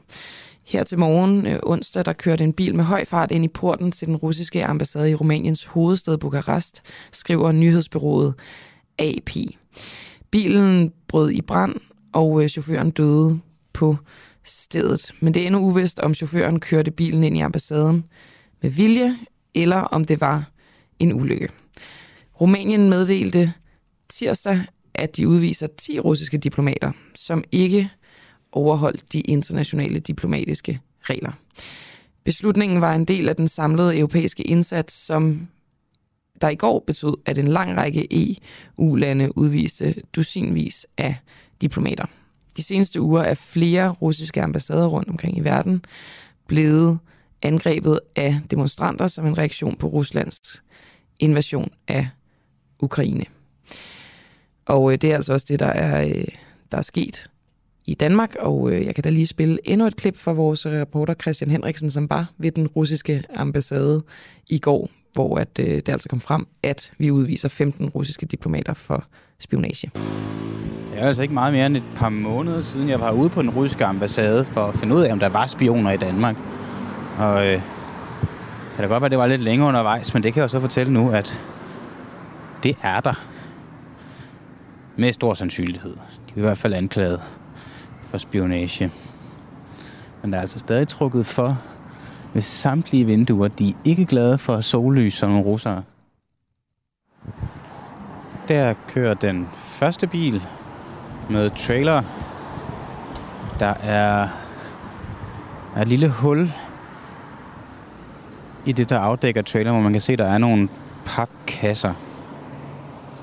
[0.65, 3.93] Her til morgen øh, onsdag, der kørte en bil med høj fart ind i porten
[3.93, 6.82] til den russiske ambassade i Rumæniens hovedstad Bukarest,
[7.12, 8.35] skriver nyhedsbyrået
[8.99, 9.31] AP.
[10.31, 11.74] Bilen brød i brand,
[12.12, 13.40] og øh, chaufføren døde
[13.73, 13.97] på
[14.45, 15.12] stedet.
[15.20, 18.05] Men det er endnu uvist, om chaufføren kørte bilen ind i ambassaden
[18.62, 19.16] med vilje,
[19.55, 20.51] eller om det var
[20.99, 21.49] en ulykke.
[22.40, 23.52] Rumænien meddelte
[24.09, 27.90] tirsdag, at de udviser 10 russiske diplomater, som ikke
[28.52, 31.32] overholdt de internationale diplomatiske regler.
[32.24, 35.48] Beslutningen var en del af den samlede europæiske indsats, som
[36.40, 41.16] der i går betød, at en lang række EU-lande udviste dusinvis af
[41.60, 42.06] diplomater.
[42.56, 45.85] De seneste uger er flere russiske ambassader rundt omkring i verden
[46.47, 46.98] blevet
[47.43, 50.62] angrebet af demonstranter som en reaktion på Ruslands
[51.20, 52.09] invasion af
[52.81, 53.25] Ukraine.
[54.67, 56.25] Og øh, det er altså også det, der er, øh,
[56.73, 57.31] der er sket
[57.87, 60.73] i Danmark, og øh, jeg kan da lige spille endnu et klip fra vores øh,
[60.73, 64.03] reporter Christian Henriksen, som var ved den russiske ambassade
[64.51, 68.75] i går, hvor at, øh, det altså kom frem, at vi udviser 15 russiske diplomater
[68.75, 69.05] for
[69.39, 69.91] spionage.
[70.93, 73.43] Det er altså ikke meget mere end et par måneder siden, jeg var ude på
[73.43, 76.37] den russiske ambassade for at finde ud af, om der var spioner i Danmark.
[77.19, 77.61] Og øh,
[78.77, 80.49] kan da godt være, at det var lidt længere undervejs, men det kan jeg jo
[80.49, 81.43] så fortælle nu, at
[82.62, 83.24] det er der.
[84.97, 85.97] Med stor sandsynlighed.
[85.97, 87.22] De er i hvert fald anklaget
[88.02, 88.93] for spionage.
[90.22, 91.59] Men der er altså stadig trukket for,
[92.32, 95.82] hvis samtlige vinduer, de er ikke glade for sollys som nogle russere.
[98.48, 100.43] Der kører den første bil
[101.30, 102.02] med trailer.
[103.60, 104.28] Der er,
[105.76, 106.52] er et lille hul
[108.66, 110.68] i det, der afdækker trailer, hvor man kan se, at der er nogle
[111.05, 111.94] papkasser.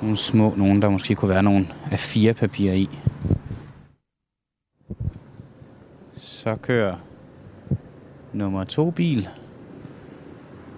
[0.05, 2.89] Nogle små, nogle der måske kunne være nogle af fire papir i.
[6.13, 6.95] Så kører
[8.33, 9.27] nummer to bil.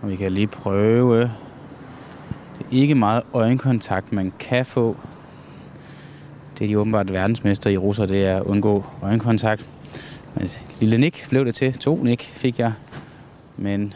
[0.02, 1.20] Og vi kan lige prøve.
[1.20, 4.98] Det er ikke meget øjenkontakt, man kan få.
[6.58, 9.68] Det er de åbenbart verdensmester i russer, det er at undgå øjenkontakt.
[10.36, 11.74] Men et lille nik blev det til.
[11.74, 12.74] To nik fik jeg.
[13.58, 13.94] Men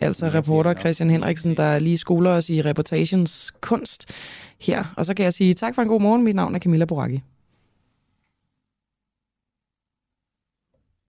[0.00, 4.14] Altså reporter Christian Henriksen, der lige skoler os i reportagens kunst
[4.60, 4.84] her.
[4.96, 6.24] Og så kan jeg sige tak for en god morgen.
[6.24, 7.22] Mit navn er Camilla Boracchi.